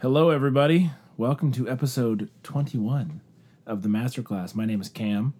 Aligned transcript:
Hello, 0.00 0.30
everybody. 0.30 0.90
Welcome 1.16 1.50
to 1.52 1.68
episode 1.68 2.30
21 2.44 3.20
of 3.66 3.82
the 3.82 3.88
Masterclass. 3.88 4.54
My 4.54 4.64
name 4.64 4.80
is 4.80 4.88
Cam, 4.88 5.34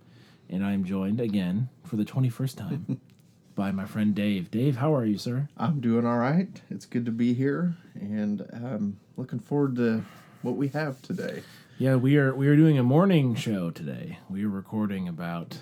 and 0.51 0.65
I 0.65 0.73
am 0.73 0.85
joined 0.85 1.21
again 1.21 1.69
for 1.85 1.97
the 1.97 2.05
21st 2.05 2.57
time 2.57 3.01
by 3.55 3.71
my 3.71 3.85
friend 3.85 4.15
Dave. 4.15 4.51
Dave, 4.51 4.77
how 4.77 4.95
are 4.95 5.05
you, 5.05 5.19
sir? 5.19 5.49
I'm 5.57 5.81
doing 5.81 6.05
all 6.07 6.19
right. 6.19 6.61
It's 6.71 6.87
good 6.87 7.05
to 7.07 7.13
be 7.13 7.35
here, 7.35 7.77
and 7.95 8.41
I'm 8.53 8.99
looking 9.17 9.39
forward 9.39 9.77
to 9.77 10.05
what 10.43 10.57
we 10.57 10.69
have 10.69 11.01
today. 11.03 11.43
Yeah, 11.79 11.95
we 11.95 12.17
are 12.17 12.35
we 12.35 12.49
are 12.49 12.57
doing 12.57 12.79
a 12.79 12.83
morning 12.83 13.37
show 13.37 13.71
today. 13.71 14.19
We 14.29 14.45
are 14.45 14.49
recording 14.49 15.07
about 15.07 15.59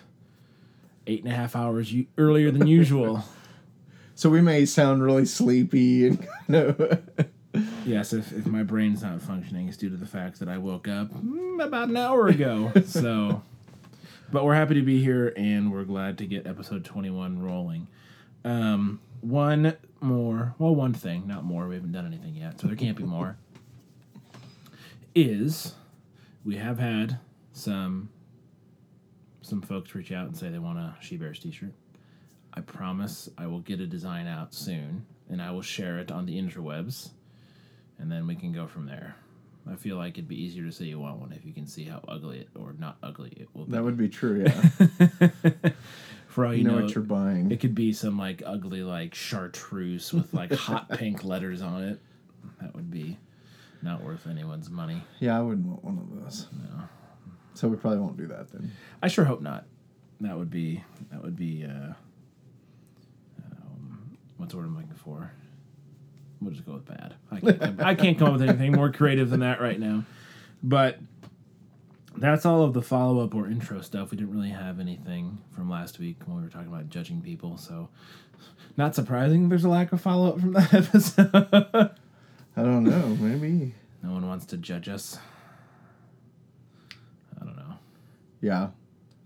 eight 1.07 1.23
and 1.23 1.31
a 1.33 1.37
half 1.37 1.55
hours 1.55 1.93
u- 1.93 2.07
earlier 2.17 2.51
than 2.51 2.67
usual. 2.79 3.25
So 4.15 4.31
we 4.31 4.41
may 4.41 4.65
sound 4.65 5.03
really 5.03 5.27
sleepy 5.27 6.07
and 6.07 6.27
kind 6.47 6.55
of. 6.55 7.26
Yes, 7.87 8.13
if, 8.13 8.33
if 8.33 8.47
my 8.47 8.63
brain's 8.63 9.03
not 9.03 9.21
functioning, 9.23 9.69
it's 9.69 9.77
due 9.77 9.91
to 9.91 9.97
the 9.97 10.07
fact 10.07 10.39
that 10.41 10.49
I 10.49 10.59
woke 10.59 10.89
up 10.89 11.09
mm, 11.13 11.63
about 11.63 11.89
an 11.89 11.97
hour 11.97 12.27
ago. 12.29 12.73
so, 12.87 13.43
but 14.31 14.45
we're 14.45 14.55
happy 14.55 14.75
to 14.75 14.83
be 14.83 15.03
here, 15.03 15.33
and 15.37 15.73
we're 15.73 15.85
glad 15.85 16.19
to 16.19 16.27
get 16.27 16.47
episode 16.47 16.85
twenty 16.85 17.11
one 17.11 17.43
rolling. 17.43 17.87
Um, 18.45 19.01
one 19.21 19.77
more, 20.01 20.55
well, 20.59 20.75
one 20.75 20.93
thing, 20.95 21.27
not 21.27 21.45
more. 21.45 21.67
We 21.69 21.75
haven't 21.77 21.93
done 21.93 22.07
anything 22.07 22.35
yet, 22.35 22.61
so 22.61 22.67
there 22.67 22.77
can't 22.77 22.97
be 22.97 23.05
more. 23.05 23.37
is 25.15 25.75
we 26.45 26.57
have 26.57 26.79
had 26.79 27.19
some 27.53 28.11
some 29.43 29.63
folks 29.63 29.95
reach 29.95 30.13
out 30.13 30.27
and 30.27 30.37
say 30.37 30.49
they 30.49 30.59
want 30.59 30.79
a 30.79 30.95
She 31.01 31.17
Bears 31.17 31.39
t-shirt. 31.39 31.73
I 32.53 32.61
promise 32.61 33.29
I 33.39 33.47
will 33.47 33.61
get 33.61 33.81
a 33.81 33.87
design 33.87 34.27
out 34.27 34.55
soon 34.55 35.07
and 35.29 35.41
I 35.43 35.51
will 35.51 35.63
share 35.63 35.99
it 35.99 36.11
on 36.11 36.27
the 36.27 36.41
interwebs 36.41 37.11
and 37.99 38.11
then 38.11 38.27
we 38.27 38.35
can 38.35 38.53
go 38.53 38.67
from 38.67 38.87
there. 38.87 39.17
I 39.71 39.75
feel 39.75 39.97
like 39.97 40.13
it'd 40.15 40.29
be 40.29 40.41
easier 40.41 40.65
to 40.65 40.71
say 40.71 40.85
you 40.85 41.01
want 41.01 41.19
one 41.19 41.33
if 41.33 41.45
you 41.45 41.53
can 41.53 41.67
see 41.67 41.83
how 41.85 42.01
ugly 42.07 42.39
it 42.41 42.49
or 42.55 42.75
not 42.79 42.99
ugly 43.03 43.33
it 43.37 43.49
will 43.53 43.65
be. 43.65 43.73
That 43.73 43.83
would 43.83 43.97
be 43.97 44.09
true, 44.09 44.45
yeah. 44.47 45.29
For 46.29 46.47
all 46.47 46.53
you, 46.53 46.59
You 46.59 46.65
know 46.69 46.77
know, 46.79 46.85
what 46.85 46.95
you're 46.95 47.03
buying. 47.03 47.51
it 47.51 47.59
could 47.61 47.75
be 47.75 47.93
some 47.93 48.17
like 48.19 48.43
ugly 48.47 48.83
like 48.83 49.15
chartreuse 49.15 50.13
with 50.13 50.33
like 50.33 50.53
hot 50.55 50.89
pink 50.91 51.25
letters 51.25 51.63
on 51.63 51.83
it. 51.83 52.01
That 52.61 52.75
would 52.77 52.91
be 52.93 53.19
not 53.83 54.03
worth 54.05 54.27
anyone's 54.29 54.71
money. 54.71 55.03
Yeah, 55.19 55.37
I 55.37 55.43
wouldn't 55.43 55.67
want 55.67 55.83
one 55.85 55.99
of 55.99 56.23
those. 56.23 56.47
No. 56.53 56.83
So 57.55 57.67
we 57.69 57.77
probably 57.77 57.99
won't 57.99 58.17
do 58.17 58.27
that 58.29 58.53
then. 58.53 58.71
I 59.03 59.09
sure 59.09 59.25
hope 59.25 59.41
not. 59.41 59.65
That 60.21 60.37
would 60.39 60.51
be 60.51 60.85
that 61.11 61.23
would 61.23 61.37
be 61.37 61.65
uh, 61.65 61.93
um, 63.43 64.17
what's 64.37 64.53
the 64.53 64.59
word 64.59 64.67
I'm 64.67 64.77
looking 64.77 64.95
for? 64.95 65.33
We'll 66.41 66.53
just 66.53 66.67
go 66.67 66.75
with 66.75 66.87
bad. 66.87 67.15
I 67.31 67.41
can't, 67.41 67.83
I 67.83 67.95
can't 67.95 68.19
come 68.19 68.29
up 68.29 68.33
with 68.35 68.49
anything 68.49 68.73
more 68.73 68.91
creative 68.93 69.31
than 69.31 69.41
that 69.41 69.61
right 69.61 69.81
now. 69.81 70.05
But 70.63 70.99
that's 72.17 72.47
all 72.47 72.63
of 72.63 72.73
the 72.73 72.83
follow 72.83 73.23
up 73.23 73.35
or 73.35 73.47
intro 73.47 73.81
stuff. 73.81 74.11
We 74.11 74.17
didn't 74.19 74.35
really 74.35 74.51
have 74.51 74.81
anything 74.81 75.39
from 75.55 75.71
last 75.71 75.99
week 75.99 76.17
when 76.25 76.37
we 76.37 76.43
were 76.43 76.49
talking 76.49 76.69
about 76.69 76.89
judging 76.89 77.21
people. 77.21 77.57
So, 77.59 77.89
not 78.77 78.95
surprising 78.95 79.49
there's 79.49 79.65
a 79.65 79.69
lack 79.69 79.93
of 79.93 80.01
follow 80.01 80.31
up 80.31 80.41
from 80.41 80.53
that 80.53 80.75
episode. 80.75 81.31
I 82.57 82.63
don't 82.63 82.85
know. 82.85 83.17
Maybe. 83.21 83.75
no 84.03 84.13
one 84.13 84.27
wants 84.27 84.47
to 84.47 84.57
judge 84.57 84.89
us. 84.89 85.19
I 87.41 87.45
don't 87.45 87.57
know. 87.57 87.75
Yeah. 88.41 88.69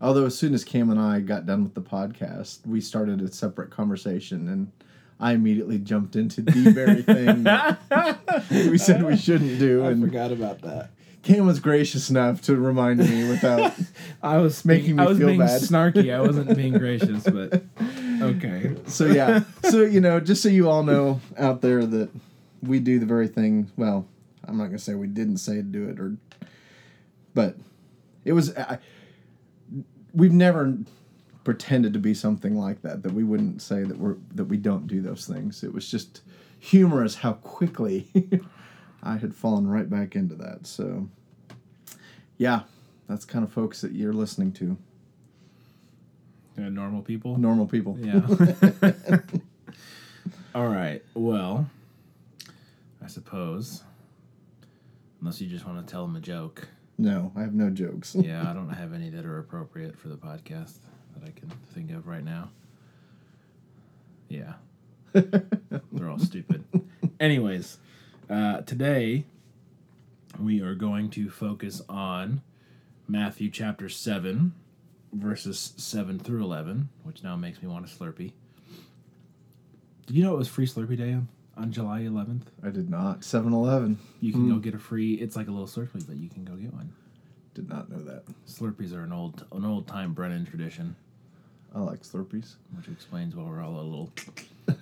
Although 0.00 0.27
as 0.27 0.36
soon 0.36 0.55
as 0.55 0.64
Cam 0.64 0.91
and 0.91 0.98
I 0.98 1.20
got 1.20 1.47
done 1.47 1.62
with 1.62 1.74
the 1.74 1.83
podcast, 1.83 2.67
we 2.67 2.80
started 2.80 3.20
a 3.20 3.30
separate 3.30 3.70
conversation, 3.70 4.48
and 4.48 4.72
I 5.21 5.33
immediately 5.33 5.79
jumped 5.79 6.17
into 6.17 6.41
the 6.43 6.71
very 6.73 7.03
thing 7.03 7.43
that 7.45 7.79
we 8.51 8.79
said 8.79 9.03
we 9.05 9.17
shouldn't 9.17 9.59
do, 9.59 9.85
and 9.85 10.03
forgot 10.03 10.33
about 10.33 10.63
that. 10.63 10.91
Cam 11.23 11.45
was 11.47 11.61
gracious 11.61 12.09
enough 12.09 12.41
to 12.43 12.57
remind 12.57 12.99
me 13.01 13.29
without. 13.29 13.75
I 14.23 14.39
was 14.39 14.65
Making 14.65 14.97
me 14.97 15.03
I 15.03 15.07
was 15.07 15.19
feel 15.19 15.27
being 15.27 15.41
bad. 15.41 15.61
snarky. 15.61 16.14
I 16.14 16.20
wasn't 16.23 16.57
being 16.57 16.73
gracious, 16.73 17.25
but 17.25 17.63
okay. 18.23 18.75
So 18.86 19.05
yeah, 19.05 19.42
so 19.64 19.83
you 19.83 20.01
know, 20.01 20.19
just 20.20 20.42
so 20.42 20.48
you 20.48 20.70
all 20.70 20.83
know 20.83 21.20
out 21.36 21.61
there 21.61 21.85
that 21.85 22.09
we 22.63 22.79
do 22.80 22.98
the 22.98 23.05
very 23.07 23.29
thing. 23.29 23.70
Well, 23.77 24.07
I'm 24.45 24.57
not 24.57 24.67
gonna 24.67 24.79
say 24.79 24.95
we 24.95 25.09
didn't 25.09 25.36
say 25.36 25.57
to 25.57 25.63
do 25.63 25.89
it, 25.91 26.01
or, 26.01 26.17
but 27.35 27.57
it 28.25 28.33
was. 28.33 28.57
I, 28.57 28.79
we've 30.14 30.33
never 30.33 30.79
pretended 31.50 31.92
to 31.92 31.98
be 31.98 32.14
something 32.14 32.55
like 32.55 32.80
that. 32.83 33.02
That 33.02 33.12
we 33.12 33.24
wouldn't 33.24 33.61
say 33.61 33.83
that 33.83 33.98
we're 33.98 34.14
that 34.36 34.44
we 34.44 34.56
don't 34.56 34.86
do 34.86 35.02
those 35.02 35.27
things. 35.27 35.64
It 35.64 35.74
was 35.74 35.90
just 35.90 36.20
humorous 36.61 37.16
how 37.16 37.33
quickly 37.33 38.06
I 39.02 39.16
had 39.16 39.34
fallen 39.34 39.66
right 39.66 39.90
back 39.90 40.14
into 40.14 40.36
that. 40.36 40.64
So 40.68 41.08
yeah, 42.38 42.61
that's 43.08 43.24
kind 43.24 43.44
of 43.44 43.52
folks 43.52 43.80
that 43.80 43.90
you're 43.90 44.12
listening 44.12 44.52
to. 44.52 44.77
Uh, 46.56 46.68
normal 46.68 47.02
people. 47.02 47.36
Normal 47.36 47.67
people. 47.67 47.98
Yeah. 47.98 48.20
All 50.55 50.68
right. 50.68 51.02
Well, 51.14 51.68
I 53.02 53.08
suppose, 53.08 53.82
unless 55.20 55.40
you 55.40 55.48
just 55.48 55.67
want 55.67 55.84
to 55.84 55.90
tell 55.90 56.06
them 56.06 56.14
a 56.14 56.20
joke. 56.20 56.68
No, 56.96 57.32
I 57.34 57.40
have 57.40 57.55
no 57.55 57.70
jokes. 57.70 58.14
Yeah, 58.14 58.48
I 58.48 58.52
don't 58.52 58.70
have 58.70 58.92
any 58.92 59.11
that 59.11 59.27
are 59.27 59.40
appropriate 59.40 59.98
for 59.98 60.06
the 60.06 60.17
podcast 60.17 60.78
that 61.20 61.29
I 61.29 61.33
can 61.39 61.51
think 61.73 61.91
of 61.91 62.07
right 62.07 62.25
now. 62.25 62.51
Yeah. 64.29 64.55
They're 65.13 66.08
all 66.08 66.19
stupid. 66.19 66.64
Anyways, 67.19 67.79
uh, 68.29 68.61
today 68.63 69.25
we 70.39 70.61
are 70.61 70.75
going 70.75 71.11
to 71.11 71.29
focus 71.29 71.83
on 71.89 72.42
Matthew 73.09 73.51
chapter 73.51 73.89
7, 73.89 74.53
verses 75.13 75.75
7 75.77 76.19
through 76.19 76.45
11, 76.45 76.89
which 77.03 77.23
now 77.25 77.36
makes 77.36 77.61
me 77.61 77.69
want 77.69 77.85
a 77.85 77.89
Slurpee. 77.89 78.33
Did 80.07 80.17
you 80.17 80.25
know 80.25 80.35
it 80.35 80.39
was 80.39 80.48
free 80.48 80.67
Slurpee 80.67 80.97
Day 80.97 81.13
on, 81.13 81.29
on 81.57 81.73
July 81.73 82.01
11th? 82.03 82.42
I 82.64 82.70
did 82.70 82.89
not. 82.89 83.25
7 83.25 83.53
Eleven. 83.53 83.98
You 84.20 84.33
can 84.33 84.48
go 84.48 84.57
get 84.57 84.75
a 84.75 84.79
free, 84.79 85.14
it's 85.14 85.36
like 85.36 85.48
a 85.48 85.51
little 85.51 85.67
Slurpee, 85.67 86.07
but 86.07 86.17
you 86.17 86.29
can 86.29 86.45
go 86.45 86.55
get 86.55 86.73
one. 86.73 86.92
Did 87.55 87.69
not 87.69 87.91
know 87.91 88.03
that. 88.05 88.23
Slurpees 88.47 88.95
are 88.95 89.03
an 89.03 89.13
old 89.13 89.45
an 89.53 89.64
old 89.64 89.89
time 89.89 90.14
Brennan 90.14 90.47
tradition, 90.47 90.95
I 91.75 91.81
like 91.81 92.03
Slurpees. 92.03 92.55
which 92.77 92.89
explains 92.89 93.35
why 93.36 93.45
we're 93.45 93.63
all 93.63 93.81
a 93.81 93.83
little 93.83 94.13
a 94.69 94.75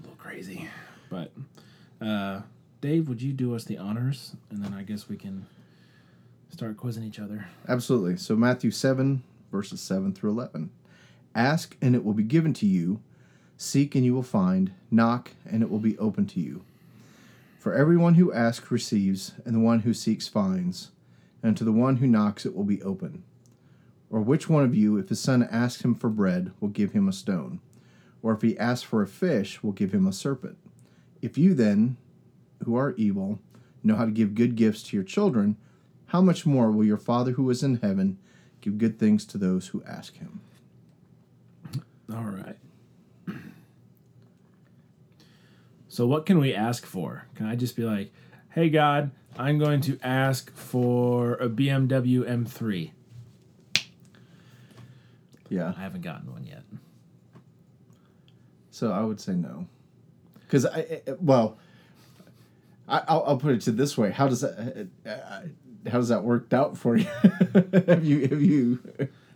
little 0.00 0.16
crazy. 0.18 0.68
But 1.10 1.32
uh, 2.00 2.40
Dave, 2.80 3.08
would 3.08 3.22
you 3.22 3.32
do 3.32 3.54
us 3.54 3.64
the 3.64 3.78
honors, 3.78 4.34
and 4.50 4.64
then 4.64 4.72
I 4.72 4.82
guess 4.82 5.08
we 5.08 5.16
can 5.16 5.46
start 6.50 6.76
quizzing 6.76 7.04
each 7.04 7.18
other. 7.18 7.46
Absolutely. 7.68 8.16
So 8.16 8.34
Matthew 8.36 8.70
7, 8.70 9.22
verses 9.52 9.80
7 9.80 10.12
through 10.14 10.30
11. 10.30 10.70
Ask, 11.34 11.76
and 11.82 11.94
it 11.94 12.04
will 12.04 12.14
be 12.14 12.22
given 12.22 12.54
to 12.54 12.66
you. 12.66 13.00
Seek, 13.58 13.94
and 13.94 14.04
you 14.04 14.14
will 14.14 14.22
find. 14.22 14.72
Knock, 14.90 15.32
and 15.44 15.62
it 15.62 15.70
will 15.70 15.78
be 15.78 15.98
open 15.98 16.26
to 16.28 16.40
you. 16.40 16.62
For 17.58 17.74
everyone 17.74 18.14
who 18.14 18.32
asks 18.32 18.70
receives, 18.70 19.32
and 19.44 19.54
the 19.54 19.60
one 19.60 19.80
who 19.80 19.92
seeks 19.92 20.28
finds. 20.28 20.90
And 21.42 21.56
to 21.56 21.64
the 21.64 21.72
one 21.72 21.96
who 21.96 22.06
knocks 22.06 22.46
it 22.46 22.56
will 22.56 22.64
be 22.64 22.82
open. 22.82 23.22
Or 24.10 24.20
which 24.20 24.48
one 24.48 24.64
of 24.64 24.74
you, 24.74 24.96
if 24.96 25.08
his 25.08 25.20
son 25.20 25.42
asks 25.50 25.82
him 25.82 25.94
for 25.94 26.08
bread, 26.08 26.52
will 26.60 26.68
give 26.68 26.92
him 26.92 27.08
a 27.08 27.12
stone? 27.12 27.60
Or 28.22 28.32
if 28.32 28.42
he 28.42 28.58
asks 28.58 28.84
for 28.84 29.02
a 29.02 29.06
fish, 29.06 29.62
will 29.62 29.72
give 29.72 29.92
him 29.92 30.06
a 30.06 30.12
serpent? 30.12 30.58
If 31.22 31.36
you 31.36 31.54
then, 31.54 31.96
who 32.64 32.76
are 32.76 32.94
evil, 32.96 33.40
know 33.82 33.96
how 33.96 34.04
to 34.04 34.10
give 34.10 34.34
good 34.34 34.56
gifts 34.56 34.82
to 34.84 34.96
your 34.96 35.04
children, 35.04 35.56
how 36.06 36.20
much 36.20 36.46
more 36.46 36.70
will 36.70 36.84
your 36.84 36.96
Father 36.96 37.32
who 37.32 37.50
is 37.50 37.62
in 37.62 37.76
heaven 37.76 38.18
give 38.60 38.78
good 38.78 38.98
things 38.98 39.24
to 39.26 39.38
those 39.38 39.68
who 39.68 39.82
ask 39.84 40.16
him? 40.16 40.40
All 42.12 42.24
right. 42.24 42.56
So 45.88 46.06
what 46.06 46.26
can 46.26 46.38
we 46.38 46.52
ask 46.52 46.84
for? 46.84 47.24
Can 47.34 47.46
I 47.46 47.56
just 47.56 47.74
be 47.74 47.82
like, 47.82 48.12
"Hey 48.50 48.68
God, 48.68 49.10
I'm 49.38 49.58
going 49.58 49.80
to 49.82 49.98
ask 50.02 50.52
for 50.54 51.34
a 51.34 51.48
BMW 51.48 52.22
M3." 52.22 52.90
Yeah. 55.48 55.72
I 55.76 55.80
haven't 55.80 56.02
gotten 56.02 56.30
one 56.32 56.44
yet. 56.44 56.62
So 58.70 58.92
I 58.92 59.02
would 59.02 59.20
say 59.20 59.32
no. 59.32 59.66
Because 60.40 60.66
I, 60.66 61.00
I- 61.06 61.12
well, 61.20 61.58
I, 62.88 63.02
I'll, 63.08 63.24
I'll 63.26 63.36
put 63.38 63.52
it 63.54 63.60
to 63.62 63.72
this 63.72 63.96
way: 63.98 64.10
How 64.10 64.28
does 64.28 64.42
that, 64.42 64.88
uh, 65.06 65.08
uh, 65.08 65.40
how 65.90 65.98
does 65.98 66.08
that 66.08 66.22
worked 66.22 66.52
out 66.54 66.76
for 66.76 66.96
you? 66.96 67.06
have 67.54 68.04
you, 68.04 68.28
have 68.28 68.42
you? 68.42 68.78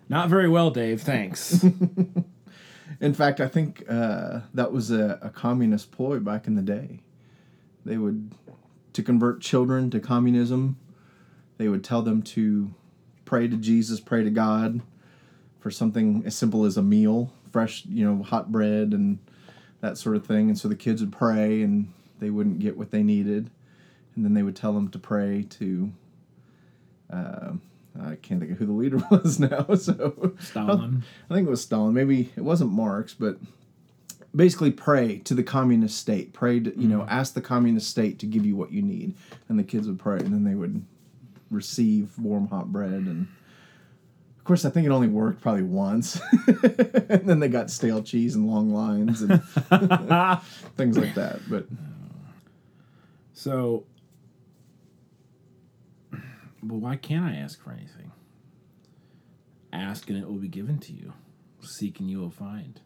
Not 0.09 0.29
very 0.29 0.49
well, 0.49 0.71
Dave. 0.71 1.03
Thanks. 1.03 1.65
In 3.01 3.15
fact, 3.15 3.41
I 3.41 3.49
think 3.49 3.85
uh, 3.89 4.41
that 4.53 4.73
was 4.73 4.91
a, 4.91 5.19
a 5.23 5.31
communist 5.31 5.91
ploy 5.91 6.19
back 6.19 6.47
in 6.47 6.55
the 6.55 6.63
day. 6.63 7.01
They 7.85 7.97
would 7.97 8.35
to 8.93 9.03
convert 9.03 9.41
children 9.41 9.91
to 9.91 10.01
communism. 10.01 10.77
They 11.57 11.69
would 11.69 11.83
tell 11.83 12.03
them 12.03 12.23
to 12.23 12.75
pray 13.25 13.49
to 13.49 13.57
Jesus, 13.57 14.01
pray 14.01 14.23
to 14.25 14.31
God 14.31 14.83
for 15.61 15.71
something 15.71 16.23
as 16.27 16.35
simple 16.35 16.65
as 16.65 16.77
a 16.77 16.83
meal, 16.83 17.33
fresh, 17.51 17.85
you 17.87 18.05
know, 18.05 18.23
hot 18.23 18.51
bread 18.51 18.93
and 18.93 19.19
that 19.81 19.97
sort 19.99 20.17
of 20.17 20.27
thing. 20.27 20.49
And 20.49 20.59
so 20.59 20.69
the 20.69 20.77
kids 20.77 21.01
would 21.03 21.13
pray 21.13 21.63
and 21.63 21.93
they 22.19 22.31
wouldn't 22.31 22.59
get 22.59 22.77
what 22.77 22.91
they 22.91 23.03
needed. 23.03 23.51
and 24.17 24.25
then 24.25 24.35
they 24.35 24.43
would 24.43 24.57
tell 24.57 24.73
them 24.73 24.89
to 24.91 24.99
pray 24.99 25.43
to. 25.51 25.93
Uh, 27.13 27.53
I 28.01 28.15
can't 28.17 28.41
think 28.41 28.53
of 28.53 28.59
who 28.59 28.67
the 28.67 28.73
leader 28.73 28.99
was 29.11 29.39
now. 29.41 29.67
So 29.77 30.35
Stalin. 30.41 31.03
I 31.29 31.35
think 31.35 31.47
it 31.47 31.51
was 31.51 31.63
Stalin. 31.63 31.93
Maybe 31.95 32.31
it 32.37 32.43
wasn't 32.43 32.71
Marx, 32.73 33.15
but 33.15 33.39
basically 34.35 34.71
pray 34.71 35.19
to 35.19 35.35
the 35.35 35.43
communist 35.43 35.99
state. 35.99 36.33
Pray 36.33 36.61
to, 36.61 36.79
you 36.79 36.87
know, 36.89 37.05
ask 37.09 37.35
the 37.35 37.41
communist 37.41 37.89
state 37.91 38.19
to 38.21 38.27
give 38.27 38.47
you 38.47 38.55
what 38.57 38.73
you 38.73 38.83
need. 38.83 39.15
And 39.49 39.59
the 39.59 39.65
kids 39.65 39.87
would 39.89 39.99
pray 39.99 40.19
and 40.19 40.33
then 40.33 40.45
they 40.45 40.55
would 40.55 40.85
receive 41.51 42.17
warm 42.19 42.47
hot 42.49 42.71
bread 42.71 42.93
and 42.93 43.27
course 44.51 44.65
I 44.65 44.71
think 44.71 44.85
it 44.85 44.91
only 44.91 45.07
worked 45.07 45.41
probably 45.43 45.63
once. 45.63 46.21
and 47.09 47.23
then 47.25 47.39
they 47.39 47.47
got 47.47 47.71
stale 47.71 48.03
cheese 48.03 48.35
and 48.35 48.49
long 48.49 48.75
lines 48.75 49.23
and 49.23 49.41
things 50.77 50.99
like 50.99 51.15
that. 51.15 51.39
But 51.49 51.69
So, 53.33 53.85
but 56.11 56.75
why 56.75 56.97
can't 56.97 57.25
I 57.25 57.37
ask 57.37 57.63
for 57.63 57.71
anything? 57.71 58.11
Ask 59.73 60.11
and 60.11 60.19
it 60.19 60.27
will 60.27 60.35
be 60.35 60.49
given 60.49 60.79
to 60.79 60.93
you. 60.93 61.13
Seek 61.61 62.01
and 62.01 62.11
you 62.11 62.19
will 62.19 62.33
find. 62.33 62.81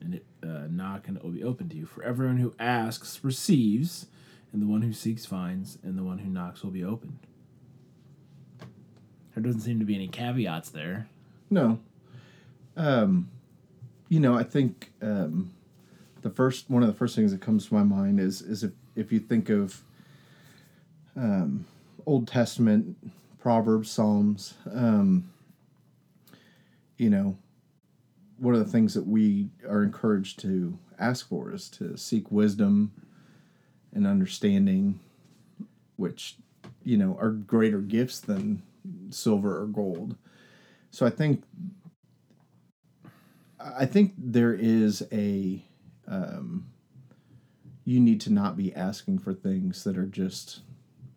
And 0.00 0.16
it, 0.16 0.26
uh, 0.42 0.66
knock 0.68 1.06
and 1.06 1.16
it 1.16 1.22
will 1.22 1.30
be 1.30 1.44
open 1.44 1.68
to 1.68 1.76
you. 1.76 1.86
For 1.86 2.02
everyone 2.02 2.38
who 2.38 2.52
asks 2.58 3.22
receives, 3.22 4.06
and 4.52 4.60
the 4.60 4.66
one 4.66 4.82
who 4.82 4.92
seeks 4.92 5.24
finds, 5.24 5.78
and 5.84 5.96
the 5.96 6.02
one 6.02 6.18
who 6.18 6.28
knocks 6.28 6.64
will 6.64 6.72
be 6.72 6.82
opened. 6.82 7.20
There 9.34 9.42
doesn't 9.42 9.62
seem 9.62 9.80
to 9.80 9.84
be 9.84 9.94
any 9.94 10.08
caveats 10.08 10.70
there. 10.70 11.08
No. 11.50 11.78
Um, 12.76 13.30
you 14.08 14.20
know, 14.20 14.34
I 14.34 14.44
think 14.44 14.92
um, 15.02 15.52
the 16.22 16.30
first 16.30 16.70
one 16.70 16.82
of 16.82 16.88
the 16.88 16.94
first 16.94 17.16
things 17.16 17.32
that 17.32 17.40
comes 17.40 17.66
to 17.68 17.74
my 17.74 17.82
mind 17.82 18.20
is 18.20 18.42
is 18.42 18.62
if 18.62 18.72
if 18.96 19.12
you 19.12 19.18
think 19.18 19.48
of 19.48 19.82
um, 21.16 21.66
Old 22.06 22.28
Testament 22.28 22.96
Proverbs, 23.40 23.90
Psalms, 23.90 24.54
um, 24.72 25.30
you 26.96 27.10
know, 27.10 27.36
one 28.38 28.54
of 28.54 28.64
the 28.64 28.70
things 28.70 28.94
that 28.94 29.06
we 29.06 29.48
are 29.68 29.82
encouraged 29.82 30.38
to 30.40 30.78
ask 30.98 31.28
for 31.28 31.52
is 31.52 31.68
to 31.68 31.96
seek 31.96 32.30
wisdom 32.30 32.92
and 33.92 34.06
understanding, 34.06 35.00
which 35.96 36.36
you 36.84 36.96
know 36.96 37.16
are 37.20 37.30
greater 37.30 37.80
gifts 37.80 38.20
than 38.20 38.62
silver 39.10 39.60
or 39.60 39.66
gold. 39.66 40.16
So 40.90 41.06
I 41.06 41.10
think 41.10 41.44
I 43.58 43.86
think 43.86 44.12
there 44.18 44.52
is 44.52 45.02
a 45.10 45.64
um, 46.06 46.66
you 47.84 48.00
need 48.00 48.20
to 48.22 48.32
not 48.32 48.56
be 48.56 48.74
asking 48.74 49.18
for 49.18 49.32
things 49.32 49.84
that 49.84 49.96
are 49.96 50.06
just 50.06 50.60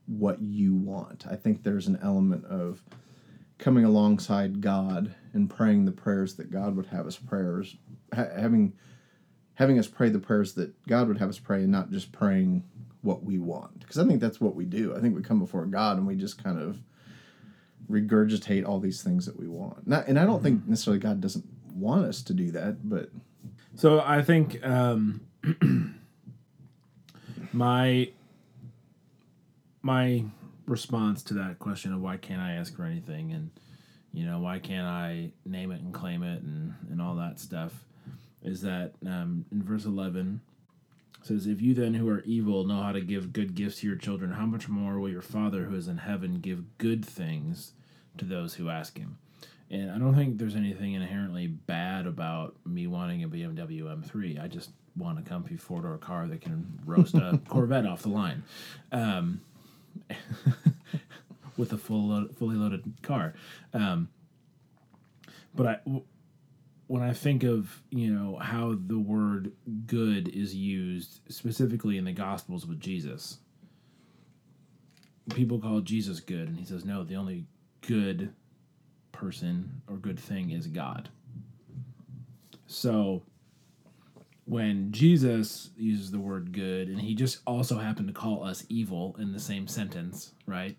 what 0.05 0.41
you 0.41 0.73
want. 0.73 1.25
I 1.29 1.35
think 1.35 1.63
there's 1.63 1.87
an 1.87 1.99
element 2.01 2.45
of 2.45 2.81
coming 3.57 3.83
alongside 3.83 4.61
God 4.61 5.15
and 5.33 5.49
praying 5.49 5.85
the 5.85 5.91
prayers 5.91 6.35
that 6.35 6.51
God 6.51 6.75
would 6.75 6.87
have 6.87 7.07
us 7.07 7.17
prayers 7.17 7.75
ha- 8.13 8.29
having 8.35 8.73
having 9.55 9.79
us 9.79 9.87
pray 9.87 10.09
the 10.09 10.19
prayers 10.19 10.53
that 10.53 10.87
God 10.87 11.07
would 11.07 11.17
have 11.17 11.29
us 11.29 11.39
pray 11.39 11.63
and 11.63 11.71
not 11.71 11.91
just 11.91 12.11
praying 12.11 12.63
what 13.01 13.23
we 13.23 13.39
want 13.39 13.79
because 13.79 13.97
I 13.97 14.05
think 14.05 14.21
that's 14.21 14.39
what 14.39 14.55
we 14.55 14.65
do. 14.65 14.95
I 14.95 14.99
think 14.99 15.15
we 15.15 15.21
come 15.21 15.39
before 15.39 15.65
God 15.65 15.97
and 15.97 16.07
we 16.07 16.15
just 16.15 16.41
kind 16.41 16.59
of 16.59 16.79
regurgitate 17.89 18.67
all 18.67 18.79
these 18.79 19.01
things 19.01 19.25
that 19.25 19.39
we 19.39 19.47
want. 19.47 19.87
Not, 19.87 20.07
and 20.07 20.19
I 20.19 20.25
don't 20.25 20.43
think 20.43 20.67
necessarily 20.67 20.99
God 20.99 21.21
doesn't 21.21 21.45
want 21.73 22.05
us 22.05 22.21
to 22.23 22.33
do 22.33 22.51
that, 22.51 22.87
but 22.87 23.09
So 23.75 24.01
I 24.01 24.21
think 24.23 24.65
um, 24.65 25.21
my 27.53 28.09
my 29.81 30.23
response 30.65 31.23
to 31.23 31.33
that 31.35 31.59
question 31.59 31.93
of 31.93 32.01
why 32.01 32.17
can't 32.17 32.41
I 32.41 32.53
ask 32.53 32.75
for 32.75 32.83
anything 32.83 33.31
and 33.31 33.51
you 34.11 34.25
know 34.25 34.39
why 34.39 34.59
can't 34.59 34.85
I 34.87 35.31
name 35.45 35.71
it 35.71 35.79
and 35.81 35.93
claim 35.93 36.23
it 36.23 36.41
and 36.41 36.73
and 36.89 37.01
all 37.01 37.15
that 37.15 37.39
stuff 37.39 37.71
is 38.43 38.61
that 38.61 38.93
um, 39.05 39.45
in 39.51 39.63
verse 39.63 39.85
eleven 39.85 40.41
says 41.27 41.45
if 41.47 41.61
you 41.61 41.73
then 41.73 41.93
who 41.93 42.07
are 42.09 42.21
evil 42.21 42.63
know 42.63 42.81
how 42.81 42.91
to 42.91 43.01
give 43.01 43.33
good 43.33 43.55
gifts 43.55 43.81
to 43.81 43.87
your 43.87 43.95
children 43.95 44.31
how 44.31 44.45
much 44.45 44.67
more 44.67 44.99
will 44.99 45.09
your 45.09 45.21
father 45.21 45.65
who 45.65 45.75
is 45.75 45.87
in 45.87 45.97
heaven 45.97 46.39
give 46.39 46.77
good 46.77 47.05
things 47.05 47.73
to 48.17 48.25
those 48.25 48.55
who 48.55 48.69
ask 48.69 48.97
him 48.97 49.17
and 49.69 49.91
I 49.91 49.97
don't 49.97 50.15
think 50.15 50.37
there's 50.37 50.55
anything 50.55 50.93
inherently 50.93 51.47
bad 51.47 52.07
about 52.07 52.55
me 52.65 52.87
wanting 52.87 53.23
a 53.23 53.27
BMW 53.27 53.83
M3. 53.83 54.41
I 54.41 54.47
just 54.47 54.69
want 54.95 55.19
a 55.19 55.21
comfy 55.21 55.57
four 55.57 55.81
door 55.81 55.97
car 55.97 56.25
that 56.27 56.41
can 56.41 56.79
roast 56.85 57.15
a 57.15 57.39
Corvette 57.49 57.85
off 57.85 58.03
the 58.03 58.09
line, 58.09 58.43
um, 58.93 59.41
with 61.57 61.73
a 61.73 61.77
full 61.77 62.07
load, 62.07 62.37
fully 62.37 62.55
loaded 62.55 62.83
car. 63.01 63.33
Um, 63.73 64.07
but 65.53 65.67
I, 65.67 65.77
w- 65.85 66.05
when 66.87 67.03
I 67.03 67.13
think 67.13 67.43
of 67.43 67.83
you 67.89 68.11
know 68.13 68.37
how 68.37 68.75
the 68.87 68.99
word 68.99 69.51
good 69.85 70.29
is 70.29 70.55
used 70.55 71.19
specifically 71.29 71.97
in 71.97 72.05
the 72.05 72.13
Gospels 72.13 72.65
with 72.65 72.79
Jesus, 72.79 73.39
people 75.33 75.59
call 75.59 75.81
Jesus 75.81 76.19
good, 76.19 76.47
and 76.47 76.57
he 76.57 76.65
says 76.65 76.85
no, 76.85 77.03
the 77.03 77.15
only 77.15 77.45
good 77.81 78.33
person 79.11 79.81
or 79.87 79.95
good 79.97 80.19
thing 80.19 80.51
is 80.51 80.67
God. 80.67 81.09
So 82.67 83.23
when 84.45 84.91
Jesus 84.93 85.71
uses 85.77 86.11
the 86.11 86.19
word 86.19 86.53
good, 86.53 86.87
and 86.87 86.99
he 87.01 87.15
just 87.15 87.39
also 87.45 87.77
happened 87.77 88.07
to 88.07 88.13
call 88.13 88.43
us 88.45 88.65
evil 88.69 89.15
in 89.19 89.33
the 89.33 89.39
same 89.39 89.67
sentence, 89.67 90.33
right? 90.45 90.77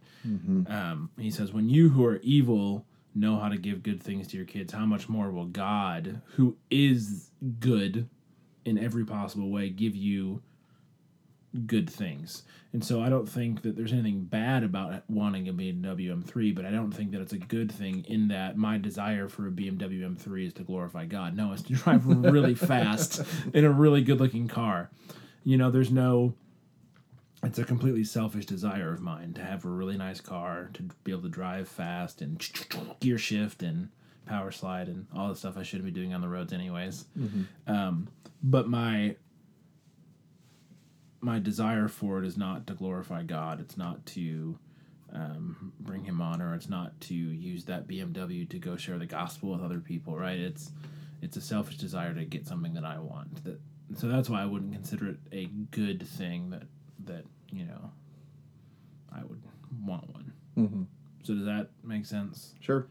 Um, 0.70 1.10
he 1.18 1.30
says, 1.30 1.52
When 1.52 1.68
you 1.68 1.90
who 1.90 2.04
are 2.06 2.16
evil 2.22 2.86
know 3.18 3.38
how 3.38 3.48
to 3.48 3.56
give 3.56 3.82
good 3.82 4.02
things 4.02 4.28
to 4.28 4.36
your 4.36 4.46
kids, 4.46 4.72
how 4.72 4.86
much 4.86 5.08
more 5.08 5.30
will 5.30 5.46
God, 5.46 6.22
who 6.36 6.56
is 6.70 7.30
good 7.60 8.08
in 8.64 8.78
every 8.78 9.04
possible 9.04 9.50
way, 9.50 9.70
give 9.70 9.96
you 9.96 10.42
good 11.66 11.88
things. 11.88 12.42
And 12.72 12.84
so 12.84 13.02
I 13.02 13.08
don't 13.08 13.28
think 13.28 13.62
that 13.62 13.76
there's 13.76 13.92
anything 13.92 14.24
bad 14.24 14.62
about 14.62 15.02
wanting 15.08 15.48
a 15.48 15.52
BMW 15.52 16.14
M3, 16.14 16.54
but 16.54 16.66
I 16.66 16.70
don't 16.70 16.92
think 16.92 17.12
that 17.12 17.20
it's 17.20 17.32
a 17.32 17.38
good 17.38 17.72
thing 17.72 18.04
in 18.06 18.28
that 18.28 18.56
my 18.56 18.76
desire 18.76 19.28
for 19.28 19.46
a 19.46 19.50
BMW 19.50 20.02
M3 20.02 20.46
is 20.46 20.52
to 20.54 20.62
glorify 20.62 21.06
God. 21.06 21.34
No, 21.34 21.52
it's 21.52 21.62
to 21.62 21.72
drive 21.72 22.06
really 22.06 22.54
fast 22.54 23.22
in 23.54 23.64
a 23.64 23.70
really 23.70 24.02
good 24.02 24.20
looking 24.20 24.48
car. 24.48 24.90
You 25.42 25.56
know, 25.56 25.70
there's 25.70 25.90
no 25.90 26.34
it's 27.44 27.58
a 27.58 27.64
completely 27.64 28.04
selfish 28.04 28.46
desire 28.46 28.92
of 28.92 29.00
mine 29.00 29.32
to 29.34 29.42
have 29.44 29.64
a 29.64 29.68
really 29.68 29.96
nice 29.96 30.20
car, 30.20 30.70
to 30.74 30.82
be 31.04 31.12
able 31.12 31.22
to 31.22 31.28
drive 31.28 31.68
fast 31.68 32.20
and 32.20 32.38
gear 33.00 33.18
shift 33.18 33.62
and 33.62 33.90
power 34.26 34.50
slide 34.50 34.88
and 34.88 35.06
all 35.14 35.28
the 35.28 35.36
stuff 35.36 35.56
I 35.56 35.62
shouldn't 35.62 35.86
be 35.86 35.90
doing 35.92 36.12
on 36.12 36.20
the 36.20 36.28
roads 36.28 36.52
anyways. 36.52 37.04
Um, 37.66 38.08
but 38.42 38.68
my 38.68 39.16
my 41.20 41.38
desire 41.40 41.88
for 41.88 42.20
it 42.20 42.24
is 42.24 42.36
not 42.36 42.66
to 42.68 42.74
glorify 42.74 43.22
God. 43.24 43.60
It's 43.60 43.76
not 43.76 44.04
to 44.06 44.56
um, 45.12 45.72
bring 45.80 46.04
Him 46.04 46.20
honor. 46.20 46.54
It's 46.54 46.68
not 46.68 47.00
to 47.02 47.14
use 47.14 47.64
that 47.64 47.88
BMW 47.88 48.48
to 48.50 48.58
go 48.58 48.76
share 48.76 48.98
the 48.98 49.06
gospel 49.06 49.50
with 49.50 49.62
other 49.62 49.80
people. 49.80 50.16
Right? 50.16 50.38
It's 50.38 50.72
it's 51.22 51.36
a 51.36 51.40
selfish 51.40 51.78
desire 51.78 52.14
to 52.14 52.24
get 52.24 52.46
something 52.46 52.74
that 52.74 52.84
I 52.84 52.98
want. 52.98 53.44
That 53.44 53.60
so 53.96 54.08
that's 54.08 54.28
why 54.28 54.42
I 54.42 54.46
wouldn't 54.46 54.72
consider 54.72 55.08
it 55.08 55.18
a 55.32 55.46
good 55.70 56.06
thing 56.06 56.50
that 56.50 56.64
that 57.08 57.24
you 57.50 57.64
know 57.64 57.90
I 59.12 59.22
would 59.24 59.42
want 59.84 60.12
one. 60.14 60.32
mm-hmm. 60.56 60.82
So 61.24 61.34
does 61.34 61.44
that 61.44 61.68
make 61.82 62.06
sense? 62.06 62.54
sure. 62.60 62.86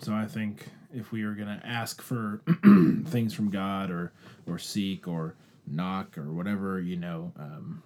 So 0.00 0.12
I 0.12 0.26
think 0.26 0.66
if 0.94 1.10
we 1.10 1.22
are 1.22 1.32
going 1.34 1.48
to 1.48 1.66
ask 1.66 2.02
for 2.02 2.42
things 3.06 3.32
from 3.32 3.50
God 3.50 3.90
or 3.90 4.12
or 4.46 4.58
seek 4.58 5.08
or 5.08 5.34
knock 5.66 6.16
or 6.18 6.32
whatever 6.32 6.80
you 6.80 6.96
know 6.96 7.32
um, 7.38 7.82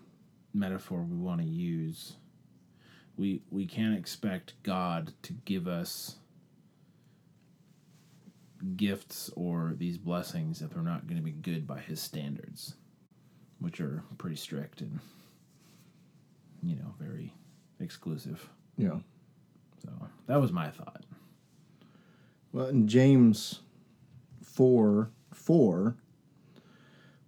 metaphor 0.52 1.02
we 1.02 1.16
want 1.16 1.40
to 1.40 1.46
use, 1.46 2.16
we 3.16 3.42
we 3.50 3.64
can't 3.66 3.96
expect 3.96 4.54
God 4.64 5.12
to 5.22 5.32
give 5.44 5.68
us 5.68 6.16
gifts 8.76 9.30
or 9.36 9.74
these 9.76 9.96
blessings 9.96 10.60
if 10.60 10.70
they're 10.70 10.82
not 10.82 11.06
going 11.06 11.16
to 11.16 11.22
be 11.22 11.30
good 11.30 11.66
by 11.66 11.78
His 11.80 12.00
standards, 12.00 12.74
which 13.60 13.80
are 13.80 14.02
pretty 14.18 14.36
strict 14.36 14.80
and 14.80 14.98
you 16.62 16.76
know 16.76 16.94
very 16.98 17.32
exclusive. 17.78 18.48
Yeah. 18.76 18.98
So 19.82 19.90
that 20.26 20.40
was 20.40 20.52
my 20.52 20.70
thought. 20.70 21.04
Well, 22.52 22.66
in 22.66 22.88
James 22.88 23.60
4 24.42 25.10
4 25.32 25.96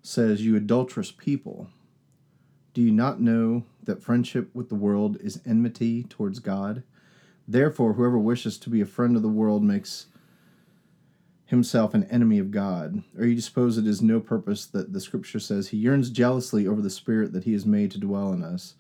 says, 0.02 0.44
You 0.44 0.56
adulterous 0.56 1.12
people, 1.12 1.68
do 2.74 2.82
you 2.82 2.90
not 2.90 3.20
know 3.20 3.64
that 3.84 4.02
friendship 4.02 4.50
with 4.54 4.68
the 4.68 4.74
world 4.74 5.16
is 5.20 5.40
enmity 5.46 6.04
towards 6.04 6.40
God? 6.40 6.82
Therefore, 7.46 7.94
whoever 7.94 8.18
wishes 8.18 8.58
to 8.58 8.70
be 8.70 8.80
a 8.80 8.86
friend 8.86 9.16
of 9.16 9.22
the 9.22 9.28
world 9.28 9.62
makes 9.62 10.06
himself 11.52 11.92
an 11.94 12.04
enemy 12.04 12.38
of 12.38 12.50
God? 12.50 13.04
Or 13.16 13.26
you 13.26 13.40
suppose 13.40 13.78
it 13.78 13.86
is 13.86 14.02
no 14.02 14.18
purpose 14.18 14.66
that 14.66 14.92
the 14.92 15.00
scripture 15.00 15.38
says 15.38 15.68
he 15.68 15.76
yearns 15.76 16.10
jealously 16.10 16.66
over 16.66 16.80
the 16.80 16.90
spirit 16.90 17.32
that 17.32 17.44
he 17.44 17.52
has 17.52 17.64
made 17.66 17.90
to 17.92 17.98
dwell 17.98 18.32
in 18.32 18.42
us? 18.42 18.74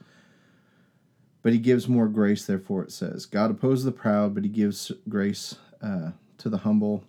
But 1.42 1.52
he 1.52 1.58
gives 1.58 1.86
more 1.86 2.08
grace, 2.08 2.46
therefore 2.46 2.82
it 2.82 2.90
says. 2.90 3.26
God 3.26 3.50
opposes 3.50 3.84
the 3.84 3.92
proud, 3.92 4.34
but 4.34 4.42
he 4.42 4.48
gives 4.48 4.90
grace 5.08 5.56
uh, 5.82 6.12
to 6.38 6.48
the 6.48 6.58
humble. 6.58 7.04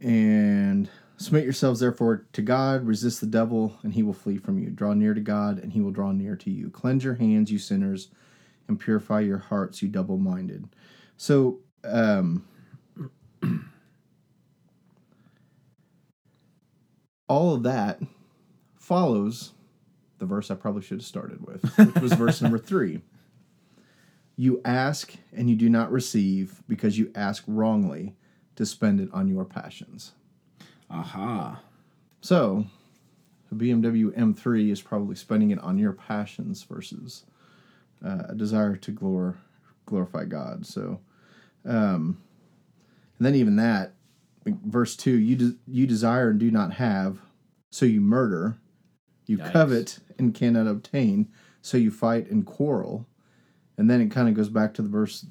And 0.00 0.88
submit 1.18 1.44
yourselves, 1.44 1.80
therefore, 1.80 2.26
to 2.32 2.42
God, 2.42 2.86
resist 2.86 3.20
the 3.20 3.26
devil, 3.26 3.76
and 3.82 3.92
he 3.92 4.02
will 4.02 4.12
flee 4.14 4.38
from 4.38 4.58
you. 4.58 4.70
Draw 4.70 4.94
near 4.94 5.12
to 5.12 5.20
God, 5.20 5.58
and 5.58 5.72
he 5.72 5.80
will 5.80 5.90
draw 5.90 6.12
near 6.12 6.36
to 6.36 6.50
you. 6.50 6.70
Cleanse 6.70 7.04
your 7.04 7.16
hands, 7.16 7.52
you 7.52 7.58
sinners, 7.58 8.08
and 8.66 8.80
purify 8.80 9.20
your 9.20 9.38
hearts, 9.38 9.82
you 9.82 9.88
double 9.88 10.16
minded. 10.16 10.68
So, 11.16 11.58
um, 11.84 12.46
all 17.28 17.54
of 17.54 17.62
that 17.62 18.00
follows 18.76 19.52
the 20.18 20.26
verse 20.26 20.50
I 20.50 20.54
probably 20.54 20.82
should 20.82 20.98
have 20.98 21.06
started 21.06 21.46
with, 21.46 21.62
which 21.76 22.02
was 22.02 22.12
verse 22.14 22.42
number 22.42 22.58
three. 22.58 23.00
You 24.36 24.60
ask 24.64 25.14
and 25.32 25.48
you 25.50 25.56
do 25.56 25.68
not 25.68 25.90
receive 25.90 26.62
because 26.68 26.98
you 26.98 27.10
ask 27.14 27.44
wrongly 27.46 28.14
to 28.56 28.66
spend 28.66 29.00
it 29.00 29.08
on 29.12 29.28
your 29.28 29.44
passions. 29.44 30.12
Aha. 30.90 31.60
So, 32.20 32.66
a 33.50 33.54
BMW 33.54 34.16
M3 34.16 34.70
is 34.70 34.80
probably 34.80 35.16
spending 35.16 35.50
it 35.50 35.58
on 35.60 35.78
your 35.78 35.92
passions 35.92 36.62
versus 36.62 37.24
uh, 38.04 38.24
a 38.28 38.34
desire 38.34 38.76
to 38.76 38.92
glor- 38.92 39.36
glorify 39.86 40.24
God. 40.24 40.66
So, 40.66 41.00
um, 41.64 42.18
and 43.18 43.26
then 43.26 43.34
even 43.34 43.56
that, 43.56 43.92
verse 44.64 44.96
two, 44.96 45.18
you 45.18 45.36
de- 45.36 45.56
you 45.66 45.86
desire 45.86 46.30
and 46.30 46.38
do 46.38 46.50
not 46.50 46.74
have, 46.74 47.18
so 47.70 47.86
you 47.86 48.00
murder. 48.00 48.58
You 49.26 49.38
Yikes. 49.38 49.52
covet 49.52 49.98
and 50.18 50.34
cannot 50.34 50.66
obtain, 50.66 51.28
so 51.60 51.76
you 51.76 51.90
fight 51.90 52.30
and 52.30 52.46
quarrel. 52.46 53.06
And 53.76 53.90
then 53.90 54.00
it 54.00 54.10
kind 54.10 54.28
of 54.28 54.34
goes 54.34 54.48
back 54.48 54.72
to 54.74 54.82
the 54.82 54.88
verse 54.88 55.26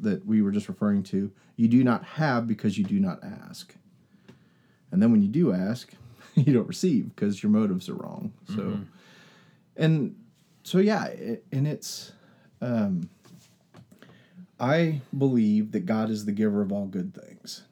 that 0.00 0.24
we 0.24 0.42
were 0.42 0.52
just 0.52 0.68
referring 0.68 1.02
to. 1.04 1.32
You 1.56 1.68
do 1.68 1.82
not 1.82 2.04
have 2.04 2.46
because 2.46 2.78
you 2.78 2.84
do 2.84 3.00
not 3.00 3.18
ask. 3.22 3.74
And 4.92 5.02
then 5.02 5.10
when 5.10 5.22
you 5.22 5.28
do 5.28 5.52
ask, 5.52 5.92
you 6.34 6.52
don't 6.54 6.68
receive 6.68 7.14
because 7.14 7.42
your 7.42 7.50
motives 7.50 7.88
are 7.88 7.94
wrong. 7.94 8.32
So, 8.54 8.78
and 9.76 10.14
so 10.62 10.78
yeah, 10.78 11.06
it, 11.06 11.44
and 11.50 11.66
it's, 11.66 12.12
um, 12.60 13.10
I 14.60 15.00
believe 15.16 15.72
that 15.72 15.84
God 15.84 16.10
is 16.10 16.24
the 16.24 16.32
giver 16.32 16.62
of 16.62 16.72
all 16.72 16.86
good 16.86 17.12
things, 17.14 17.64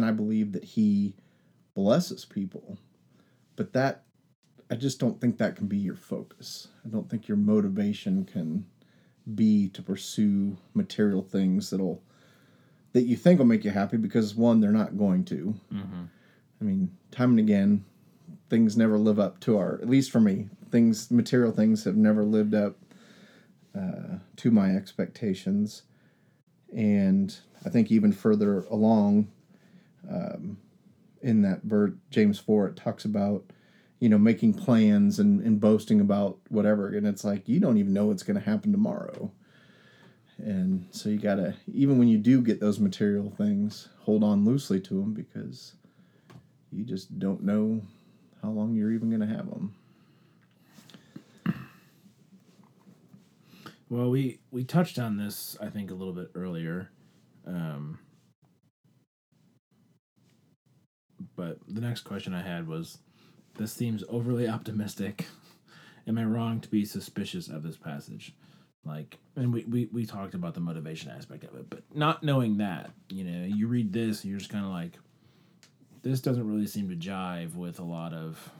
and 0.00 0.08
I 0.08 0.12
believe 0.12 0.52
that 0.52 0.64
He 0.64 1.14
blesses 1.74 2.24
people, 2.24 2.78
but 3.56 3.74
that 3.74 4.04
I 4.70 4.76
just 4.76 4.98
don't 4.98 5.20
think 5.20 5.36
that 5.38 5.56
can 5.56 5.66
be 5.66 5.76
your 5.76 5.96
focus. 5.96 6.68
I 6.86 6.88
don't 6.88 7.10
think 7.10 7.28
your 7.28 7.36
motivation 7.36 8.24
can 8.24 8.64
be 9.34 9.68
to 9.68 9.82
pursue 9.82 10.56
material 10.72 11.22
things 11.22 11.68
that'll 11.70 12.02
that 12.92 13.02
you 13.02 13.14
think 13.14 13.38
will 13.38 13.46
make 13.46 13.64
you 13.64 13.70
happy 13.70 13.96
because 13.98 14.34
one 14.34 14.60
they're 14.60 14.72
not 14.72 14.96
going 14.98 15.24
to. 15.26 15.54
I 16.60 16.64
mean, 16.64 16.90
time 17.10 17.30
and 17.30 17.38
again, 17.38 17.84
things 18.48 18.76
never 18.76 18.98
live 18.98 19.18
up 19.18 19.38
to 19.40 19.58
our. 19.58 19.74
At 19.82 19.88
least 19.88 20.10
for 20.10 20.20
me, 20.20 20.48
things 20.70 21.10
material 21.10 21.52
things 21.52 21.84
have 21.84 21.96
never 21.96 22.24
lived 22.24 22.54
up 22.54 22.76
uh, 23.78 24.18
to 24.36 24.50
my 24.50 24.74
expectations, 24.74 25.82
and 26.74 27.36
I 27.64 27.68
think 27.68 27.90
even 27.90 28.12
further 28.12 28.62
along, 28.70 29.28
um, 30.08 30.58
in 31.22 31.42
that 31.42 31.62
ver- 31.62 31.96
James 32.10 32.38
four, 32.38 32.68
it 32.68 32.76
talks 32.76 33.04
about 33.04 33.44
you 33.98 34.08
know 34.08 34.18
making 34.18 34.54
plans 34.54 35.18
and, 35.18 35.40
and 35.42 35.60
boasting 35.60 36.00
about 36.00 36.38
whatever, 36.48 36.88
and 36.88 37.06
it's 37.06 37.24
like 37.24 37.48
you 37.48 37.60
don't 37.60 37.78
even 37.78 37.92
know 37.92 38.06
what's 38.06 38.22
going 38.22 38.38
to 38.38 38.44
happen 38.50 38.72
tomorrow. 38.72 39.32
And 40.38 40.86
so 40.90 41.10
you 41.10 41.18
gotta, 41.18 41.54
even 41.70 41.98
when 41.98 42.08
you 42.08 42.16
do 42.16 42.40
get 42.40 42.60
those 42.60 42.80
material 42.80 43.30
things, 43.36 43.90
hold 43.98 44.24
on 44.24 44.44
loosely 44.44 44.80
to 44.80 44.94
them 44.94 45.12
because 45.12 45.74
you 46.72 46.84
just 46.84 47.18
don't 47.18 47.42
know 47.42 47.82
how 48.42 48.48
long 48.48 48.74
you're 48.74 48.92
even 48.92 49.10
going 49.10 49.20
to 49.20 49.34
have 49.34 49.50
them. 49.50 49.74
Well, 53.88 54.08
we 54.08 54.38
we 54.50 54.62
touched 54.64 54.98
on 54.98 55.16
this 55.16 55.58
I 55.60 55.68
think 55.68 55.90
a 55.90 55.94
little 55.94 56.14
bit 56.14 56.30
earlier, 56.34 56.90
um, 57.46 57.98
but 61.40 61.58
the 61.66 61.80
next 61.80 62.02
question 62.02 62.34
I 62.34 62.42
had 62.42 62.68
was, 62.68 62.98
this 63.56 63.72
seems 63.72 64.04
overly 64.10 64.46
optimistic. 64.46 65.24
Am 66.06 66.18
I 66.18 66.24
wrong 66.24 66.60
to 66.60 66.68
be 66.68 66.84
suspicious 66.84 67.48
of 67.48 67.62
this 67.62 67.78
passage? 67.78 68.34
Like, 68.84 69.16
and 69.36 69.50
we, 69.52 69.64
we, 69.64 69.88
we 69.90 70.04
talked 70.04 70.34
about 70.34 70.52
the 70.52 70.60
motivation 70.60 71.10
aspect 71.10 71.44
of 71.44 71.54
it, 71.54 71.70
but 71.70 71.82
not 71.94 72.22
knowing 72.22 72.58
that, 72.58 72.90
you 73.08 73.24
know, 73.24 73.44
you 73.46 73.68
read 73.68 73.90
this 73.92 74.22
and 74.22 74.30
you're 74.30 74.38
just 74.38 74.50
kind 74.50 74.66
of 74.66 74.70
like, 74.70 74.98
this 76.02 76.20
doesn't 76.20 76.46
really 76.46 76.66
seem 76.66 76.88
to 76.90 76.96
jive 76.96 77.54
with 77.54 77.78
a 77.78 77.84
lot 77.84 78.12
of 78.12 78.50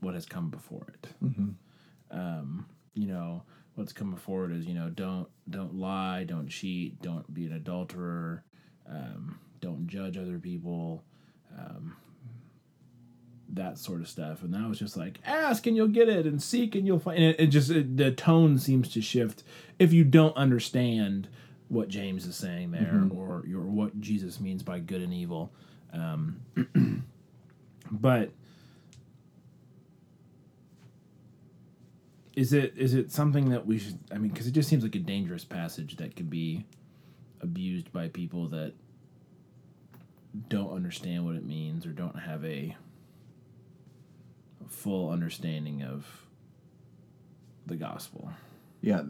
what 0.00 0.14
has 0.14 0.26
come 0.26 0.48
before 0.50 0.86
it 0.94 1.08
Mm-hmm. 1.24 2.16
um, 2.16 2.66
you 2.94 3.06
know 3.06 3.42
what's 3.74 3.92
coming 3.92 4.16
forward 4.16 4.52
is 4.52 4.64
you 4.66 4.74
know 4.74 4.88
don't 4.90 5.28
don't 5.50 5.74
lie 5.74 6.24
don't 6.24 6.48
cheat 6.48 7.00
don't 7.02 7.32
be 7.32 7.46
an 7.46 7.52
adulterer 7.52 8.44
um, 8.88 9.38
don't 9.60 9.86
judge 9.86 10.16
other 10.16 10.38
people 10.38 11.04
um, 11.56 11.96
that 13.48 13.78
sort 13.78 14.00
of 14.00 14.08
stuff. 14.08 14.42
And 14.42 14.52
that 14.54 14.68
was 14.68 14.78
just 14.78 14.96
like 14.96 15.18
ask 15.24 15.66
and 15.66 15.76
you'll 15.76 15.88
get 15.88 16.08
it 16.08 16.26
and 16.26 16.42
seek 16.42 16.74
and 16.74 16.86
you'll 16.86 16.98
find 16.98 17.18
and 17.18 17.34
it, 17.34 17.40
it 17.40 17.46
just 17.48 17.70
it, 17.70 17.96
the 17.96 18.10
tone 18.10 18.58
seems 18.58 18.88
to 18.90 19.00
shift 19.00 19.42
if 19.78 19.92
you 19.92 20.04
don't 20.04 20.36
understand 20.36 21.28
what 21.68 21.88
james 21.88 22.26
is 22.26 22.34
saying 22.34 22.70
there 22.70 23.06
or 23.14 23.44
or 23.54 23.60
what 23.60 24.00
jesus 24.00 24.40
means 24.40 24.62
by 24.62 24.78
good 24.78 25.02
and 25.02 25.12
evil. 25.12 25.52
Um, 25.92 26.40
but 27.90 28.30
is 32.36 32.52
it 32.52 32.72
is 32.76 32.94
it 32.94 33.10
something 33.10 33.50
that 33.50 33.66
we 33.66 33.78
should 33.78 33.98
i 34.12 34.18
mean 34.18 34.30
because 34.30 34.46
it 34.46 34.52
just 34.52 34.68
seems 34.68 34.84
like 34.84 34.94
a 34.94 35.00
dangerous 35.00 35.44
passage 35.44 35.96
that 35.96 36.14
could 36.14 36.30
be 36.30 36.64
abused 37.40 37.92
by 37.92 38.06
people 38.06 38.46
that 38.46 38.72
don't 40.48 40.72
understand 40.72 41.24
what 41.24 41.34
it 41.34 41.44
means 41.44 41.86
or 41.86 41.90
don't 41.90 42.18
have 42.20 42.44
a, 42.44 42.76
full 44.68 45.10
understanding 45.10 45.82
of 45.82 46.06
the 47.66 47.74
gospel 47.76 48.30
Yeah, 48.82 49.02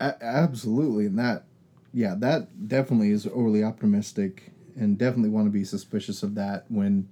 a- 0.00 0.22
absolutely. 0.24 1.06
And 1.06 1.18
that, 1.18 1.44
yeah, 1.92 2.14
that 2.18 2.68
definitely 2.68 3.10
is 3.10 3.26
overly 3.26 3.64
optimistic 3.64 4.52
and 4.76 4.96
definitely 4.96 5.30
want 5.30 5.46
to 5.46 5.50
be 5.50 5.64
suspicious 5.64 6.22
of 6.22 6.34
that 6.36 6.64
when 6.68 7.08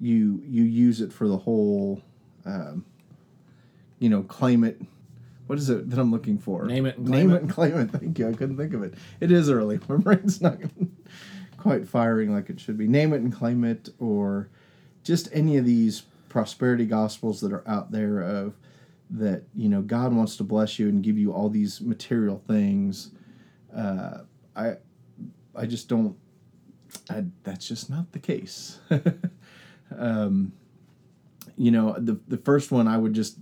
you 0.00 0.42
you 0.44 0.62
use 0.64 1.00
it 1.00 1.12
for 1.12 1.26
the 1.28 1.36
whole, 1.38 2.02
um, 2.44 2.84
you 3.98 4.08
know, 4.08 4.22
claim 4.22 4.62
it. 4.64 4.80
What 5.46 5.58
is 5.58 5.68
it 5.70 5.90
that 5.90 5.98
I'm 5.98 6.10
looking 6.12 6.38
for? 6.38 6.64
Name 6.66 6.86
it 6.86 6.96
and 6.98 7.08
Name 7.08 7.28
claim 7.28 7.30
it 7.30 7.42
and 7.42 7.50
claim 7.50 7.76
it. 7.78 7.90
Thank 7.92 8.18
you. 8.18 8.28
I 8.28 8.32
couldn't 8.32 8.56
think 8.56 8.74
of 8.74 8.82
it. 8.82 8.94
It 9.20 9.32
is 9.32 9.48
early. 9.50 9.80
My 9.88 9.96
brain's 9.96 10.40
not 10.40 10.58
quite 11.62 11.86
firing 11.86 12.34
like 12.34 12.50
it 12.50 12.58
should 12.58 12.76
be. 12.76 12.88
Name 12.88 13.12
it 13.12 13.20
and 13.20 13.32
claim 13.32 13.62
it, 13.62 13.88
or 14.00 14.48
just 15.04 15.28
any 15.32 15.56
of 15.56 15.64
these 15.64 16.02
prosperity 16.28 16.86
gospels 16.86 17.40
that 17.40 17.52
are 17.52 17.66
out 17.68 17.92
there 17.92 18.20
of 18.20 18.54
that 19.10 19.42
you 19.54 19.68
know 19.68 19.82
God 19.82 20.12
wants 20.12 20.36
to 20.38 20.44
bless 20.44 20.78
you 20.78 20.88
and 20.88 21.02
give 21.02 21.16
you 21.16 21.32
all 21.32 21.48
these 21.48 21.80
material 21.80 22.42
things. 22.46 23.12
Uh, 23.74 24.18
I 24.56 24.74
I 25.54 25.66
just 25.66 25.88
don't. 25.88 26.16
I, 27.08 27.24
that's 27.44 27.66
just 27.68 27.88
not 27.88 28.12
the 28.12 28.18
case. 28.18 28.80
um, 29.96 30.52
you 31.56 31.70
know, 31.70 31.94
the 31.96 32.18
the 32.26 32.38
first 32.38 32.72
one 32.72 32.88
I 32.88 32.98
would 32.98 33.12
just 33.12 33.38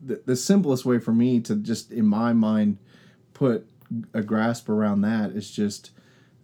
the, 0.00 0.22
the 0.24 0.36
simplest 0.36 0.84
way 0.84 0.98
for 0.98 1.12
me 1.12 1.40
to 1.40 1.56
just 1.56 1.90
in 1.90 2.06
my 2.06 2.32
mind 2.32 2.78
put 3.34 3.68
a 4.14 4.22
grasp 4.22 4.68
around 4.68 5.00
that 5.00 5.30
is 5.30 5.50
just 5.50 5.90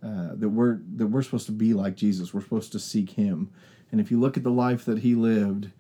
uh, 0.06 0.34
that 0.34 0.50
we're 0.50 0.78
that 0.94 1.08
we're 1.08 1.22
supposed 1.22 1.46
to 1.46 1.52
be 1.52 1.74
like 1.74 1.96
Jesus. 1.96 2.32
We're 2.32 2.42
supposed 2.42 2.70
to 2.72 2.78
seek 2.78 3.10
Him, 3.10 3.50
and 3.90 4.00
if 4.00 4.10
you 4.12 4.20
look 4.20 4.36
at 4.36 4.44
the 4.44 4.50
life 4.50 4.84
that 4.84 4.98
He 4.98 5.16
lived, 5.16 5.70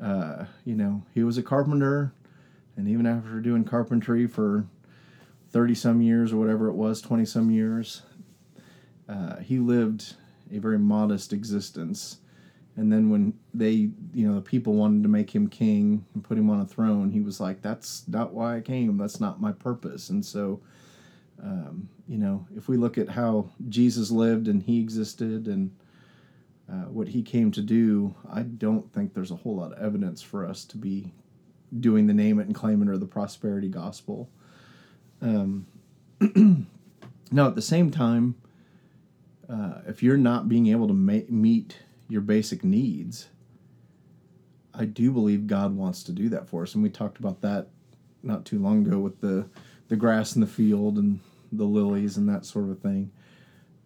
uh, 0.00 0.46
you 0.64 0.74
know, 0.74 1.04
He 1.14 1.22
was 1.22 1.38
a 1.38 1.42
carpenter, 1.42 2.12
and 2.76 2.88
even 2.88 3.06
after 3.06 3.40
doing 3.40 3.64
carpentry 3.64 4.26
for 4.26 4.66
thirty 5.50 5.74
some 5.74 6.02
years 6.02 6.32
or 6.32 6.38
whatever 6.38 6.68
it 6.68 6.74
was, 6.74 7.00
twenty 7.00 7.24
some 7.24 7.48
years, 7.50 8.02
uh, 9.08 9.36
he 9.36 9.60
lived 9.60 10.14
a 10.50 10.58
very 10.58 10.78
modest 10.78 11.32
existence. 11.32 12.18
And 12.76 12.92
then 12.92 13.10
when 13.10 13.34
they, 13.52 13.90
you 14.14 14.26
know, 14.26 14.34
the 14.34 14.40
people 14.40 14.74
wanted 14.74 15.02
to 15.02 15.08
make 15.08 15.34
him 15.34 15.48
king 15.48 16.04
and 16.14 16.24
put 16.24 16.38
him 16.38 16.50
on 16.50 16.60
a 16.60 16.66
throne, 16.66 17.10
he 17.10 17.20
was 17.20 17.38
like, 17.38 17.62
"That's 17.62 18.08
not 18.08 18.32
why 18.32 18.56
I 18.56 18.60
came. 18.62 18.96
That's 18.96 19.20
not 19.20 19.40
my 19.40 19.52
purpose." 19.52 20.10
And 20.10 20.24
so, 20.24 20.60
Um, 21.42 21.88
you 22.06 22.18
know, 22.18 22.46
if 22.56 22.68
we 22.68 22.76
look 22.76 22.98
at 22.98 23.08
how 23.08 23.50
Jesus 23.68 24.10
lived 24.10 24.48
and 24.48 24.62
he 24.62 24.80
existed 24.80 25.46
and 25.46 25.74
uh, 26.70 26.84
what 26.88 27.08
he 27.08 27.22
came 27.22 27.50
to 27.52 27.62
do, 27.62 28.14
I 28.30 28.42
don't 28.42 28.92
think 28.92 29.14
there's 29.14 29.30
a 29.30 29.36
whole 29.36 29.56
lot 29.56 29.72
of 29.72 29.82
evidence 29.82 30.22
for 30.22 30.46
us 30.46 30.64
to 30.66 30.76
be 30.76 31.12
doing 31.78 32.06
the 32.06 32.14
name 32.14 32.38
it 32.38 32.46
and 32.46 32.54
claim 32.54 32.82
it 32.82 32.88
or 32.88 32.98
the 32.98 33.06
prosperity 33.06 33.68
gospel. 33.68 34.28
Um, 35.22 35.66
now, 37.32 37.46
at 37.46 37.54
the 37.54 37.62
same 37.62 37.90
time, 37.90 38.34
uh, 39.48 39.80
if 39.86 40.02
you're 40.02 40.16
not 40.16 40.48
being 40.48 40.68
able 40.68 40.88
to 40.88 40.94
ma- 40.94 41.26
meet 41.28 41.78
your 42.08 42.20
basic 42.20 42.62
needs, 42.64 43.28
I 44.74 44.84
do 44.84 45.10
believe 45.10 45.46
God 45.46 45.76
wants 45.76 46.02
to 46.04 46.12
do 46.12 46.28
that 46.28 46.48
for 46.48 46.62
us, 46.62 46.74
and 46.74 46.82
we 46.82 46.90
talked 46.90 47.18
about 47.18 47.40
that 47.40 47.68
not 48.22 48.44
too 48.44 48.58
long 48.58 48.86
ago 48.86 48.98
with 48.98 49.20
the 49.20 49.48
the 49.88 49.96
grass 49.96 50.36
in 50.36 50.40
the 50.40 50.46
field 50.46 50.98
and 50.98 51.18
the 51.52 51.64
lilies 51.64 52.16
and 52.16 52.28
that 52.28 52.44
sort 52.44 52.70
of 52.70 52.80
thing. 52.80 53.10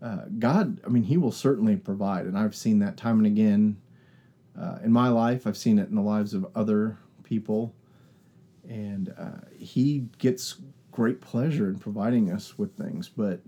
Uh, 0.03 0.25
God, 0.39 0.81
I 0.85 0.89
mean, 0.89 1.05
He 1.05 1.17
will 1.17 1.33
certainly 1.33 1.77
provide, 1.77 2.27
and 2.27 2.37
I've 2.37 2.55
seen 2.55 2.79
that 2.81 2.97
time 2.97 3.19
and 3.19 3.27
again 3.27 3.77
uh, 4.59 4.79
in 4.85 4.93
my 4.93 5.09
life. 5.09 5.47
I've 5.47 5.57
seen 5.57 5.79
it 5.79 5.89
in 5.89 5.95
the 5.95 6.03
lives 6.03 6.35
of 6.35 6.47
other 6.55 6.99
people, 7.23 7.75
and 8.69 9.15
uh, 9.19 9.47
He 9.59 10.07
gets 10.19 10.57
great 10.93 11.21
pleasure 11.21 11.69
in 11.69 11.79
providing 11.79 12.31
us 12.31 12.59
with 12.59 12.77
things. 12.77 13.09
But 13.09 13.41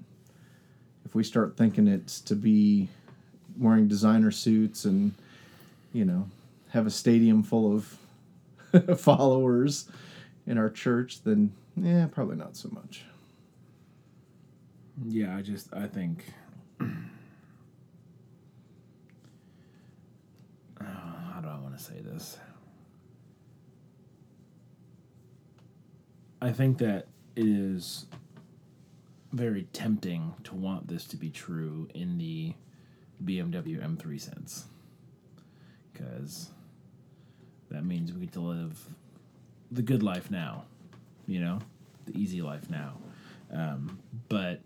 if 1.05 1.15
we 1.15 1.23
start 1.23 1.57
thinking 1.57 1.87
it's 1.87 2.21
to 2.23 2.35
be 2.35 2.89
wearing 3.59 3.89
designer 3.89 4.31
suits 4.31 4.85
and 4.85 5.15
you 5.93 6.05
know 6.05 6.29
have 6.71 6.87
a 6.87 6.91
stadium 6.91 7.43
full 7.43 7.73
of 7.75 8.99
followers 8.99 9.89
in 10.47 10.59
our 10.59 10.71
church, 10.71 11.23
then 11.23 11.53
yeah, 11.77 12.07
probably 12.11 12.37
not 12.37 12.57
so 12.57 12.69
much. 12.73 13.05
Yeah, 15.05 15.37
I 15.37 15.43
just 15.43 15.73
I 15.75 15.87
think 15.87 16.25
oh, 16.81 16.87
how 20.81 21.41
do 21.43 21.49
I 21.49 21.59
want 21.59 21.77
to 21.77 21.83
say 21.83 22.01
this? 22.01 22.39
I 26.41 26.53
think 26.53 26.79
that 26.79 27.09
it 27.35 27.47
is 27.47 28.07
very 29.33 29.65
tempting 29.73 30.35
to 30.45 30.55
want 30.55 30.89
this 30.89 31.05
to 31.05 31.17
be 31.17 31.29
true 31.29 31.89
in 31.95 32.17
the 32.19 32.55
BMW 33.25 33.83
M3 33.83 34.21
sense. 34.21 34.67
Because 35.93 36.51
that 37.71 37.85
means 37.85 38.13
we 38.13 38.21
get 38.21 38.33
to 38.33 38.41
live 38.41 38.79
the 39.71 39.83
good 39.83 40.03
life 40.03 40.31
now, 40.31 40.65
you 41.27 41.41
know, 41.41 41.59
the 42.07 42.19
easy 42.19 42.41
life 42.41 42.71
now. 42.71 42.99
Um, 43.53 43.99
but 44.29 44.61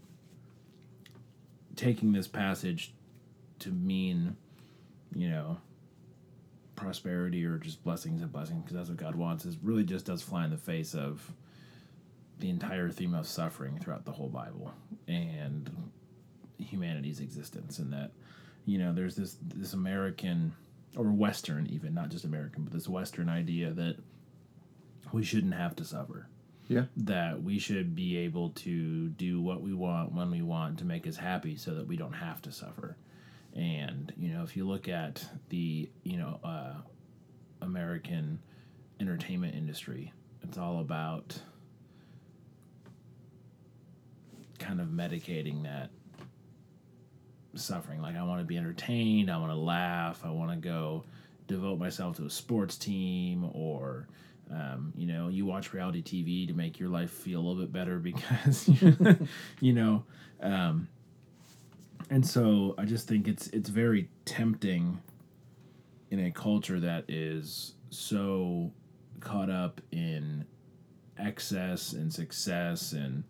taking 1.81 2.13
this 2.13 2.29
passage 2.29 2.93
to 3.61 3.71
mean, 3.71 4.37
you 5.15 5.31
know, 5.31 5.57
prosperity 6.77 7.45
or 7.45 7.57
just 7.57 7.83
blessings 7.83 8.21
and 8.21 8.31
blessings, 8.31 8.63
because 8.63 8.77
that's 8.77 8.89
what 8.91 8.99
God 8.99 9.17
wants, 9.17 9.47
is 9.47 9.57
really 9.63 9.85
just 9.85 10.05
does 10.05 10.21
fly 10.21 10.45
in 10.45 10.51
the 10.51 10.59
face 10.59 10.95
of 10.95 11.33
the 12.39 12.51
entire 12.51 12.91
theme 12.91 13.15
of 13.15 13.27
suffering 13.27 13.79
throughout 13.79 14.05
the 14.05 14.13
whole 14.13 14.29
Bible 14.29 14.73
and 15.09 15.71
humanity's 16.59 17.21
existence, 17.21 17.79
and 17.79 17.93
that 17.93 18.13
you 18.67 18.79
know 18.79 18.93
there's 18.93 19.17
this 19.17 19.37
this 19.43 19.73
American 19.73 20.53
or 20.97 21.05
Western 21.05 21.67
even 21.67 21.95
not 21.95 22.11
just 22.11 22.25
American, 22.25 22.65
but 22.65 22.73
this 22.73 22.89
Western 22.89 23.29
idea 23.29 23.71
that 23.71 23.97
we 25.13 25.23
shouldn't 25.23 25.55
have 25.55 25.75
to 25.77 25.85
suffer. 25.85 26.29
Yeah. 26.71 26.85
That 26.99 27.43
we 27.43 27.59
should 27.59 27.97
be 27.97 28.17
able 28.19 28.51
to 28.51 29.09
do 29.09 29.41
what 29.41 29.61
we 29.61 29.75
want 29.75 30.15
when 30.15 30.31
we 30.31 30.41
want 30.41 30.79
to 30.79 30.85
make 30.85 31.05
us 31.05 31.17
happy 31.17 31.57
so 31.57 31.75
that 31.75 31.89
we 31.89 31.97
don't 31.97 32.13
have 32.13 32.41
to 32.43 32.53
suffer. 32.53 32.97
And, 33.57 34.13
you 34.17 34.33
know, 34.33 34.45
if 34.45 34.57
you 34.57 34.65
look 34.65 34.89
at 34.89 35.29
the, 35.49 35.91
you 36.05 36.17
know, 36.17 36.39
uh, 36.45 36.75
American 37.61 38.39
entertainment 39.01 39.57
industry, 39.57 40.13
it's 40.45 40.59
all 40.59 40.79
about 40.79 41.37
kind 44.61 44.81
of 44.81 44.87
medicating 44.87 45.65
that 45.65 45.91
suffering. 47.57 48.01
Like, 48.01 48.15
I 48.15 48.23
want 48.23 48.43
to 48.43 48.47
be 48.47 48.57
entertained, 48.57 49.29
I 49.29 49.39
want 49.39 49.51
to 49.51 49.59
laugh, 49.59 50.25
I 50.25 50.31
want 50.31 50.53
to 50.53 50.57
go 50.57 51.03
devote 51.49 51.81
myself 51.81 52.19
to 52.19 52.27
a 52.27 52.31
sports 52.31 52.77
team 52.77 53.51
or. 53.55 54.07
Um, 54.53 54.93
you 54.97 55.07
know, 55.07 55.29
you 55.29 55.47
watch 55.47 55.73
reality 55.73 56.03
TV 56.03 56.47
to 56.49 56.55
make 56.55 56.81
your 56.81 56.89
life 56.89 57.11
feel 57.11 57.41
a 57.41 57.43
little 57.43 57.63
bit 57.63 57.73
better 57.73 57.99
because, 57.99 58.69
you 59.61 59.73
know, 59.73 60.05
um, 60.41 60.89
and 62.11 62.27
so 62.27 62.75
I 62.77 62.85
just 62.85 63.07
think 63.07 63.29
it's 63.29 63.47
it's 63.49 63.71
very 63.71 64.09
tempting 64.25 65.01
in 66.11 66.27
a 66.27 66.31
culture 66.33 66.81
that 66.81 67.05
is 67.09 67.75
so 67.91 68.73
caught 69.21 69.51
up 69.51 69.81
in 69.93 70.45
excess 71.19 71.93
and 71.93 72.13
success 72.13 72.93
and 72.93 73.23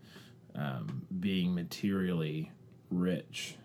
um, 0.54 1.06
being 1.20 1.54
materially 1.54 2.50
rich 2.90 3.56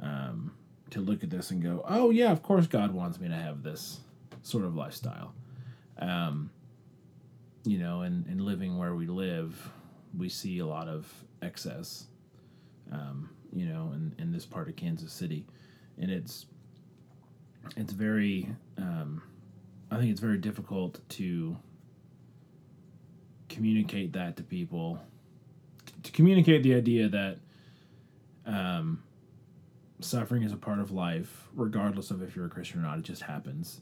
um, 0.00 0.52
to 0.90 1.00
look 1.00 1.22
at 1.22 1.30
this 1.30 1.50
and 1.50 1.62
go, 1.62 1.84
oh, 1.86 2.10
yeah, 2.10 2.32
of 2.32 2.42
course 2.42 2.66
God 2.66 2.92
wants 2.92 3.20
me 3.20 3.28
to 3.28 3.34
have 3.34 3.62
this 3.62 4.00
sort 4.42 4.64
of 4.64 4.74
lifestyle. 4.74 5.34
Um, 5.98 6.50
you 7.66 7.78
know, 7.78 8.02
and, 8.02 8.26
and 8.26 8.40
living 8.40 8.78
where 8.78 8.94
we 8.94 9.06
live, 9.06 9.70
we 10.16 10.28
see 10.28 10.60
a 10.60 10.66
lot 10.66 10.88
of 10.88 11.12
excess, 11.42 12.06
um, 12.92 13.30
you 13.52 13.66
know, 13.66 13.92
in, 13.94 14.14
in 14.18 14.32
this 14.32 14.46
part 14.46 14.68
of 14.68 14.76
Kansas 14.76 15.12
City. 15.12 15.46
And 15.98 16.10
it's, 16.10 16.46
it's 17.76 17.92
very, 17.92 18.48
um, 18.78 19.22
I 19.90 19.98
think 19.98 20.10
it's 20.10 20.20
very 20.20 20.38
difficult 20.38 21.00
to 21.10 21.56
communicate 23.48 24.12
that 24.12 24.36
to 24.36 24.42
people, 24.42 25.00
to 26.02 26.12
communicate 26.12 26.62
the 26.62 26.74
idea 26.74 27.08
that 27.08 27.38
um, 28.46 29.02
suffering 30.00 30.42
is 30.42 30.52
a 30.52 30.56
part 30.56 30.78
of 30.78 30.92
life, 30.92 31.48
regardless 31.54 32.10
of 32.10 32.22
if 32.22 32.36
you're 32.36 32.46
a 32.46 32.50
Christian 32.50 32.80
or 32.80 32.82
not. 32.82 32.98
It 32.98 33.04
just 33.04 33.22
happens. 33.22 33.80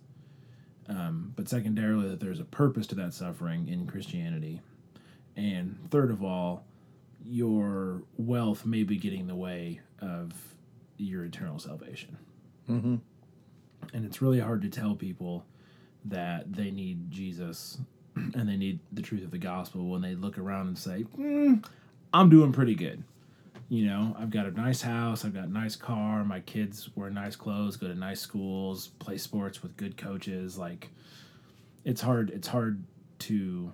Um, 0.89 1.33
but 1.35 1.49
secondarily, 1.49 2.09
that 2.09 2.21
there's 2.21 2.41
a 2.41 2.45
purpose 2.45 2.87
to 2.89 2.95
that 2.97 3.15
suffering 3.15 3.69
in 3.69 3.87
Christianity. 3.87 4.61
And 5.37 5.79
third 5.91 6.11
of 6.11 6.23
all, 6.23 6.65
your 7.25 8.03
wealth 8.17 8.67
may 8.67 8.83
be 8.83 8.97
getting 8.97 9.21
in 9.21 9.27
the 9.27 9.35
way 9.35 9.81
of 10.01 10.33
your 10.99 11.25
eternal 11.25 11.59
salvation. 11.59 12.19
Mm-hmm. 12.69 12.97
And 13.93 14.05
it's 14.05 14.21
really 14.21 14.41
hard 14.41 14.63
to 14.63 14.69
tell 14.69 14.95
people 14.95 15.45
that 16.05 16.53
they 16.53 16.71
need 16.71 17.11
Jesus 17.11 17.79
and 18.17 18.49
they 18.49 18.57
need 18.57 18.81
the 18.93 19.03
truth 19.03 19.25
of 19.25 19.31
the 19.31 19.39
gospel 19.39 19.89
when 19.89 20.03
they 20.03 20.15
look 20.15 20.39
around 20.39 20.69
and 20.69 20.79
say, 20.79 21.05
mm, 21.19 21.65
I'm 22.13 22.29
doing 22.29 22.53
pretty 22.53 22.75
good. 22.75 23.03
You 23.75 23.87
know, 23.87 24.15
I've 24.17 24.31
got 24.31 24.47
a 24.47 24.53
nice 24.53 24.83
house, 24.83 25.25
I've 25.25 25.35
got 25.35 25.49
a 25.49 25.53
nice 25.53 25.75
car, 25.75 26.25
my 26.25 26.39
kids 26.39 26.89
wear 26.95 27.11
nice 27.11 27.35
clothes, 27.35 27.77
go 27.77 27.89
to 27.89 27.95
nice 27.97 28.21
schools, 28.21 28.87
play 29.01 29.19
sports 29.19 29.65
with 29.65 29.77
good 29.77 29.97
coaches. 29.97 30.57
Like, 30.57 30.91
it's 31.85 32.01
hard. 32.01 32.31
It's 32.31 32.47
hard 32.47 32.85
to 33.19 33.73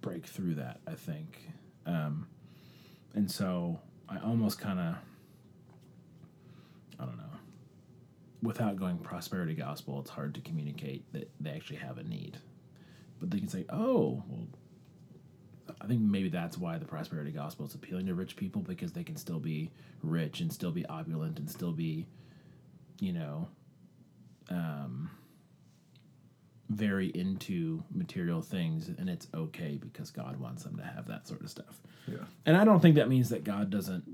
break 0.00 0.26
through 0.26 0.54
that. 0.54 0.78
I 0.86 0.94
think, 0.94 1.40
um, 1.86 2.28
and 3.14 3.28
so 3.28 3.80
I 4.08 4.18
almost 4.20 4.60
kind 4.60 4.78
of, 4.78 4.94
I 7.00 7.04
don't 7.04 7.16
know. 7.16 7.24
Without 8.44 8.76
going 8.76 8.98
prosperity 8.98 9.54
gospel, 9.54 9.98
it's 9.98 10.10
hard 10.10 10.36
to 10.36 10.40
communicate 10.40 11.02
that 11.14 11.28
they 11.40 11.50
actually 11.50 11.78
have 11.78 11.98
a 11.98 12.04
need. 12.04 12.38
But 13.18 13.32
they 13.32 13.40
can 13.40 13.48
say, 13.48 13.64
"Oh, 13.68 14.22
well, 14.28 14.46
I 15.80 15.86
think 15.86 16.00
maybe 16.00 16.28
that's 16.28 16.58
why 16.58 16.78
the 16.78 16.84
prosperity 16.84 17.30
gospel 17.30 17.66
is 17.66 17.74
appealing 17.74 18.06
to 18.06 18.14
rich 18.14 18.36
people 18.36 18.62
because 18.62 18.92
they 18.92 19.04
can 19.04 19.16
still 19.16 19.38
be 19.38 19.70
rich 20.02 20.40
and 20.40 20.52
still 20.52 20.72
be 20.72 20.84
opulent 20.86 21.38
and 21.38 21.48
still 21.48 21.72
be, 21.72 22.06
you 23.00 23.12
know, 23.12 23.48
um, 24.50 25.10
very 26.68 27.08
into 27.08 27.82
material 27.94 28.42
things, 28.42 28.88
and 28.88 29.08
it's 29.08 29.26
okay 29.34 29.78
because 29.80 30.10
God 30.10 30.38
wants 30.38 30.64
them 30.64 30.76
to 30.76 30.84
have 30.84 31.06
that 31.08 31.26
sort 31.26 31.42
of 31.42 31.50
stuff. 31.50 31.80
Yeah. 32.06 32.24
And 32.44 32.56
I 32.56 32.64
don't 32.64 32.80
think 32.80 32.96
that 32.96 33.08
means 33.08 33.30
that 33.30 33.44
God 33.44 33.70
doesn't. 33.70 34.04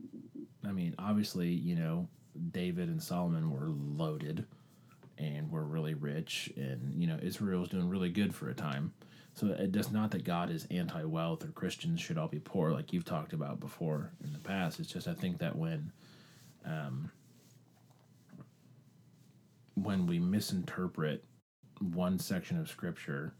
I 0.66 0.72
mean, 0.72 0.94
obviously, 0.98 1.48
you 1.48 1.74
know, 1.74 2.08
David 2.52 2.88
and 2.88 3.02
Solomon 3.02 3.50
were 3.50 3.68
loaded 3.68 4.46
and 5.18 5.50
were 5.50 5.64
really 5.64 5.94
rich, 5.94 6.52
and 6.56 6.94
you 6.94 7.06
know, 7.06 7.18
Israel 7.22 7.60
was 7.60 7.68
doing 7.70 7.88
really 7.88 8.10
good 8.10 8.34
for 8.34 8.48
a 8.48 8.54
time. 8.54 8.92
So 9.34 9.48
it 9.48 9.72
does 9.72 9.90
not 9.90 10.12
that 10.12 10.24
God 10.24 10.48
is 10.50 10.66
anti-wealth 10.70 11.44
or 11.44 11.48
Christians 11.48 12.00
should 12.00 12.18
all 12.18 12.28
be 12.28 12.38
poor, 12.38 12.70
like 12.70 12.92
you've 12.92 13.04
talked 13.04 13.32
about 13.32 13.58
before 13.58 14.12
in 14.22 14.32
the 14.32 14.38
past. 14.38 14.78
It's 14.78 14.92
just 14.92 15.08
I 15.08 15.14
think 15.14 15.38
that 15.38 15.56
when, 15.56 15.90
um, 16.64 17.10
when 19.74 20.06
we 20.06 20.20
misinterpret 20.20 21.24
one 21.80 22.18
section 22.20 22.60
of 22.60 22.68
Scripture 22.68 23.34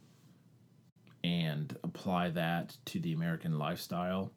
and 1.22 1.76
apply 1.84 2.30
that 2.30 2.76
to 2.86 2.98
the 2.98 3.12
American 3.12 3.56
lifestyle, 3.56 4.32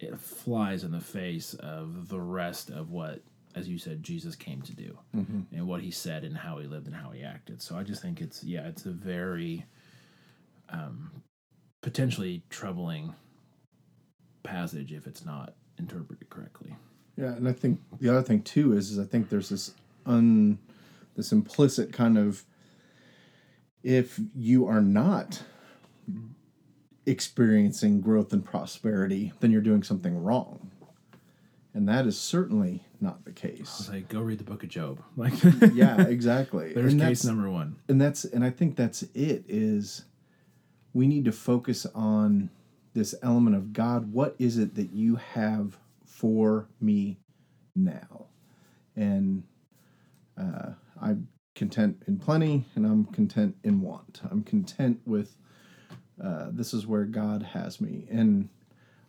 it 0.00 0.18
flies 0.18 0.82
in 0.82 0.90
the 0.90 1.00
face 1.00 1.54
of 1.54 2.08
the 2.08 2.20
rest 2.20 2.70
of 2.70 2.90
what, 2.90 3.22
as 3.54 3.68
you 3.68 3.78
said, 3.78 4.02
Jesus 4.02 4.34
came 4.34 4.62
to 4.62 4.74
do 4.74 4.98
and 5.52 5.66
what 5.66 5.80
he 5.80 5.92
said 5.92 6.24
and 6.24 6.36
how 6.36 6.58
he 6.58 6.66
lived 6.66 6.86
and 6.86 6.94
how 6.94 7.10
he 7.10 7.22
acted. 7.22 7.62
So 7.62 7.76
I 7.76 7.84
just 7.84 8.02
think 8.02 8.20
it's 8.20 8.42
yeah, 8.42 8.66
it's 8.66 8.84
a 8.86 8.90
very 8.90 9.64
um, 10.70 11.22
potentially 11.82 12.42
troubling 12.50 13.14
passage 14.42 14.92
if 14.92 15.06
it's 15.06 15.24
not 15.24 15.54
interpreted 15.78 16.28
correctly. 16.30 16.76
Yeah, 17.16 17.32
and 17.32 17.48
I 17.48 17.52
think 17.52 17.80
the 18.00 18.08
other 18.08 18.22
thing 18.22 18.42
too 18.42 18.72
is, 18.72 18.90
is 18.90 18.98
I 18.98 19.04
think 19.04 19.28
there's 19.28 19.48
this 19.48 19.74
un 20.06 20.58
this 21.16 21.32
implicit 21.32 21.92
kind 21.92 22.16
of 22.16 22.44
if 23.82 24.20
you 24.34 24.66
are 24.66 24.80
not 24.80 25.42
experiencing 27.06 28.00
growth 28.00 28.32
and 28.32 28.44
prosperity, 28.44 29.32
then 29.40 29.50
you're 29.50 29.60
doing 29.62 29.82
something 29.82 30.22
wrong. 30.22 30.70
And 31.74 31.88
that 31.88 32.06
is 32.06 32.18
certainly 32.18 32.84
not 33.00 33.24
the 33.24 33.32
case. 33.32 33.88
like 33.92 34.08
go 34.08 34.20
read 34.20 34.38
the 34.38 34.44
book 34.44 34.62
of 34.62 34.68
Job. 34.68 35.02
Like 35.16 35.32
yeah, 35.72 36.02
exactly. 36.02 36.72
there's 36.72 36.92
and 36.92 37.02
case 37.02 37.24
number 37.24 37.50
one. 37.50 37.76
and 37.88 38.00
that's 38.00 38.24
and 38.24 38.44
I 38.44 38.50
think 38.50 38.76
that's 38.76 39.02
it 39.14 39.44
is 39.48 40.04
we 40.92 41.06
need 41.06 41.24
to 41.24 41.32
focus 41.32 41.86
on 41.94 42.50
this 42.94 43.14
element 43.22 43.56
of 43.56 43.72
God, 43.72 44.12
what 44.12 44.34
is 44.38 44.58
it 44.58 44.74
that 44.74 44.92
you 44.92 45.16
have 45.16 45.78
for 46.04 46.68
me 46.80 47.18
now? 47.76 48.26
And 48.96 49.44
uh, 50.36 50.70
I'm 51.00 51.28
content 51.54 52.02
in 52.06 52.18
plenty 52.18 52.64
and 52.74 52.86
I'm 52.86 53.04
content 53.06 53.56
in 53.62 53.80
want. 53.80 54.20
I'm 54.30 54.42
content 54.42 55.00
with 55.06 55.36
uh, 56.22 56.48
this 56.50 56.74
is 56.74 56.86
where 56.86 57.04
God 57.04 57.42
has 57.42 57.80
me. 57.80 58.06
And 58.10 58.48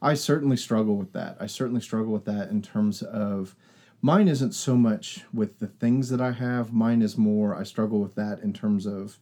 I 0.01 0.13
certainly 0.13 0.57
struggle 0.57 0.95
with 0.95 1.13
that. 1.13 1.37
I 1.39 1.47
certainly 1.47 1.81
struggle 1.81 2.13
with 2.13 2.25
that 2.25 2.49
in 2.49 2.61
terms 2.61 3.01
of 3.01 3.55
mine 4.01 4.27
isn't 4.27 4.53
so 4.53 4.75
much 4.75 5.25
with 5.33 5.59
the 5.59 5.67
things 5.67 6.09
that 6.09 6.21
I 6.21 6.31
have. 6.31 6.71
Mine 6.71 7.01
is 7.01 7.17
more, 7.17 7.55
I 7.55 7.63
struggle 7.63 7.99
with 7.99 8.15
that 8.15 8.39
in 8.39 8.53
terms 8.53 8.85
of 8.85 9.17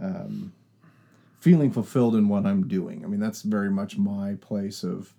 um, 0.00 0.52
feeling 1.44 1.70
fulfilled 1.70 2.16
in 2.16 2.26
what 2.26 2.46
I'm 2.46 2.66
doing. 2.66 3.04
I 3.04 3.06
mean, 3.06 3.20
that's 3.20 3.42
very 3.42 3.68
much 3.70 3.98
my 3.98 4.36
place 4.40 4.82
of 4.82 5.12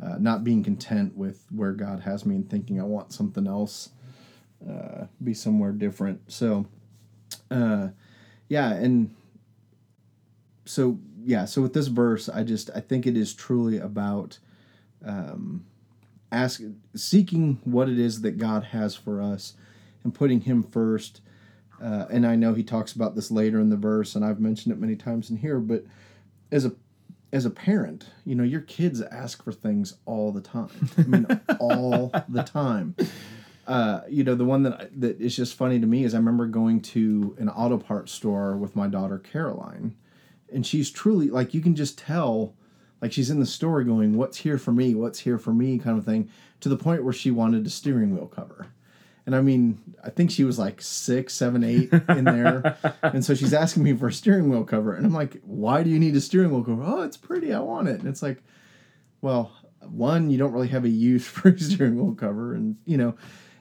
uh, 0.00 0.14
not 0.20 0.44
being 0.44 0.62
content 0.62 1.16
with 1.16 1.44
where 1.50 1.72
God 1.72 1.98
has 1.98 2.24
me 2.24 2.36
and 2.36 2.48
thinking 2.48 2.80
I 2.80 2.84
want 2.84 3.12
something 3.12 3.48
else, 3.48 3.88
uh, 4.64 5.06
be 5.24 5.34
somewhere 5.34 5.72
different. 5.72 6.20
So, 6.30 6.66
uh, 7.50 7.88
yeah, 8.48 8.74
and 8.74 9.12
so 10.66 11.00
yeah, 11.24 11.46
so 11.46 11.62
with 11.62 11.72
this 11.72 11.88
verse, 11.88 12.28
I 12.28 12.44
just 12.44 12.70
I 12.72 12.78
think 12.78 13.04
it 13.04 13.16
is 13.16 13.34
truly 13.34 13.78
about 13.78 14.38
um, 15.04 15.66
ask 16.30 16.60
seeking 16.94 17.58
what 17.64 17.88
it 17.88 17.98
is 17.98 18.20
that 18.20 18.38
God 18.38 18.62
has 18.62 18.94
for 18.94 19.20
us 19.20 19.54
and 20.04 20.14
putting 20.14 20.42
Him 20.42 20.62
first. 20.62 21.22
Uh, 21.82 22.06
and 22.10 22.26
I 22.26 22.36
know 22.36 22.54
he 22.54 22.62
talks 22.62 22.92
about 22.92 23.14
this 23.14 23.30
later 23.30 23.60
in 23.60 23.68
the 23.68 23.76
verse, 23.76 24.14
and 24.14 24.24
I've 24.24 24.40
mentioned 24.40 24.72
it 24.72 24.78
many 24.78 24.96
times 24.96 25.30
in 25.30 25.36
here. 25.36 25.58
But 25.58 25.84
as 26.50 26.64
a 26.64 26.72
as 27.32 27.44
a 27.44 27.50
parent, 27.50 28.06
you 28.24 28.34
know, 28.34 28.44
your 28.44 28.60
kids 28.60 29.02
ask 29.02 29.42
for 29.42 29.52
things 29.52 29.98
all 30.06 30.32
the 30.32 30.40
time. 30.40 30.70
I 30.96 31.02
mean, 31.02 31.26
all 31.60 32.12
the 32.28 32.42
time. 32.42 32.94
Uh, 33.66 34.02
you 34.08 34.22
know, 34.22 34.34
the 34.34 34.44
one 34.44 34.62
that 34.62 35.00
that 35.00 35.20
is 35.20 35.36
just 35.36 35.54
funny 35.54 35.78
to 35.80 35.86
me 35.86 36.04
is 36.04 36.14
I 36.14 36.18
remember 36.18 36.46
going 36.46 36.80
to 36.82 37.36
an 37.38 37.48
auto 37.48 37.78
parts 37.78 38.12
store 38.12 38.56
with 38.56 38.76
my 38.76 38.86
daughter 38.86 39.18
Caroline, 39.18 39.96
and 40.52 40.64
she's 40.64 40.90
truly 40.90 41.28
like 41.30 41.52
you 41.52 41.60
can 41.60 41.74
just 41.74 41.98
tell, 41.98 42.54
like 43.02 43.12
she's 43.12 43.30
in 43.30 43.40
the 43.40 43.46
store 43.46 43.82
going, 43.82 44.16
"What's 44.16 44.38
here 44.38 44.58
for 44.58 44.72
me? 44.72 44.94
What's 44.94 45.20
here 45.20 45.38
for 45.38 45.52
me?" 45.52 45.78
kind 45.78 45.98
of 45.98 46.04
thing, 46.04 46.30
to 46.60 46.68
the 46.68 46.76
point 46.76 47.04
where 47.04 47.12
she 47.12 47.30
wanted 47.30 47.66
a 47.66 47.70
steering 47.70 48.14
wheel 48.14 48.28
cover. 48.28 48.68
And 49.26 49.34
I 49.34 49.40
mean, 49.40 49.82
I 50.04 50.10
think 50.10 50.30
she 50.30 50.44
was 50.44 50.56
like 50.56 50.80
six, 50.80 51.34
seven, 51.34 51.64
eight 51.64 51.92
in 51.92 52.24
there. 52.24 52.78
and 53.02 53.24
so 53.24 53.34
she's 53.34 53.52
asking 53.52 53.82
me 53.82 53.92
for 53.92 54.06
a 54.06 54.12
steering 54.12 54.48
wheel 54.48 54.62
cover. 54.62 54.94
And 54.94 55.04
I'm 55.04 55.12
like, 55.12 55.40
why 55.42 55.82
do 55.82 55.90
you 55.90 55.98
need 55.98 56.14
a 56.14 56.20
steering 56.20 56.52
wheel 56.52 56.62
cover? 56.62 56.82
Oh, 56.84 57.02
it's 57.02 57.16
pretty. 57.16 57.52
I 57.52 57.58
want 57.58 57.88
it. 57.88 57.98
And 57.98 58.08
it's 58.08 58.22
like, 58.22 58.42
well, 59.20 59.52
one, 59.80 60.30
you 60.30 60.38
don't 60.38 60.52
really 60.52 60.68
have 60.68 60.84
a 60.84 60.88
use 60.88 61.26
for 61.26 61.48
a 61.48 61.58
steering 61.58 61.96
wheel 61.96 62.14
cover. 62.14 62.54
And, 62.54 62.76
you 62.84 62.96
know, 62.96 63.16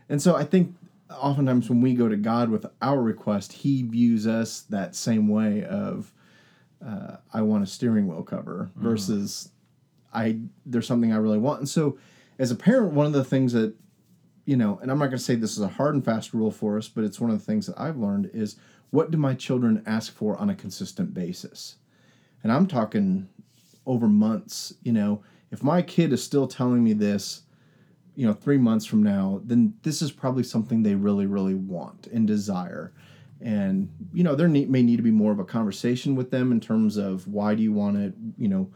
and 0.08 0.22
so 0.22 0.36
I 0.36 0.44
think 0.44 0.76
oftentimes 1.10 1.68
when 1.68 1.82
we 1.82 1.96
go 1.96 2.08
to 2.08 2.16
God 2.16 2.50
with 2.50 2.68
our 2.84 3.02
request, 3.02 3.52
He 3.52 3.82
views 3.82 4.28
us 4.28 4.62
that 4.70 4.96
same 4.96 5.28
way 5.28 5.66
of, 5.66 6.14
uh, 6.86 7.18
I 7.34 7.42
want 7.42 7.64
a 7.64 7.68
steering 7.68 8.08
wheel 8.08 8.22
cover 8.22 8.70
versus 8.76 9.50
I, 10.14 10.42
there's 10.64 10.86
something 10.86 11.12
I 11.12 11.18
really 11.18 11.40
want. 11.40 11.60
And 11.60 11.70
so 11.70 11.98
as 12.38 12.52
a 12.52 12.56
parent, 12.56 12.94
one 12.94 13.08
of 13.08 13.14
the 13.14 13.24
things 13.24 13.54
that 13.54 13.74
you 14.46 14.56
know, 14.56 14.80
and 14.82 14.92
I'm 14.92 15.00
not 15.00 15.08
going 15.08 15.18
to 15.18 15.24
say 15.24 15.36
this 15.36 15.58
is 15.58 15.64
a 15.64 15.68
hard 15.68 15.96
and 15.96 16.06
fast 16.06 16.34
rule 16.34 16.52
for 16.52 16.78
us, 16.78 16.88
but 16.88 17.04
it's 17.04 17.20
one 17.20 17.32
of 17.32 17.38
the 17.38 17.46
things 17.46 17.66
that 17.68 17.80
I've 17.80 17.98
learned 17.98 18.30
is 18.34 18.56
what 18.92 19.12
do 19.12 19.18
my 19.18 19.34
children 19.34 19.84
ask 19.86 20.14
for 20.14 20.38
on 20.38 20.50
a 20.50 20.56
consistent 20.56 21.14
basis? 21.14 21.76
And 22.44 22.52
I'm 22.52 22.68
talking 22.68 23.28
over 23.86 24.08
months, 24.08 24.74
you 24.84 24.92
know, 24.92 25.24
if 25.52 25.64
my 25.64 25.82
kid 25.82 26.14
is 26.14 26.24
still 26.24 26.48
telling 26.48 26.84
me 26.84 26.94
this, 26.94 27.42
you 28.16 28.26
know, 28.26 28.34
three 28.34 28.58
months 28.58 28.86
from 28.86 29.04
now, 29.04 29.42
then 29.44 29.74
this 29.84 30.02
is 30.02 30.12
probably 30.12 30.44
something 30.44 30.84
they 30.84 30.96
really, 30.96 31.26
really 31.26 31.54
want 31.54 32.08
and 32.08 32.28
desire. 32.28 32.94
And, 33.42 33.90
you 34.14 34.24
know, 34.24 34.36
there 34.36 34.48
may 34.48 34.82
need 34.82 34.98
to 34.98 35.04
be 35.04 35.12
more 35.12 35.32
of 35.32 35.40
a 35.40 35.46
conversation 35.46 36.16
with 36.16 36.32
them 36.32 36.52
in 36.52 36.60
terms 36.60 36.98
of 36.98 37.28
why 37.28 37.56
do 37.56 37.62
you 37.62 37.74
want 37.74 37.98
it, 37.98 38.14
you 38.38 38.48
know, 38.48 38.70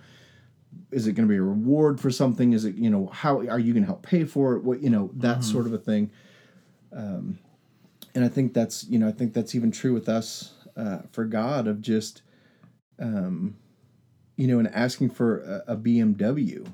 is 0.91 1.07
it 1.07 1.13
going 1.13 1.27
to 1.27 1.31
be 1.31 1.37
a 1.37 1.41
reward 1.41 1.99
for 1.99 2.09
something? 2.09 2.53
Is 2.53 2.65
it 2.65 2.75
you 2.75 2.89
know 2.89 3.07
how 3.07 3.39
are 3.39 3.59
you 3.59 3.73
going 3.73 3.83
to 3.83 3.87
help 3.87 4.03
pay 4.03 4.23
for 4.23 4.55
it? 4.55 4.63
What 4.63 4.81
you 4.81 4.89
know 4.89 5.11
that 5.15 5.43
sort 5.43 5.65
of 5.65 5.73
a 5.73 5.77
thing. 5.77 6.11
Um, 6.91 7.39
and 8.15 8.23
i 8.23 8.27
think 8.27 8.53
that's 8.53 8.85
you 8.85 8.99
know 8.99 9.07
i 9.07 9.11
think 9.11 9.33
that's 9.33 9.55
even 9.55 9.71
true 9.71 9.93
with 9.93 10.09
us 10.09 10.53
uh, 10.77 10.99
for 11.11 11.25
god 11.25 11.67
of 11.67 11.81
just 11.81 12.21
um, 12.99 13.55
you 14.35 14.47
know 14.47 14.59
and 14.59 14.67
asking 14.73 15.09
for 15.09 15.39
a, 15.67 15.73
a 15.73 15.77
bmw 15.77 16.67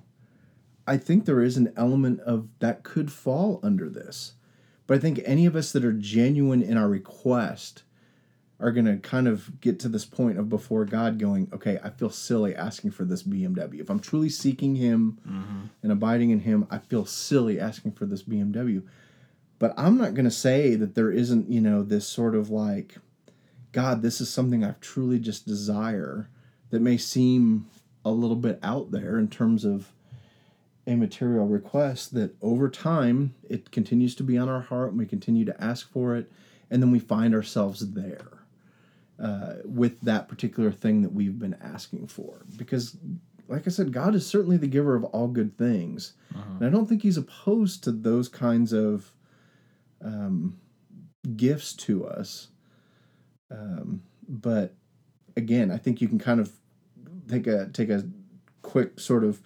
i 0.87 0.97
think 0.97 1.25
there 1.25 1.41
is 1.41 1.57
an 1.57 1.71
element 1.75 2.19
of 2.21 2.47
that 2.59 2.83
could 2.83 3.11
fall 3.11 3.59
under 3.63 3.89
this. 3.89 4.33
But 4.87 4.97
i 4.97 4.99
think 4.99 5.19
any 5.25 5.45
of 5.45 5.55
us 5.55 5.71
that 5.71 5.85
are 5.85 5.93
genuine 5.93 6.61
in 6.61 6.77
our 6.77 6.87
request 6.87 7.83
are 8.59 8.71
going 8.71 8.85
to 8.85 8.97
kind 8.97 9.27
of 9.27 9.59
get 9.59 9.79
to 9.79 9.89
this 9.89 10.05
point 10.05 10.37
of 10.37 10.49
before 10.49 10.85
God 10.85 11.19
going, 11.19 11.49
okay, 11.51 11.77
I 11.83 11.89
feel 11.89 12.09
silly 12.09 12.55
asking 12.55 12.91
for 12.91 13.03
this 13.03 13.23
BMW. 13.23 13.81
If 13.81 13.89
I'm 13.89 13.99
truly 13.99 14.29
seeking 14.29 14.75
Him 14.75 15.19
mm-hmm. 15.27 15.65
and 15.83 15.91
abiding 15.91 16.29
in 16.29 16.39
Him, 16.39 16.65
I 16.71 16.77
feel 16.77 17.05
silly 17.05 17.59
asking 17.59 17.93
for 17.93 18.05
this 18.05 18.23
BMW. 18.23 18.83
But 19.59 19.73
I'm 19.77 19.97
not 19.97 20.13
going 20.13 20.25
to 20.25 20.31
say 20.31 20.75
that 20.75 20.95
there 20.95 21.11
isn't, 21.11 21.49
you 21.49 21.61
know, 21.61 21.83
this 21.83 22.07
sort 22.07 22.35
of 22.35 22.49
like, 22.49 22.97
God, 23.73 24.01
this 24.01 24.21
is 24.21 24.29
something 24.29 24.63
I 24.63 24.75
truly 24.79 25.19
just 25.19 25.45
desire 25.45 26.29
that 26.69 26.81
may 26.81 26.97
seem 26.97 27.67
a 28.05 28.11
little 28.11 28.35
bit 28.35 28.59
out 28.63 28.91
there 28.91 29.17
in 29.17 29.27
terms 29.27 29.65
of 29.65 29.91
a 30.87 30.95
material 30.95 31.47
request 31.47 32.13
that 32.13 32.35
over 32.41 32.69
time 32.69 33.33
it 33.49 33.71
continues 33.71 34.15
to 34.15 34.23
be 34.23 34.37
on 34.37 34.47
our 34.47 34.61
heart 34.61 34.89
and 34.89 34.99
we 34.99 35.05
continue 35.05 35.43
to 35.43 35.63
ask 35.63 35.91
for 35.91 36.15
it 36.15 36.31
and 36.69 36.81
then 36.81 36.91
we 36.91 36.99
find 36.99 37.33
ourselves 37.33 37.93
there 37.93 38.34
uh, 39.19 39.55
with 39.63 40.01
that 40.01 40.27
particular 40.27 40.71
thing 40.71 41.01
that 41.01 41.13
we've 41.13 41.39
been 41.39 41.55
asking 41.61 42.07
for. 42.07 42.45
Because, 42.57 42.97
like 43.47 43.65
I 43.65 43.69
said, 43.69 43.93
God 43.93 44.15
is 44.15 44.25
certainly 44.27 44.57
the 44.57 44.67
giver 44.67 44.95
of 44.95 45.03
all 45.05 45.27
good 45.27 45.57
things. 45.57 46.13
And 46.57 46.65
I 46.65 46.69
don't 46.69 46.87
think 46.87 47.01
He's 47.01 47.17
opposed 47.17 47.83
to 47.85 47.91
those 47.91 48.27
kinds 48.27 48.73
of 48.73 49.11
um, 50.03 50.57
gifts 51.35 51.73
to 51.73 52.05
us. 52.05 52.49
Um, 53.51 54.01
but 54.27 54.73
again, 55.37 55.71
I 55.71 55.77
think 55.77 56.01
you 56.01 56.07
can 56.07 56.19
kind 56.19 56.39
of 56.39 56.51
take 57.29 57.47
a 57.47 57.69
take 57.71 57.89
a 57.89 58.05
quick 58.61 58.99
sort 58.99 59.23
of 59.23 59.41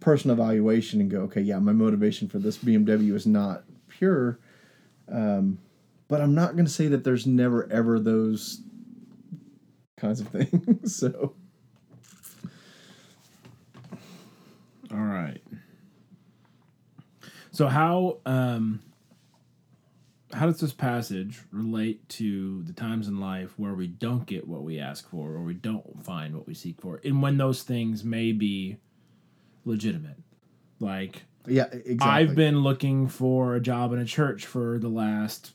personal 0.00 0.34
evaluation 0.36 1.00
and 1.00 1.10
go, 1.10 1.20
okay, 1.22 1.40
yeah, 1.40 1.58
my 1.58 1.72
motivation 1.72 2.28
for 2.28 2.38
this 2.38 2.58
BMW 2.58 3.14
is 3.14 3.26
not 3.26 3.64
pure. 3.88 4.38
Um, 5.10 5.58
but 6.08 6.20
I'm 6.20 6.34
not 6.34 6.52
going 6.52 6.66
to 6.66 6.70
say 6.70 6.88
that 6.88 7.04
there's 7.04 7.26
never 7.26 7.70
ever 7.70 7.98
those 7.98 8.60
kinds 10.04 10.20
of 10.20 10.28
things. 10.28 10.94
so 10.94 11.34
All 14.92 14.98
right. 14.98 15.40
So 17.52 17.68
how 17.68 18.18
um 18.26 18.80
how 20.32 20.46
does 20.46 20.60
this 20.60 20.72
passage 20.72 21.40
relate 21.52 22.08
to 22.08 22.62
the 22.64 22.72
times 22.72 23.06
in 23.06 23.20
life 23.20 23.54
where 23.56 23.74
we 23.74 23.86
don't 23.86 24.26
get 24.26 24.46
what 24.48 24.62
we 24.62 24.80
ask 24.80 25.08
for 25.08 25.30
or 25.30 25.42
we 25.42 25.54
don't 25.54 26.04
find 26.04 26.34
what 26.34 26.46
we 26.46 26.54
seek 26.54 26.80
for 26.80 27.00
and 27.04 27.22
when 27.22 27.36
those 27.38 27.62
things 27.62 28.02
may 28.02 28.32
be 28.32 28.76
legitimate 29.64 30.16
like 30.80 31.22
yeah, 31.46 31.66
exactly. 31.72 31.98
i've 32.00 32.34
been 32.34 32.64
looking 32.64 33.06
for 33.06 33.54
a 33.54 33.60
job 33.60 33.92
in 33.92 34.00
a 34.00 34.04
church 34.04 34.44
for 34.44 34.76
the 34.80 34.88
last 34.88 35.52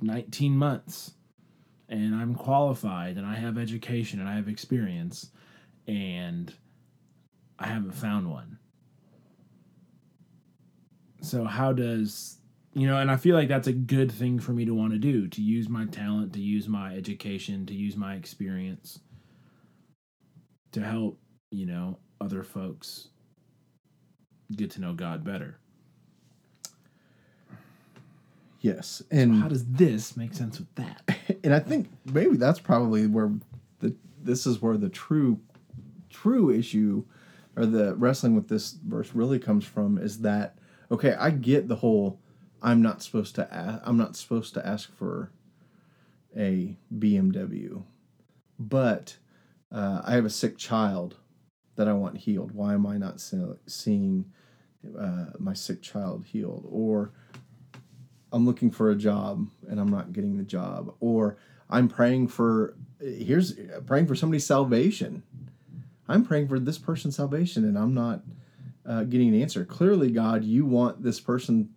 19 0.00 0.56
months 0.56 1.14
and 1.88 2.14
i'm 2.14 2.34
qualified 2.34 3.16
and 3.16 3.26
i 3.26 3.34
have 3.34 3.56
education 3.58 4.20
and 4.20 4.28
i 4.28 4.34
have 4.34 4.48
experience 4.48 5.30
and 5.86 6.54
i 7.58 7.66
haven't 7.66 7.92
found 7.92 8.30
one. 8.30 8.58
So 11.20 11.44
how 11.44 11.72
does 11.72 12.38
you 12.74 12.86
know 12.86 12.98
and 12.98 13.10
i 13.10 13.16
feel 13.16 13.34
like 13.34 13.48
that's 13.48 13.66
a 13.66 13.72
good 13.72 14.12
thing 14.12 14.38
for 14.38 14.52
me 14.52 14.64
to 14.64 14.74
want 14.74 14.92
to 14.92 14.98
do 14.98 15.26
to 15.26 15.42
use 15.42 15.68
my 15.68 15.86
talent 15.86 16.32
to 16.34 16.40
use 16.40 16.68
my 16.68 16.94
education 16.94 17.66
to 17.66 17.74
use 17.74 17.96
my 17.96 18.14
experience 18.14 19.00
to 20.72 20.80
help 20.80 21.18
you 21.50 21.66
know 21.66 21.98
other 22.20 22.44
folks 22.44 23.08
get 24.54 24.70
to 24.70 24.80
know 24.80 24.92
god 24.92 25.24
better 25.24 25.58
Yes, 28.60 29.02
and 29.10 29.34
so 29.34 29.40
how 29.40 29.48
does 29.48 29.64
this 29.66 30.16
make 30.16 30.34
sense 30.34 30.58
with 30.58 30.74
that 30.74 31.02
and 31.44 31.54
I 31.54 31.60
think 31.60 31.88
maybe 32.04 32.36
that's 32.36 32.60
probably 32.60 33.06
where 33.06 33.32
the 33.80 33.94
this 34.20 34.46
is 34.46 34.60
where 34.60 34.76
the 34.76 34.88
true 34.88 35.40
true 36.10 36.50
issue 36.50 37.04
or 37.56 37.66
the 37.66 37.94
wrestling 37.94 38.34
with 38.34 38.48
this 38.48 38.72
verse 38.72 39.14
really 39.14 39.38
comes 39.38 39.64
from 39.64 39.98
is 39.98 40.20
that 40.20 40.58
okay, 40.90 41.14
I 41.14 41.30
get 41.30 41.68
the 41.68 41.76
whole 41.76 42.20
I'm 42.62 42.82
not 42.82 43.02
supposed 43.02 43.34
to 43.36 43.52
ask, 43.52 43.82
I'm 43.84 43.96
not 43.96 44.16
supposed 44.16 44.54
to 44.54 44.66
ask 44.66 44.92
for 44.96 45.30
a 46.36 46.76
BMW, 46.96 47.84
but 48.58 49.16
uh, 49.70 50.02
I 50.04 50.14
have 50.14 50.24
a 50.24 50.30
sick 50.30 50.58
child 50.58 51.16
that 51.76 51.88
I 51.88 51.92
want 51.92 52.18
healed. 52.18 52.52
Why 52.52 52.74
am 52.74 52.86
I 52.86 52.96
not 52.96 53.20
seeing 53.20 54.24
uh, 54.98 55.26
my 55.38 55.52
sick 55.52 55.82
child 55.82 56.24
healed? 56.24 56.66
Or 56.68 57.12
I'm 58.32 58.44
looking 58.44 58.70
for 58.70 58.90
a 58.90 58.96
job 58.96 59.46
and 59.68 59.80
I'm 59.80 59.88
not 59.88 60.12
getting 60.12 60.36
the 60.36 60.44
job, 60.44 60.94
or 61.00 61.38
I'm 61.70 61.88
praying 61.88 62.28
for 62.28 62.74
here's 63.00 63.54
praying 63.86 64.06
for 64.06 64.14
somebody's 64.14 64.46
salvation. 64.46 65.22
I'm 66.08 66.24
praying 66.24 66.48
for 66.48 66.58
this 66.58 66.78
person's 66.78 67.16
salvation 67.16 67.64
and 67.64 67.78
I'm 67.78 67.94
not 67.94 68.22
uh, 68.86 69.04
getting 69.04 69.28
an 69.28 69.40
answer. 69.40 69.64
Clearly, 69.64 70.10
God, 70.10 70.44
you 70.44 70.64
want 70.64 71.02
this 71.02 71.20
person. 71.20 71.70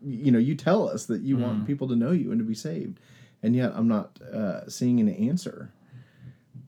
You 0.00 0.30
know, 0.30 0.38
you 0.38 0.54
tell 0.54 0.88
us 0.88 1.06
that 1.06 1.22
you 1.22 1.36
mm. 1.36 1.42
want 1.42 1.66
people 1.66 1.88
to 1.88 1.96
know 1.96 2.12
you 2.12 2.30
and 2.30 2.38
to 2.38 2.44
be 2.44 2.54
saved, 2.54 3.00
and 3.42 3.54
yet 3.54 3.72
I'm 3.74 3.88
not 3.88 4.20
uh, 4.22 4.68
seeing 4.68 5.00
an 5.00 5.08
answer. 5.08 5.72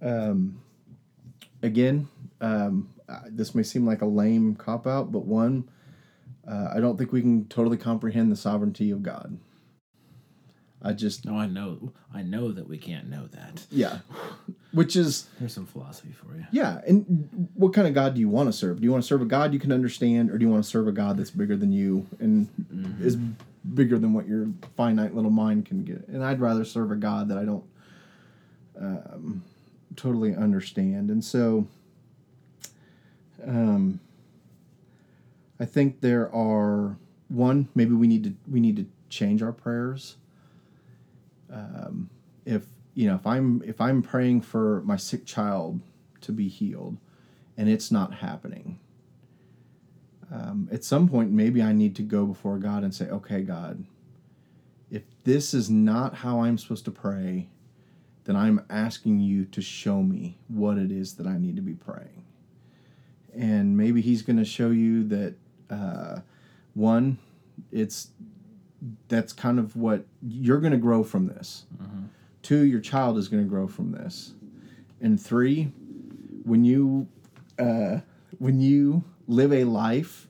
Um, 0.02 0.62
again, 1.62 2.08
um, 2.40 2.90
this 3.28 3.54
may 3.54 3.62
seem 3.62 3.86
like 3.86 4.02
a 4.02 4.06
lame 4.06 4.56
cop 4.56 4.86
out, 4.86 5.12
but 5.12 5.24
one 5.24 5.68
uh, 6.46 6.68
I 6.74 6.80
don't 6.80 6.96
think 6.96 7.12
we 7.12 7.20
can 7.20 7.46
totally 7.46 7.76
comprehend 7.76 8.32
the 8.32 8.36
sovereignty 8.36 8.90
of 8.90 9.02
God. 9.02 9.38
I 10.82 10.92
just 10.92 11.26
no, 11.26 11.36
I 11.36 11.46
know, 11.46 11.92
I 12.12 12.22
know 12.22 12.52
that 12.52 12.66
we 12.66 12.78
can't 12.78 13.08
know 13.10 13.26
that. 13.26 13.66
Yeah, 13.70 13.98
which 14.72 14.96
is 14.96 15.28
there's 15.38 15.52
some 15.52 15.66
philosophy 15.66 16.12
for 16.12 16.34
you. 16.34 16.46
Yeah, 16.52 16.80
and 16.86 17.50
what 17.54 17.74
kind 17.74 17.86
of 17.86 17.92
God 17.92 18.14
do 18.14 18.20
you 18.20 18.30
want 18.30 18.48
to 18.48 18.52
serve? 18.52 18.78
Do 18.78 18.84
you 18.84 18.90
want 18.90 19.04
to 19.04 19.06
serve 19.06 19.20
a 19.20 19.26
God 19.26 19.52
you 19.52 19.58
can 19.58 19.72
understand, 19.72 20.30
or 20.30 20.38
do 20.38 20.46
you 20.46 20.50
want 20.50 20.64
to 20.64 20.70
serve 20.70 20.88
a 20.88 20.92
God 20.92 21.18
that's 21.18 21.30
bigger 21.30 21.56
than 21.56 21.70
you 21.70 22.06
and 22.18 22.48
mm-hmm. 22.72 23.06
is 23.06 23.16
bigger 23.74 23.98
than 23.98 24.14
what 24.14 24.26
your 24.26 24.48
finite 24.76 25.14
little 25.14 25.30
mind 25.30 25.66
can 25.66 25.84
get? 25.84 26.08
And 26.08 26.24
I'd 26.24 26.40
rather 26.40 26.64
serve 26.64 26.90
a 26.90 26.96
God 26.96 27.28
that 27.28 27.36
I 27.36 27.44
don't 27.44 27.64
um, 28.80 29.44
totally 29.96 30.34
understand, 30.34 31.10
and 31.10 31.22
so. 31.22 31.66
Um, 33.46 34.00
I 35.60 35.66
think 35.66 36.00
there 36.00 36.34
are 36.34 36.96
one 37.28 37.68
maybe 37.74 37.92
we 37.92 38.08
need 38.08 38.24
to 38.24 38.34
we 38.50 38.60
need 38.60 38.76
to 38.76 38.86
change 39.10 39.42
our 39.42 39.52
prayers. 39.52 40.16
Um, 41.52 42.08
if 42.46 42.64
you 42.94 43.06
know 43.06 43.14
if 43.14 43.26
I'm 43.26 43.62
if 43.66 43.80
I'm 43.80 44.02
praying 44.02 44.40
for 44.40 44.82
my 44.86 44.96
sick 44.96 45.26
child 45.26 45.80
to 46.22 46.32
be 46.32 46.48
healed, 46.48 46.96
and 47.56 47.68
it's 47.68 47.92
not 47.92 48.14
happening. 48.14 48.80
Um, 50.32 50.68
at 50.72 50.84
some 50.84 51.08
point, 51.08 51.30
maybe 51.30 51.60
I 51.60 51.72
need 51.72 51.94
to 51.96 52.02
go 52.02 52.24
before 52.24 52.56
God 52.58 52.82
and 52.82 52.94
say, 52.94 53.08
"Okay, 53.08 53.42
God, 53.42 53.84
if 54.90 55.02
this 55.24 55.52
is 55.52 55.68
not 55.68 56.16
how 56.16 56.40
I'm 56.40 56.56
supposed 56.56 56.86
to 56.86 56.90
pray, 56.90 57.48
then 58.24 58.34
I'm 58.34 58.64
asking 58.70 59.20
you 59.20 59.44
to 59.46 59.60
show 59.60 60.02
me 60.02 60.38
what 60.48 60.78
it 60.78 60.90
is 60.90 61.14
that 61.14 61.26
I 61.26 61.36
need 61.36 61.56
to 61.56 61.62
be 61.62 61.74
praying." 61.74 62.24
And 63.34 63.76
maybe 63.76 64.00
He's 64.00 64.22
going 64.22 64.38
to 64.38 64.44
show 64.44 64.70
you 64.70 65.04
that 65.08 65.34
uh, 65.70 66.20
one, 66.74 67.18
it's 67.72 68.08
that's 69.08 69.32
kind 69.32 69.58
of 69.58 69.76
what 69.76 70.04
you're 70.22 70.60
going 70.60 70.72
to 70.72 70.78
grow 70.78 71.04
from 71.04 71.26
this. 71.26 71.66
Mm-hmm. 71.82 72.04
Two, 72.42 72.64
your 72.64 72.80
child 72.80 73.18
is 73.18 73.28
going 73.28 73.42
to 73.42 73.48
grow 73.48 73.66
from 73.66 73.92
this, 73.92 74.34
and 75.00 75.20
three, 75.20 75.64
when 76.44 76.64
you 76.64 77.08
uh, 77.58 77.98
when 78.38 78.60
you 78.60 79.04
live 79.26 79.52
a 79.52 79.64
life 79.64 80.28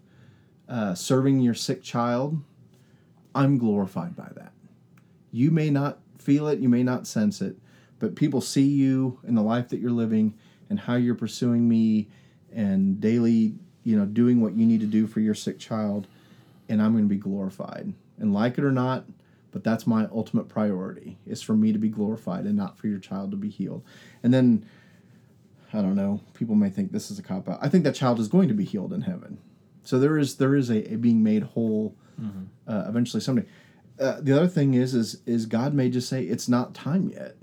uh, 0.68 0.94
serving 0.94 1.40
your 1.40 1.55
sick 1.55 1.83
child, 1.83 2.42
I'm 3.35 3.59
glorified 3.59 4.16
by 4.16 4.29
that. 4.37 4.53
You 5.33 5.50
may 5.50 5.70
not 5.70 5.98
feel 6.18 6.48
it, 6.48 6.59
you 6.59 6.68
may 6.68 6.83
not 6.83 7.07
sense 7.07 7.40
it, 7.40 7.57
but 7.98 8.16
people 8.16 8.40
see 8.40 8.66
you 8.66 9.18
in 9.26 9.35
the 9.35 9.42
life 9.42 9.68
that 9.68 9.81
you're 9.81 9.90
living 9.90 10.35
and 10.68 10.79
how 10.81 10.96
you're 10.96 11.14
pursuing 11.14 11.68
me 11.68 12.09
and 12.53 13.00
daily 13.00 13.55
you 13.90 13.98
know, 13.98 14.07
doing 14.07 14.40
what 14.40 14.55
you 14.55 14.64
need 14.64 14.81
to 14.81 14.87
do 14.87 15.09
for 15.09 15.18
your 15.18 15.35
sick 15.35 15.59
child, 15.59 16.07
and 16.68 16.81
I'm 16.81 16.92
going 16.92 17.05
to 17.05 17.09
be 17.09 17.20
glorified. 17.20 17.92
And 18.18 18.33
like 18.33 18.57
it 18.57 18.64
or 18.64 18.70
not, 18.70 19.05
but 19.50 19.64
that's 19.64 19.85
my 19.85 20.07
ultimate 20.12 20.48
priority 20.48 21.18
is 21.26 21.42
for 21.42 21.55
me 21.55 21.72
to 21.72 21.79
be 21.79 21.88
glorified 21.88 22.44
and 22.44 22.57
not 22.57 22.79
for 22.79 22.87
your 22.87 23.00
child 23.00 23.33
to 23.33 23.37
be 23.37 23.48
healed. 23.48 23.83
And 24.22 24.33
then 24.33 24.64
I 25.72 25.83
don't 25.83 25.96
know, 25.96 26.20
people 26.35 26.55
may 26.55 26.70
think 26.70 26.92
this 26.92 27.11
is 27.11 27.18
a 27.18 27.22
cop 27.22 27.48
out. 27.48 27.59
I 27.61 27.68
think 27.68 27.83
that 27.85 27.96
child 27.96 28.20
is 28.20 28.29
going 28.29 28.46
to 28.48 28.55
be 28.55 28.64
healed 28.64 28.92
in 28.92 29.03
heaven. 29.03 29.38
So 29.83 29.98
there 29.98 30.18
is 30.18 30.37
there 30.37 30.55
is 30.55 30.70
a, 30.70 30.94
a 30.94 30.96
being 30.96 31.22
made 31.22 31.42
whole 31.42 31.96
mm-hmm. 32.20 32.44
uh, 32.68 32.85
eventually 32.88 33.20
someday. 33.20 33.46
Uh, 33.98 34.20
the 34.20 34.33
other 34.33 34.48
thing 34.48 34.74
is 34.74 34.94
is 34.94 35.20
is 35.26 35.46
God 35.46 35.74
may 35.74 35.90
just 35.90 36.09
say 36.09 36.22
it's 36.22 36.48
not 36.48 36.74
time 36.74 37.09
yet. 37.09 37.37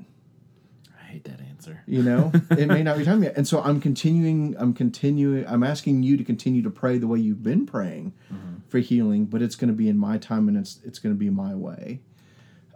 I 1.67 1.71
hate 1.71 1.75
that 1.75 1.79
answer. 1.79 1.83
You 1.87 2.03
know, 2.03 2.31
it 2.61 2.67
may 2.67 2.83
not 2.83 2.97
be 2.97 3.05
time 3.05 3.23
yet. 3.23 3.37
And 3.37 3.47
so 3.47 3.61
I'm 3.61 3.79
continuing, 3.79 4.55
I'm 4.57 4.73
continuing, 4.73 5.45
I'm 5.47 5.63
asking 5.63 6.03
you 6.03 6.17
to 6.17 6.23
continue 6.23 6.61
to 6.63 6.69
pray 6.69 6.97
the 6.97 7.07
way 7.07 7.19
you've 7.19 7.43
been 7.43 7.65
praying 7.65 8.13
mm-hmm. 8.31 8.55
for 8.67 8.79
healing, 8.79 9.25
but 9.25 9.41
it's 9.41 9.55
going 9.55 9.69
to 9.69 9.75
be 9.75 9.89
in 9.89 9.97
my 9.97 10.17
time 10.17 10.47
and 10.47 10.57
it's, 10.57 10.79
it's 10.83 10.99
going 10.99 11.13
to 11.13 11.19
be 11.19 11.29
my 11.29 11.55
way. 11.55 12.01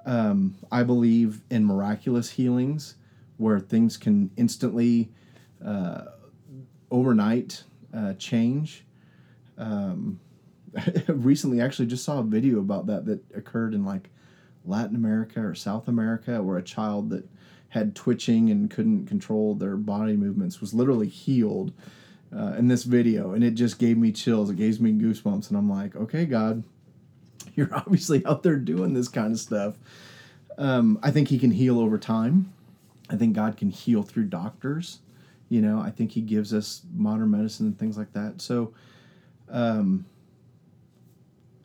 Um, 0.06 0.56
I 0.72 0.84
believe 0.84 1.42
in 1.50 1.66
miraculous 1.66 2.32
healings 2.32 2.96
where 3.38 3.60
things 3.60 3.98
can 3.98 4.32
instantly, 4.36 5.12
uh, 5.64 6.06
overnight, 6.90 7.64
uh, 7.94 8.14
change. 8.14 8.86
Um, 9.58 10.20
recently 11.08 11.62
actually 11.62 11.86
just 11.86 12.04
saw 12.04 12.20
a 12.20 12.24
video 12.24 12.60
about 12.60 12.88
that 12.88 13.06
that 13.06 13.22
occurred 13.36 13.74
in 13.74 13.86
like 13.86 14.10
Latin 14.66 14.96
America 14.96 15.42
or 15.42 15.56
South 15.56 15.88
America 15.88 16.42
where 16.42 16.58
a 16.58 16.64
child 16.64 17.10
that 17.10 17.28
had 17.72 17.96
twitching 17.96 18.50
and 18.50 18.70
couldn't 18.70 19.06
control 19.08 19.56
their 19.56 19.78
body 19.78 20.18
movements 20.18 20.60
was 20.60 20.74
literally 20.74 21.08
healed 21.08 21.72
uh, 22.36 22.54
in 22.58 22.68
this 22.68 22.84
video. 22.84 23.32
And 23.32 23.46
it 23.46 23.52
just 23.52 23.80
gave 23.80 23.98
me 23.98 24.12
chills. 24.12 24.50
It 24.50 24.58
gave 24.58 24.82
me 24.82 24.92
goosebumps. 24.92 25.50
And 25.50 25.58
i'm 25.58 25.70
like 25.70 25.96
okay 25.96 26.26
god 26.26 26.64
you're 27.56 27.74
obviously 27.74 28.26
out 28.26 28.44
there 28.44 28.58
doing 28.58 28.94
this 28.94 29.08
kind 29.08 29.34
of 29.34 29.40
stuff. 29.40 29.76
Um, 30.58 31.00
i 31.02 31.12
think 31.12 31.30
he 31.30 31.40
can 31.40 31.52
heal 31.52 31.80
over 31.80 31.98
time. 31.98 32.54
I 33.10 33.16
think 33.16 33.36
god 33.36 33.58
can 33.58 33.70
heal 33.70 34.04
through 34.04 34.26
doctors. 34.26 35.00
You 35.48 35.62
know 35.62 35.80
i 35.80 35.90
think 35.92 36.12
he 36.12 36.22
gives 36.22 36.54
us 36.54 36.82
modern 36.94 37.32
medicine 37.32 37.68
and 37.68 37.80
things 37.80 37.98
like 37.98 38.12
that. 38.14 38.42
So 38.42 38.74
um, 39.50 40.06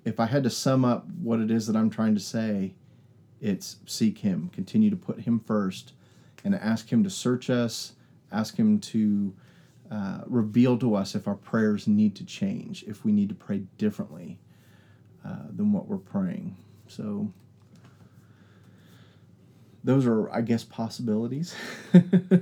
if 0.05 0.21
i 0.21 0.27
had 0.27 0.45
to 0.45 0.51
sum 0.51 0.85
up 0.85 1.05
what 1.21 1.41
it 1.41 1.51
is 1.51 1.67
that 1.67 1.75
i'm 1.77 1.91
trying 1.91 2.15
to 2.15 2.21
say 2.21 2.75
it's 3.41 3.77
seek 3.87 4.19
him. 4.19 4.51
Continue 4.53 4.91
to 4.91 4.97
put 4.97 5.21
him 5.21 5.41
first 5.41 5.93
and 6.47 6.55
ask 6.55 6.91
him 6.91 7.03
to 7.03 7.11
search 7.11 7.51
us 7.51 7.93
ask 8.31 8.57
him 8.57 8.79
to 8.79 9.35
uh, 9.91 10.21
reveal 10.27 10.79
to 10.79 10.95
us 10.95 11.15
if 11.15 11.29
our 11.29 11.35
prayers 11.35 11.87
need 11.89 12.15
to 12.15 12.25
change 12.25 12.85
if 12.87 13.05
we 13.05 13.13
need 13.13 13.29
to 13.29 13.35
pray 13.35 13.63
differently 13.79 14.39
uh, 15.25 15.47
than 15.55 15.73
what 15.73 15.89
we're 15.89 15.97
praying 15.97 16.57
so 16.87 17.31
those 19.83 20.07
are 20.07 20.31
i 20.31 20.41
guess 20.41 20.63
possibilities 20.63 21.55
because 21.93 22.41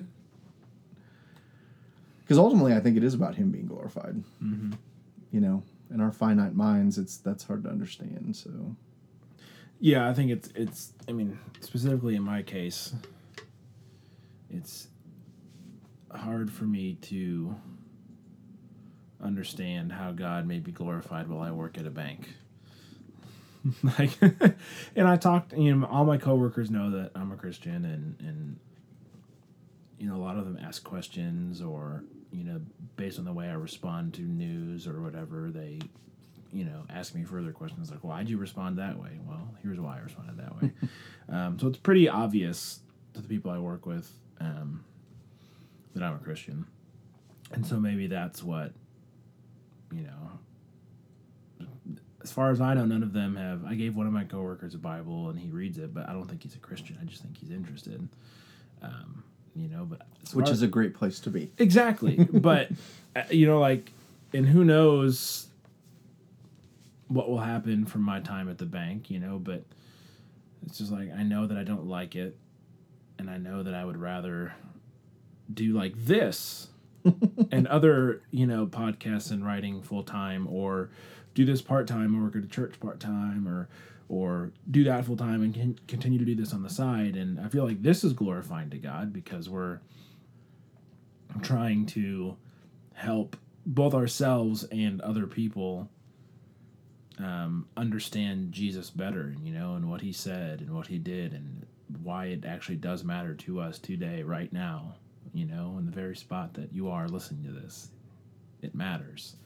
ultimately 2.31 2.75
i 2.75 2.81
think 2.81 2.97
it 2.97 3.05
is 3.05 3.15
about 3.15 3.35
him 3.35 3.51
being 3.51 3.67
glorified 3.67 4.23
mm-hmm. 4.43 4.73
you 5.33 5.41
know 5.41 5.63
in 5.93 6.01
our 6.01 6.13
finite 6.13 6.55
minds 6.55 6.99
it's 6.99 7.17
that's 7.17 7.45
hard 7.45 7.63
to 7.63 7.71
understand 7.71 8.37
so 8.37 8.77
yeah, 9.81 10.09
I 10.09 10.15
think 10.15 10.31
it's 10.31 10.49
it's. 10.55 10.93
I 11.09 11.13
mean, 11.13 11.39
specifically 11.61 12.17
in 12.17 12.23
my 12.23 12.43
case, 12.43 12.95
it's 14.55 14.89
hard 16.11 16.51
for 16.51 16.65
me 16.65 16.95
to 17.03 17.57
understand 19.23 19.93
how 19.93 20.13
God 20.13 20.47
may 20.47 20.61
be 20.61 20.71
glorified 20.71 21.29
while 21.29 21.43
I 21.43 21.51
work 21.51 21.79
at 21.79 21.87
a 21.87 21.91
bank. 21.91 22.29
like, 23.83 24.11
and 24.21 25.09
I 25.09 25.17
talked. 25.17 25.53
You 25.55 25.75
know, 25.75 25.87
all 25.87 26.05
my 26.05 26.19
coworkers 26.19 26.71
know 26.71 26.91
that 26.91 27.13
I'm 27.15 27.33
a 27.33 27.37
Christian, 27.37 27.85
and 27.85 28.17
and 28.21 28.59
you 29.99 30.09
know, 30.09 30.17
a 30.17 30.23
lot 30.23 30.37
of 30.37 30.45
them 30.45 30.59
ask 30.63 30.85
questions, 30.85 31.63
or 31.63 32.05
you 32.31 32.45
know, 32.45 32.61
based 32.97 33.19
on 33.19 33.25
the 33.25 33.33
way 33.33 33.49
I 33.49 33.55
respond 33.55 34.13
to 34.15 34.23
news 34.23 34.87
or 34.87 35.01
whatever, 35.01 35.51
they 35.51 35.79
you 36.53 36.65
know, 36.65 36.85
ask 36.89 37.17
me 37.17 37.25
further 37.25 37.51
questions 37.51 37.91
like, 37.91 38.05
why'd 38.05 38.29
you 38.29 38.39
respond 38.39 38.79
that 38.79 38.97
way? 38.97 39.19
Well, 39.27 39.53
here's 39.61 39.81
why 39.81 39.97
I 39.97 40.01
responded 40.01 40.37
that 40.37 40.63
way. 40.63 40.71
um, 41.29 41.59
so 41.59 41.67
it's 41.67 41.79
pretty 41.79 42.09
obvious 42.09 42.79
to 43.15 43.21
the 43.21 43.27
people 43.27 43.51
I 43.51 43.59
work 43.59 43.87
with 43.87 44.09
um, 44.45 44.85
that 45.95 46.03
I'm 46.03 46.15
a 46.15 46.19
Christian. 46.19 46.67
And 47.53 47.67
so 47.67 47.77
maybe 47.77 48.07
that's 48.07 48.43
what, 48.43 48.73
you 49.93 50.03
know, 50.03 51.69
as 52.23 52.33
far 52.33 52.51
as 52.51 52.61
I 52.61 52.75
know, 52.75 52.87
none 52.87 53.03
of 53.03 53.13
them 53.13 53.37
have. 53.37 53.65
I 53.65 53.75
gave 53.75 53.95
one 53.95 54.07
of 54.07 54.13
my 54.13 54.25
coworkers 54.25 54.75
a 54.75 54.79
Bible 54.79 55.29
and 55.29 55.39
he 55.39 55.51
reads 55.51 55.79
it, 55.79 55.95
but 55.95 56.09
I 56.09 56.13
don't 56.13 56.27
think 56.27 56.43
he's 56.43 56.55
a 56.55 56.59
Christian. 56.59 56.99
I 57.01 57.05
just 57.05 57.23
think 57.23 57.37
he's 57.37 57.51
interested. 57.51 58.09
Um, 58.83 59.23
you 59.55 59.69
know, 59.69 59.85
but 59.85 60.03
which 60.33 60.49
is 60.49 60.63
a 60.63 60.67
great 60.67 60.95
place 60.95 61.21
to 61.21 61.31
be. 61.31 61.53
Exactly, 61.59 62.17
but 62.33 62.71
uh, 63.15 63.23
you 63.31 63.47
know, 63.47 63.61
like, 63.61 63.93
and 64.33 64.47
who 64.47 64.65
knows 64.65 65.47
what 67.09 67.29
will 67.29 67.39
happen 67.39 67.85
from 67.85 68.03
my 68.03 68.21
time 68.21 68.49
at 68.49 68.59
the 68.59 68.67
bank, 68.67 69.11
you 69.11 69.21
know, 69.21 69.39
but 69.39 69.63
it's 70.67 70.79
just 70.79 70.91
like 70.91 71.13
I 71.15 71.23
know 71.23 71.47
that 71.47 71.57
I 71.57 71.63
don't 71.63 71.87
like 71.87 72.17
it, 72.17 72.37
and 73.19 73.31
I 73.31 73.39
know 73.39 73.63
that 73.63 73.75
I 73.75 73.85
would 73.85 73.97
rather 73.97 74.55
do 75.53 75.73
like 75.73 75.95
this 75.97 76.69
and 77.51 77.67
other, 77.67 78.23
you 78.31 78.47
know, 78.47 78.67
podcasts 78.67 79.31
and 79.31 79.45
writing 79.45 79.83
full 79.83 80.03
time, 80.03 80.47
or 80.49 80.91
do 81.35 81.45
this 81.45 81.63
part 81.63 81.87
time, 81.87 82.17
or 82.17 82.25
work 82.25 82.37
at 82.37 82.45
a 82.45 82.49
church 82.49 82.81
part 82.81 83.01
time, 83.01 83.47
or 83.47 83.69
or 84.09 84.53
do 84.71 84.85
that 84.85 85.05
full 85.05 85.17
time 85.17 85.43
and 85.43 85.55
can 85.55 85.79
continue 85.89 86.19
to 86.19 86.25
do 86.25 86.35
this 86.35 86.53
on 86.53 86.63
the 86.63 86.71
side. 86.71 87.17
And 87.17 87.41
I 87.41 87.49
feel 87.49 87.65
like 87.65 87.83
this 87.83 88.05
is 88.05 88.13
glorifying 88.13 88.71
to 88.71 88.79
God 88.79 89.13
because 89.13 89.49
we're 89.49 89.81
trying 91.43 91.87
to 91.87 92.37
help 92.93 93.37
both 93.67 93.95
ourselves 93.95 94.65
and 94.65 95.01
other 95.01 95.27
people 95.27 95.89
um, 97.19 97.67
understand 97.77 98.53
Jesus 98.53 98.91
better, 98.91 99.35
you 99.43 99.53
know, 99.53 99.75
and 99.75 99.91
what 99.91 100.03
he 100.03 100.13
said 100.13 100.61
and 100.61 100.75
what 100.75 100.89
he 100.89 100.99
did 100.99 101.33
and 101.33 101.67
why 102.03 102.27
it 102.27 102.45
actually 102.45 102.77
does 102.77 103.05
matter 103.05 103.35
to 103.35 103.61
us 103.61 103.79
today, 103.79 104.23
right 104.23 104.53
now, 104.53 104.95
you 105.33 105.47
know, 105.47 105.77
in 105.79 105.87
the 105.87 105.93
very 105.93 106.17
spot 106.17 106.55
that 106.55 106.73
you 106.73 106.89
are 106.89 107.09
listening 107.09 107.45
to 107.45 107.53
this. 107.61 107.91
It 108.63 108.75
matters. 108.75 109.37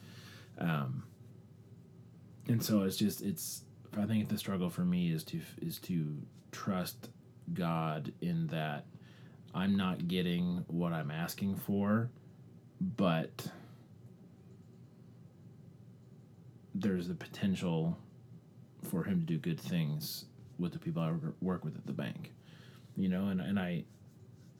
Um, 0.59 1.03
and 2.49 2.63
so 2.63 2.83
it's 2.83 2.97
just, 2.97 3.23
it's, 3.23 3.63
I 3.97 4.07
think 4.07 4.29
the 4.29 4.39
struggle 4.39 4.71
for 4.71 4.85
me 4.85 5.13
is 5.13 5.25
to 5.25 5.41
is 5.63 5.79
to 5.81 6.17
trust 6.53 7.09
God 7.55 8.13
in 8.21 8.47
that 8.49 8.85
I'm 9.55 9.77
not 9.77 10.09
getting 10.09 10.65
what 10.69 10.93
I'm 10.93 11.11
asking 11.11 11.57
for, 11.57 12.11
but 12.81 13.47
there's 16.75 17.09
the 17.09 17.15
potential 17.15 17.99
for 18.83 19.03
him 19.03 19.21
to 19.21 19.27
do 19.27 19.39
good 19.39 19.59
things 19.59 20.27
with 20.59 20.73
the 20.73 20.79
people 20.79 21.03
I 21.03 21.13
work 21.41 21.65
with 21.65 21.77
at 21.77 21.87
the 21.87 21.93
bank. 21.93 22.33
You 22.99 23.09
know, 23.09 23.29
and, 23.29 23.41
and 23.41 23.59
I 23.59 23.85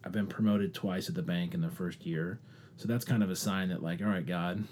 I've 0.05 0.13
been 0.13 0.27
promoted 0.27 0.73
twice 0.73 1.09
at 1.09 1.15
the 1.15 1.23
bank 1.23 1.55
in 1.55 1.61
the 1.61 1.71
first 1.71 2.07
year. 2.07 2.41
So 2.77 2.87
that's 2.87 3.05
kind 3.05 3.23
of 3.23 3.31
a 3.31 3.37
sign 3.37 3.69
that 3.71 3.83
like, 3.83 4.01
all 4.01 4.07
right, 4.07 4.25
God, 4.25 4.65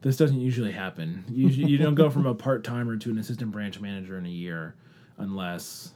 this 0.00 0.16
doesn't 0.16 0.40
usually 0.40 0.72
happen. 0.72 1.24
You, 1.28 1.48
you 1.48 1.78
don't 1.78 1.94
go 1.94 2.08
from 2.08 2.26
a 2.26 2.34
part 2.34 2.64
timer 2.64 2.96
to 2.96 3.10
an 3.10 3.18
assistant 3.18 3.50
branch 3.50 3.80
manager 3.80 4.16
in 4.16 4.24
a 4.24 4.30
year 4.30 4.74
unless 5.18 5.92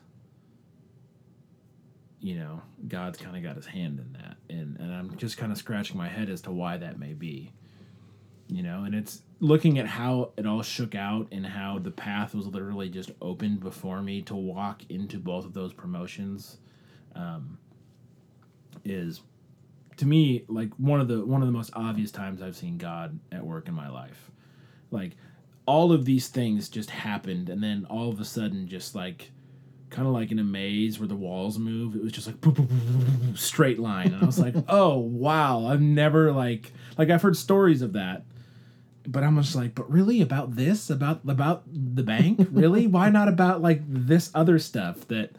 you 2.20 2.36
know 2.36 2.62
God's 2.86 3.18
kind 3.18 3.36
of 3.36 3.42
got 3.42 3.56
his 3.56 3.66
hand 3.66 3.98
in 3.98 4.12
that, 4.12 4.36
and 4.48 4.78
and 4.78 4.92
I'm 4.92 5.16
just 5.16 5.38
kind 5.38 5.50
of 5.50 5.58
scratching 5.58 5.96
my 5.96 6.08
head 6.08 6.28
as 6.28 6.42
to 6.42 6.52
why 6.52 6.76
that 6.76 6.98
may 6.98 7.14
be. 7.14 7.52
You 8.48 8.62
know, 8.62 8.84
and 8.84 8.94
it's 8.94 9.22
looking 9.40 9.78
at 9.78 9.86
how 9.86 10.32
it 10.36 10.46
all 10.46 10.62
shook 10.62 10.94
out 10.94 11.26
and 11.32 11.46
how 11.46 11.78
the 11.78 11.90
path 11.90 12.34
was 12.34 12.46
literally 12.46 12.88
just 12.90 13.10
opened 13.22 13.60
before 13.60 14.02
me 14.02 14.20
to 14.22 14.34
walk 14.34 14.82
into 14.90 15.18
both 15.18 15.46
of 15.46 15.54
those 15.54 15.72
promotions. 15.72 16.58
Um, 17.14 17.58
is 18.84 19.20
to 19.96 20.06
me 20.06 20.44
like 20.48 20.70
one 20.74 21.00
of 21.00 21.08
the 21.08 21.24
one 21.24 21.42
of 21.42 21.46
the 21.46 21.52
most 21.52 21.70
obvious 21.74 22.10
times 22.10 22.42
I've 22.42 22.56
seen 22.56 22.78
God 22.78 23.18
at 23.30 23.44
work 23.44 23.68
in 23.68 23.74
my 23.74 23.88
life. 23.88 24.30
Like 24.90 25.12
all 25.66 25.92
of 25.92 26.04
these 26.04 26.28
things 26.28 26.68
just 26.68 26.90
happened 26.90 27.48
and 27.48 27.62
then 27.62 27.86
all 27.88 28.10
of 28.10 28.18
a 28.18 28.24
sudden 28.24 28.66
just 28.66 28.94
like 28.94 29.30
kind 29.90 30.08
of 30.08 30.14
like 30.14 30.32
in 30.32 30.38
a 30.38 30.44
maze 30.44 30.98
where 30.98 31.06
the 31.06 31.14
walls 31.14 31.58
move 31.58 31.94
it 31.94 32.02
was 32.02 32.12
just 32.12 32.26
like 32.26 32.36
straight 33.36 33.78
line. 33.78 34.08
And 34.08 34.22
i 34.22 34.26
was 34.26 34.38
like 34.38 34.56
oh 34.68 34.98
wow 34.98 35.66
i've 35.66 35.80
never 35.80 36.32
like 36.32 36.72
like 36.98 37.10
i've 37.10 37.22
heard 37.22 37.36
stories 37.36 37.82
of 37.82 37.92
that. 37.92 38.24
But 39.06 39.22
i'm 39.24 39.40
just 39.40 39.54
like 39.54 39.74
but 39.74 39.90
really 39.90 40.20
about 40.20 40.56
this? 40.56 40.90
About 40.90 41.20
about 41.28 41.62
the 41.66 42.02
bank? 42.02 42.48
Really? 42.50 42.86
Why 42.86 43.08
not 43.08 43.28
about 43.28 43.62
like 43.62 43.82
this 43.86 44.30
other 44.34 44.58
stuff 44.58 45.06
that 45.08 45.32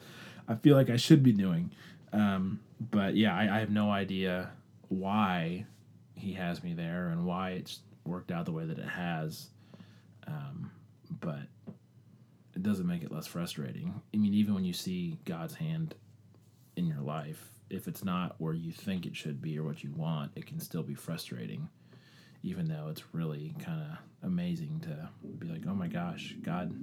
i 0.48 0.56
feel 0.56 0.76
like 0.76 0.90
i 0.90 0.98
should 0.98 1.24
be 1.24 1.32
doing 1.32 1.72
um, 2.14 2.60
but 2.80 3.16
yeah, 3.16 3.36
I, 3.36 3.58
I 3.58 3.60
have 3.60 3.72
no 3.72 3.92
idea 3.92 4.52
why 4.90 5.66
he 6.16 6.34
has 6.34 6.64
me 6.64 6.74
there 6.74 7.08
and 7.08 7.26
why 7.26 7.52
it's 7.52 7.80
worked 8.06 8.32
out 8.32 8.46
the 8.46 8.52
way 8.52 8.66
that 8.66 8.78
it 8.78 8.88
has. 8.88 9.50
Um, 10.28 10.72
but 11.10 11.42
it 12.56 12.62
doesn't 12.62 12.88
make 12.88 13.04
it 13.04 13.12
less 13.12 13.28
frustrating. 13.28 14.00
I 14.14 14.18
mean, 14.18 14.34
even 14.34 14.54
when 14.54 14.64
you 14.64 14.74
see 14.74 15.18
God's 15.26 15.56
hand 15.56 15.96
in 16.78 16.86
your 16.86 17.02
life, 17.02 17.50
if 17.70 17.88
it's 17.88 18.04
not 18.04 18.36
where 18.38 18.54
you 18.54 18.72
think 18.72 19.06
it 19.06 19.16
should 19.16 19.42
be 19.42 19.58
or 19.58 19.64
what 19.64 19.84
you 19.84 19.92
want, 19.96 20.32
it 20.36 20.46
can 20.46 20.60
still 20.60 20.84
be 20.84 20.94
frustrating. 20.94 21.68
Even 22.44 22.68
though 22.68 22.90
it's 22.90 23.04
really 23.14 23.56
kind 23.60 23.82
of 23.82 23.98
amazing 24.22 24.82
to 24.82 25.10
be 25.40 25.48
like, 25.48 25.64
oh 25.68 25.74
my 25.74 25.88
gosh, 25.88 26.36
God, 26.44 26.76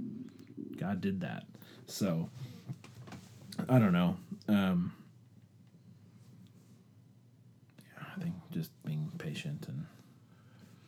God 0.77 1.01
did 1.01 1.21
that. 1.21 1.45
So 1.87 2.31
I 3.71 3.79
don't 3.79 3.93
know. 3.93 4.17
Um, 4.49 4.93
I 7.97 8.21
think 8.21 8.35
just 8.51 8.71
being 8.85 9.13
patient 9.17 9.67
and 9.69 9.87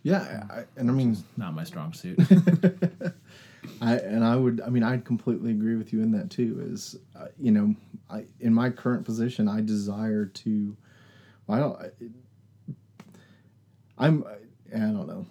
yeah, 0.02 0.42
I, 0.50 0.64
and 0.76 0.90
I 0.90 0.92
mean, 0.92 1.16
not 1.36 1.54
my 1.54 1.62
strong 1.62 1.92
suit. 1.92 2.18
I 3.80 3.94
and 3.98 4.24
I 4.24 4.34
would, 4.34 4.60
I 4.60 4.68
mean, 4.68 4.82
I'd 4.82 5.04
completely 5.04 5.52
agree 5.52 5.76
with 5.76 5.92
you 5.92 6.02
in 6.02 6.10
that 6.10 6.28
too. 6.28 6.60
Is 6.66 6.96
uh, 7.16 7.26
you 7.38 7.52
know, 7.52 7.76
I 8.10 8.24
in 8.40 8.52
my 8.52 8.68
current 8.68 9.04
position, 9.04 9.46
I 9.46 9.60
desire 9.60 10.26
to. 10.26 10.76
Well, 11.46 11.56
I 11.56 11.60
don't. 11.60 12.10
I, 13.96 14.06
I'm. 14.06 14.24
I 14.74 14.78
don't 14.78 15.06
know. 15.06 15.24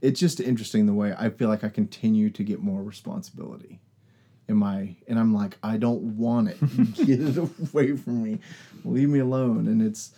It's 0.00 0.18
just 0.18 0.40
interesting 0.40 0.86
the 0.86 0.94
way 0.94 1.14
I 1.16 1.30
feel 1.30 1.48
like 1.48 1.62
I 1.62 1.68
continue 1.68 2.30
to 2.30 2.42
get 2.42 2.58
more 2.58 2.82
responsibility 2.82 3.78
in 4.48 4.56
my 4.56 4.94
and 5.08 5.18
I'm 5.18 5.34
like 5.34 5.56
I 5.62 5.76
don't 5.76 6.16
want 6.16 6.48
it. 6.48 6.94
Get 6.94 7.20
it 7.20 7.36
away 7.36 7.96
from 7.96 8.22
me. 8.22 8.38
Leave 8.84 9.08
me 9.08 9.20
alone. 9.20 9.68
And 9.68 9.82
it's 9.82 10.12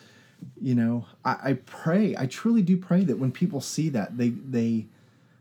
you 0.61 0.75
know 0.75 1.07
I, 1.25 1.37
I 1.43 1.53
pray 1.67 2.15
i 2.17 2.27
truly 2.27 2.63
do 2.63 2.77
pray 2.77 3.05
that 3.05 3.19
when 3.19 3.33
people 3.33 3.61
see 3.61 3.89
that 3.91 4.17
they 4.17 4.31
they 4.31 4.87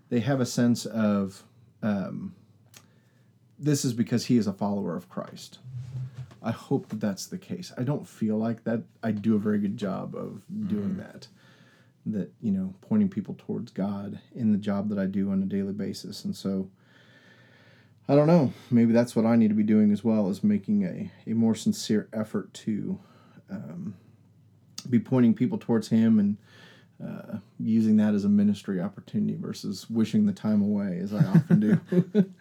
they 0.10 0.20
have 0.20 0.40
a 0.40 0.46
sense 0.46 0.86
of 0.86 1.44
um, 1.82 2.34
this 3.60 3.84
is 3.84 3.94
because 3.94 4.26
he 4.26 4.38
is 4.38 4.48
a 4.48 4.54
follower 4.54 4.96
of 4.96 5.10
christ 5.10 5.60
i 6.42 6.52
hope 6.52 6.90
that 6.90 7.00
that's 7.00 7.26
the 7.28 7.38
case 7.38 7.72
i 7.78 7.84
don't 7.84 8.08
feel 8.08 8.38
like 8.38 8.64
that 8.64 8.84
i 9.02 9.12
do 9.12 9.36
a 9.36 9.40
very 9.40 9.60
good 9.60 9.78
job 9.78 10.16
of 10.16 10.42
doing 10.68 10.90
mm-hmm. 10.90 11.00
that 11.00 11.28
that 12.06 12.32
you 12.42 12.52
know 12.52 12.74
pointing 12.82 13.10
people 13.10 13.36
towards 13.38 13.72
god 13.72 14.20
in 14.36 14.52
the 14.52 14.58
job 14.58 14.90
that 14.90 15.00
i 15.00 15.06
do 15.06 15.32
on 15.32 15.42
a 15.42 15.46
daily 15.46 15.74
basis 15.74 16.26
and 16.26 16.36
so 16.36 16.70
i 18.08 18.16
don't 18.16 18.28
know 18.28 18.52
maybe 18.70 18.92
that's 18.92 19.16
what 19.16 19.26
i 19.26 19.36
need 19.36 19.50
to 19.50 19.56
be 19.56 19.64
doing 19.64 19.92
as 19.92 20.04
well 20.04 20.30
is 20.30 20.44
making 20.44 20.84
a, 20.84 21.12
a 21.30 21.34
more 21.34 21.56
sincere 21.56 22.08
effort 22.14 22.54
to 22.54 23.00
um, 23.50 23.96
be 24.90 25.00
pointing 25.00 25.34
people 25.34 25.58
towards 25.58 25.90
Him 25.90 26.20
and 26.20 26.38
uh, 27.04 27.38
using 27.60 27.98
that 27.98 28.14
as 28.14 28.24
a 28.26 28.30
ministry 28.30 28.80
opportunity 28.80 29.36
versus 29.36 29.90
wishing 29.90 30.26
the 30.26 30.34
time 30.34 30.62
away, 30.62 31.00
as 31.00 31.14
I 31.14 31.24
often 31.26 31.60
do. 31.60 31.80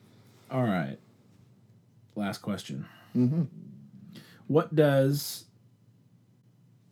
All 0.50 0.62
right. 0.62 0.98
Last 2.14 2.38
question. 2.38 2.86
Mm-hmm. 3.16 3.44
What 4.46 4.74
does 4.74 5.44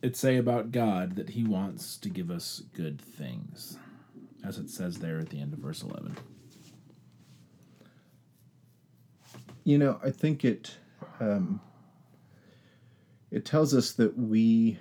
it 0.01 0.15
say 0.15 0.37
about 0.37 0.71
God 0.71 1.15
that 1.15 1.29
He 1.29 1.43
wants 1.43 1.97
to 1.97 2.09
give 2.09 2.29
us 2.29 2.61
good 2.73 3.01
things, 3.01 3.77
as 4.45 4.57
it 4.57 4.69
says 4.69 4.99
there 4.99 5.19
at 5.19 5.29
the 5.29 5.41
end 5.41 5.53
of 5.53 5.59
verse 5.59 5.81
11? 5.81 6.15
You 9.67 9.77
know, 9.77 9.99
I 10.01 10.11
think 10.11 10.45
it. 10.45 10.77
Um, 11.19 11.59
it 13.29 13.43
tells 13.43 13.73
us 13.73 13.91
that 13.91 14.17
we 14.17 14.79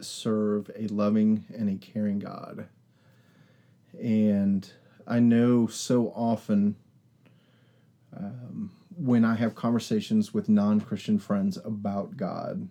serve 0.00 0.70
a 0.74 0.86
loving 0.86 1.44
and 1.54 1.68
a 1.68 1.74
caring 1.74 2.18
God. 2.18 2.66
And 4.02 4.66
I 5.06 5.20
know 5.20 5.66
so 5.66 6.06
often 6.16 6.76
um, 8.16 8.70
when 8.96 9.22
I 9.22 9.34
have 9.34 9.54
conversations 9.54 10.32
with 10.32 10.48
non 10.48 10.80
Christian 10.80 11.18
friends 11.18 11.58
about 11.62 12.16
God, 12.16 12.66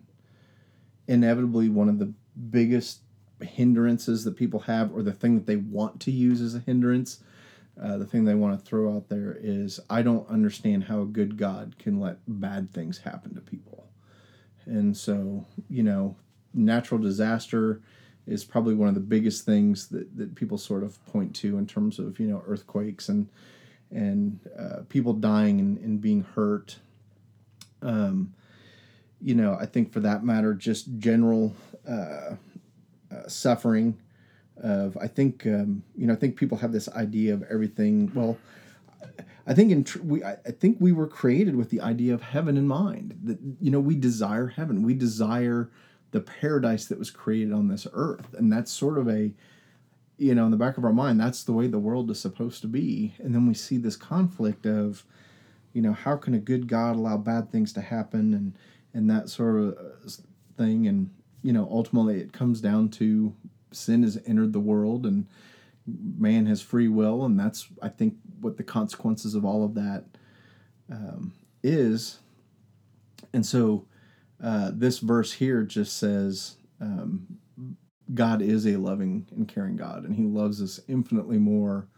inevitably 1.06 1.68
one 1.68 1.88
of 1.88 2.00
the 2.00 2.12
biggest 2.50 3.02
hindrances 3.40 4.24
that 4.24 4.36
people 4.36 4.58
have 4.58 4.92
or 4.92 5.04
the 5.04 5.12
thing 5.12 5.36
that 5.36 5.46
they 5.46 5.54
want 5.54 6.00
to 6.00 6.10
use 6.10 6.40
as 6.40 6.56
a 6.56 6.58
hindrance. 6.66 7.22
Uh, 7.80 7.96
the 7.98 8.06
thing 8.06 8.24
they 8.24 8.34
want 8.34 8.58
to 8.58 8.64
throw 8.64 8.94
out 8.94 9.08
there 9.08 9.36
is 9.40 9.80
I 9.90 10.02
don't 10.02 10.28
understand 10.28 10.84
how 10.84 11.02
a 11.02 11.06
good 11.06 11.36
God 11.36 11.74
can 11.78 11.98
let 11.98 12.18
bad 12.28 12.72
things 12.72 12.98
happen 12.98 13.34
to 13.34 13.40
people. 13.40 13.88
And 14.64 14.96
so, 14.96 15.44
you 15.68 15.82
know, 15.82 16.16
natural 16.52 17.00
disaster 17.00 17.80
is 18.26 18.44
probably 18.44 18.74
one 18.74 18.88
of 18.88 18.94
the 18.94 19.00
biggest 19.00 19.44
things 19.44 19.88
that, 19.88 20.16
that 20.16 20.34
people 20.34 20.56
sort 20.56 20.82
of 20.82 21.04
point 21.06 21.34
to 21.36 21.58
in 21.58 21.66
terms 21.66 21.98
of, 21.98 22.18
you 22.18 22.26
know, 22.26 22.42
earthquakes 22.46 23.08
and 23.08 23.28
and 23.90 24.40
uh, 24.58 24.80
people 24.88 25.12
dying 25.12 25.60
and, 25.60 25.78
and 25.78 26.00
being 26.00 26.22
hurt. 26.34 26.78
Um, 27.82 28.34
you 29.20 29.34
know, 29.34 29.56
I 29.60 29.66
think 29.66 29.92
for 29.92 30.00
that 30.00 30.24
matter, 30.24 30.52
just 30.54 30.98
general 30.98 31.54
uh, 31.88 32.34
uh, 33.10 33.28
suffering. 33.28 33.98
Of 34.62 34.96
I 35.00 35.08
think 35.08 35.46
um, 35.46 35.82
you 35.96 36.06
know 36.06 36.12
I 36.12 36.16
think 36.16 36.36
people 36.36 36.58
have 36.58 36.72
this 36.72 36.88
idea 36.90 37.34
of 37.34 37.42
everything. 37.44 38.10
Well, 38.14 38.38
I 39.46 39.54
think 39.54 39.72
in 39.72 39.84
tr- 39.84 40.00
we 40.02 40.24
I, 40.24 40.36
think 40.58 40.78
we 40.80 40.92
were 40.92 41.06
created 41.06 41.56
with 41.56 41.70
the 41.70 41.80
idea 41.80 42.14
of 42.14 42.22
heaven 42.22 42.56
in 42.56 42.66
mind. 42.66 43.18
That 43.24 43.38
you 43.60 43.70
know 43.70 43.80
we 43.80 43.96
desire 43.96 44.48
heaven. 44.48 44.82
We 44.82 44.94
desire 44.94 45.70
the 46.12 46.20
paradise 46.20 46.86
that 46.86 46.98
was 46.98 47.10
created 47.10 47.52
on 47.52 47.68
this 47.68 47.86
earth, 47.92 48.34
and 48.34 48.52
that's 48.52 48.70
sort 48.70 48.98
of 48.98 49.08
a 49.08 49.32
you 50.16 50.34
know 50.34 50.44
in 50.44 50.50
the 50.50 50.56
back 50.56 50.78
of 50.78 50.84
our 50.84 50.92
mind 50.92 51.18
that's 51.18 51.42
the 51.42 51.52
way 51.52 51.66
the 51.66 51.78
world 51.78 52.10
is 52.10 52.20
supposed 52.20 52.62
to 52.62 52.68
be. 52.68 53.14
And 53.18 53.34
then 53.34 53.46
we 53.46 53.54
see 53.54 53.76
this 53.76 53.96
conflict 53.96 54.66
of 54.66 55.04
you 55.72 55.82
know 55.82 55.92
how 55.92 56.16
can 56.16 56.34
a 56.34 56.38
good 56.38 56.68
God 56.68 56.96
allow 56.96 57.18
bad 57.18 57.50
things 57.50 57.72
to 57.74 57.80
happen 57.80 58.32
and 58.32 58.56
and 58.94 59.10
that 59.10 59.28
sort 59.28 59.60
of 59.60 59.76
thing 60.56 60.86
and 60.86 61.10
you 61.42 61.52
know 61.52 61.68
ultimately 61.70 62.20
it 62.20 62.32
comes 62.32 62.60
down 62.60 62.88
to 62.88 63.34
sin 63.74 64.02
has 64.02 64.20
entered 64.26 64.52
the 64.52 64.60
world 64.60 65.06
and 65.06 65.26
man 65.86 66.46
has 66.46 66.62
free 66.62 66.88
will. 66.88 67.24
And 67.24 67.38
that's 67.38 67.68
i 67.82 67.88
think 67.88 68.14
what 68.40 68.56
the 68.56 68.62
consequences 68.62 69.34
of 69.34 69.44
all 69.44 69.64
of 69.64 69.74
that 69.74 70.04
um, 70.90 71.32
is. 71.62 72.18
And 73.32 73.44
so 73.44 73.86
uh, 74.42 74.70
this 74.74 74.98
verse 74.98 75.32
here 75.32 75.62
just 75.62 75.96
says 75.96 76.56
um, 76.80 77.38
god 78.12 78.42
is 78.42 78.66
a 78.66 78.76
loving 78.76 79.26
and 79.34 79.48
caring 79.48 79.76
god 79.76 80.04
and 80.04 80.14
he 80.14 80.24
loves 80.24 80.60
us 80.60 80.78
infinitely 80.88 81.38
more 81.38 81.88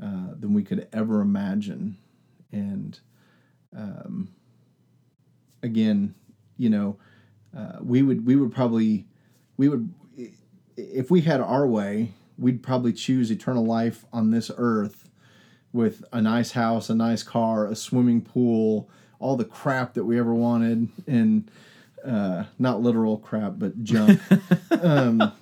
uh, 0.00 0.34
than 0.38 0.54
we 0.54 0.62
could 0.62 0.88
ever 0.92 1.20
imagine. 1.20 1.96
And 2.52 2.98
um, 3.76 4.30
again 5.62 6.14
you 6.56 6.70
know 6.70 6.96
uh, 7.56 7.78
we 7.80 8.02
would 8.02 8.26
we 8.26 8.36
would 8.36 8.52
probably 8.52 9.06
we 9.56 9.68
would 9.68 9.92
if 10.76 11.10
we 11.10 11.22
had 11.22 11.40
our 11.40 11.66
way 11.66 12.12
we'd 12.38 12.62
probably 12.62 12.92
choose 12.92 13.30
eternal 13.30 13.64
life 13.64 14.04
on 14.12 14.30
this 14.30 14.50
earth 14.56 15.08
with 15.72 16.04
a 16.12 16.20
nice 16.20 16.52
house 16.52 16.90
a 16.90 16.94
nice 16.94 17.22
car 17.22 17.66
a 17.66 17.76
swimming 17.76 18.20
pool 18.20 18.88
all 19.18 19.36
the 19.36 19.44
crap 19.44 19.94
that 19.94 20.04
we 20.04 20.18
ever 20.18 20.34
wanted 20.34 20.88
and 21.06 21.50
uh, 22.04 22.44
not 22.58 22.80
literal 22.80 23.18
crap 23.18 23.54
but 23.56 23.82
junk. 23.82 24.20
Um, 24.82 25.32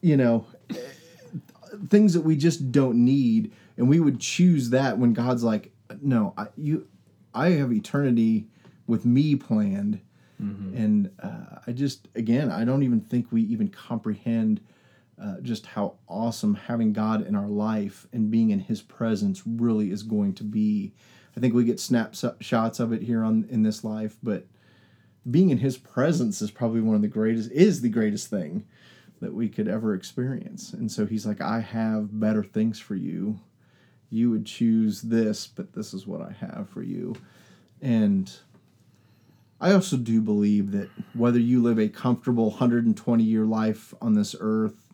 you 0.00 0.16
know 0.16 0.46
things 1.88 2.14
that 2.14 2.22
we 2.22 2.36
just 2.36 2.72
don't 2.72 3.04
need. 3.04 3.52
And 3.76 3.88
we 3.88 4.00
would 4.00 4.20
choose 4.20 4.70
that 4.70 4.98
when 4.98 5.12
god's 5.12 5.42
like 5.42 5.72
no 6.00 6.34
I, 6.36 6.46
you 6.56 6.86
i 7.34 7.50
have 7.50 7.72
eternity 7.72 8.46
with 8.86 9.04
me 9.04 9.34
planned 9.34 10.00
Mm-hmm. 10.42 10.76
And 10.76 11.10
uh, 11.22 11.60
I 11.66 11.72
just, 11.72 12.08
again, 12.14 12.50
I 12.50 12.64
don't 12.64 12.82
even 12.82 13.00
think 13.00 13.30
we 13.30 13.42
even 13.42 13.68
comprehend 13.68 14.60
uh, 15.22 15.40
just 15.40 15.66
how 15.66 15.94
awesome 16.08 16.54
having 16.54 16.92
God 16.92 17.26
in 17.26 17.36
our 17.36 17.46
life 17.46 18.06
and 18.12 18.30
being 18.30 18.50
in 18.50 18.58
His 18.58 18.82
presence 18.82 19.42
really 19.46 19.90
is 19.90 20.02
going 20.02 20.34
to 20.34 20.44
be. 20.44 20.92
I 21.36 21.40
think 21.40 21.54
we 21.54 21.64
get 21.64 21.80
snapshots 21.80 22.80
of 22.80 22.92
it 22.92 23.02
here 23.02 23.22
on 23.22 23.46
in 23.48 23.62
this 23.62 23.84
life, 23.84 24.16
but 24.22 24.46
being 25.30 25.50
in 25.50 25.58
His 25.58 25.78
presence 25.78 26.42
is 26.42 26.50
probably 26.50 26.80
one 26.80 26.96
of 26.96 27.02
the 27.02 27.08
greatest, 27.08 27.52
is 27.52 27.80
the 27.80 27.88
greatest 27.88 28.28
thing 28.28 28.66
that 29.20 29.32
we 29.32 29.48
could 29.48 29.68
ever 29.68 29.94
experience. 29.94 30.72
And 30.72 30.90
so 30.90 31.06
He's 31.06 31.24
like, 31.24 31.40
I 31.40 31.60
have 31.60 32.18
better 32.18 32.42
things 32.42 32.80
for 32.80 32.96
you. 32.96 33.38
You 34.10 34.30
would 34.30 34.44
choose 34.44 35.02
this, 35.02 35.46
but 35.46 35.72
this 35.72 35.94
is 35.94 36.06
what 36.06 36.20
I 36.20 36.32
have 36.44 36.68
for 36.68 36.82
you. 36.82 37.14
And 37.80 38.30
I 39.62 39.72
also 39.74 39.96
do 39.96 40.20
believe 40.20 40.72
that 40.72 40.90
whether 41.14 41.38
you 41.38 41.62
live 41.62 41.78
a 41.78 41.88
comfortable 41.88 42.50
120 42.50 43.22
year 43.22 43.44
life 43.44 43.94
on 44.02 44.14
this 44.14 44.34
earth 44.40 44.92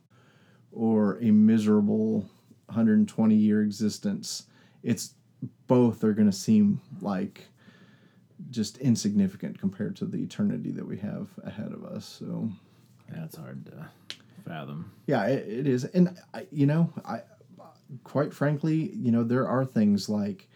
or 0.70 1.18
a 1.22 1.30
miserable 1.30 2.28
120 2.66 3.34
year 3.34 3.62
existence, 3.62 4.44
it's 4.82 5.14
both 5.68 6.04
are 6.04 6.12
going 6.12 6.30
to 6.30 6.36
seem 6.36 6.82
like 7.00 7.46
just 8.50 8.76
insignificant 8.76 9.58
compared 9.58 9.96
to 9.96 10.04
the 10.04 10.18
eternity 10.18 10.70
that 10.72 10.86
we 10.86 10.98
have 10.98 11.28
ahead 11.44 11.72
of 11.72 11.82
us. 11.86 12.04
So 12.04 12.50
that's 13.08 13.38
hard 13.38 13.64
to 13.66 13.88
fathom. 14.46 14.92
Yeah, 15.06 15.24
it, 15.28 15.48
it 15.48 15.66
is, 15.66 15.84
and 15.84 16.14
I, 16.34 16.46
you 16.52 16.66
know, 16.66 16.92
I 17.06 17.22
quite 18.04 18.34
frankly, 18.34 18.92
you 18.94 19.12
know, 19.12 19.24
there 19.24 19.48
are 19.48 19.64
things 19.64 20.10
like, 20.10 20.46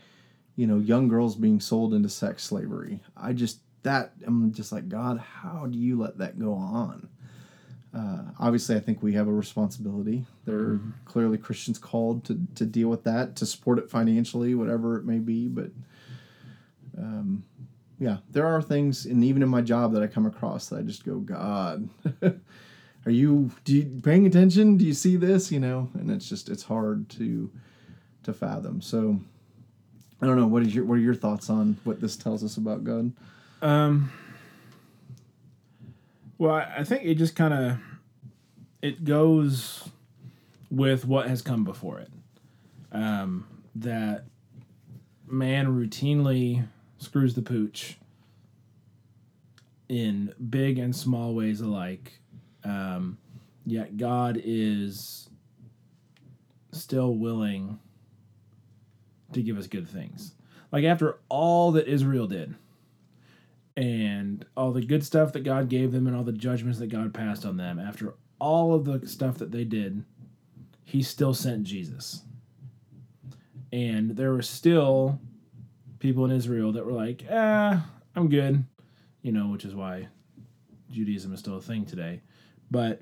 you 0.55 0.67
know, 0.67 0.81
young 0.81 1.09
girls 1.09 1.35
being 1.35 1.61
sold 1.61 1.95
into 1.95 2.11
sex 2.11 2.45
slavery. 2.45 3.01
I 3.17 3.33
just 3.33 3.61
that 3.83 4.13
I'm 4.27 4.53
just 4.53 4.73
like 4.73 4.89
God, 4.89 5.19
how 5.19 5.67
do 5.67 5.79
you 5.79 5.99
let 5.99 6.19
that 6.19 6.39
go 6.39 6.55
on? 6.55 7.09
Uh, 7.95 8.23
obviously, 8.39 8.75
I 8.75 8.81
think 8.81 9.03
we 9.03 9.13
have 9.13 9.29
a 9.29 9.33
responsibility. 9.33 10.25
There 10.47 10.57
are 10.57 10.79
mm-hmm. 10.79 10.91
clearly 11.05 11.37
Christians 11.37 11.79
called 11.79 12.25
to 12.25 12.41
to 12.55 12.65
deal 12.65 12.89
with 12.89 13.05
that, 13.05 13.37
to 13.37 13.47
support 13.47 13.79
it 13.79 13.91
financially, 13.91 14.55
whatever 14.55 14.97
it 14.99 15.05
may 15.05 15.19
be. 15.19 15.49
But 15.49 15.71
um, 16.97 17.45
yeah, 17.99 18.19
there 18.31 18.47
are 18.47 18.63
things, 18.63 19.05
and 19.05 19.23
even 19.23 19.43
in 19.43 19.49
my 19.49 19.61
job 19.61 19.93
that 19.93 20.03
I 20.03 20.07
come 20.07 20.27
across 20.27 20.69
that 20.69 20.79
I 20.79 20.83
just 20.83 21.05
go, 21.05 21.19
God, 21.19 21.89
are 22.23 23.11
you 23.11 23.51
do 23.65 23.77
you 23.77 24.01
paying 24.03 24.27
attention? 24.27 24.79
Do 24.79 24.87
you 24.87 24.95
see 24.95 25.17
this? 25.17 25.53
You 25.53 25.61
know, 25.61 25.91
and 25.95 26.11
it's 26.11 26.29
just 26.29 26.49
it's 26.49 26.63
hard 26.63 27.11
to 27.11 27.51
to 28.23 28.33
fathom. 28.33 28.81
So 28.81 29.21
I 30.23 30.27
don't 30.27 30.37
know. 30.37 30.47
What 30.47 30.63
is 30.63 30.75
your 30.75 30.87
what 30.87 30.95
are 30.95 31.03
your 31.03 31.15
thoughts 31.15 31.51
on 31.51 31.77
what 31.85 32.01
this 32.01 32.17
tells 32.17 32.43
us 32.43 32.57
about 32.57 32.85
God? 32.85 33.13
Um. 33.63 34.13
Well, 36.37 36.55
I 36.55 36.83
think 36.83 37.05
it 37.05 37.15
just 37.15 37.37
kind 37.37 37.55
of 37.55 37.79
it 38.83 39.05
goes 39.05 39.89
with 40.71 41.05
what 41.05 41.29
has 41.29 41.41
come 41.41 41.63
before 41.63 42.01
it. 42.01 42.11
Um, 42.91 43.47
that 43.77 44.25
man 45.27 45.69
routinely 45.69 46.67
screws 46.99 47.35
the 47.35 47.43
pooch 47.43 47.97
in 49.89 50.35
big 50.51 50.79
and 50.79 50.95
small 50.95 51.35
ways 51.35 51.61
alike. 51.61 52.19
Um, 52.65 53.19
yet 53.65 53.97
God 53.97 54.41
is 54.43 55.29
still 56.73 57.15
willing 57.15 57.79
to 59.33 59.43
give 59.43 59.59
us 59.59 59.67
good 59.67 59.89
things. 59.89 60.35
Like 60.73 60.85
after 60.85 61.19
all 61.29 61.73
that 61.73 61.87
Israel 61.87 62.27
did, 62.27 62.55
and 63.77 64.45
all 64.57 64.73
the 64.73 64.85
good 64.85 65.05
stuff 65.05 65.33
that 65.33 65.45
God 65.45 65.69
gave 65.69 65.93
them 65.93 66.07
and 66.07 66.17
all 66.17 66.25
the 66.25 66.33
judgments 66.33 66.79
that 66.79 66.89
God 66.89 67.15
passed 67.15 67.47
on 67.47 67.57
them, 67.57 67.79
after 67.79 68.15
all 68.39 68.75
of 68.75 68.85
the 68.85 69.07
stuff 69.07 69.39
that 69.39 69.51
they 69.53 69.65
did, 69.65 70.05
he 70.85 71.03
still 71.03 71.33
sent 71.33 71.65
Jesus. 71.65 72.23
And 73.73 74.17
there 74.17 74.33
were 74.33 74.43
still 74.43 75.21
people 75.99 76.25
in 76.25 76.31
Israel 76.31 76.73
that 76.73 76.85
were 76.85 76.93
like, 76.93 77.25
ah, 77.31 77.89
I'm 78.15 78.29
good, 78.29 78.65
you 79.23 79.33
know, 79.33 79.49
which 79.49 79.65
is 79.65 79.75
why 79.75 80.09
Judaism 80.91 81.33
is 81.33 81.41
still 81.41 81.57
a 81.57 81.63
thing 81.63 81.87
today. 81.87 82.21
But 82.71 83.01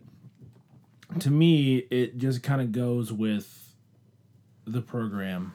to 1.21 1.31
me, 1.31 1.79
it 1.91 2.18
just 2.18 2.43
kind 2.43 2.61
of 2.61 2.71
goes 2.71 3.12
with 3.12 3.75
the 4.66 4.81
program 4.81 5.53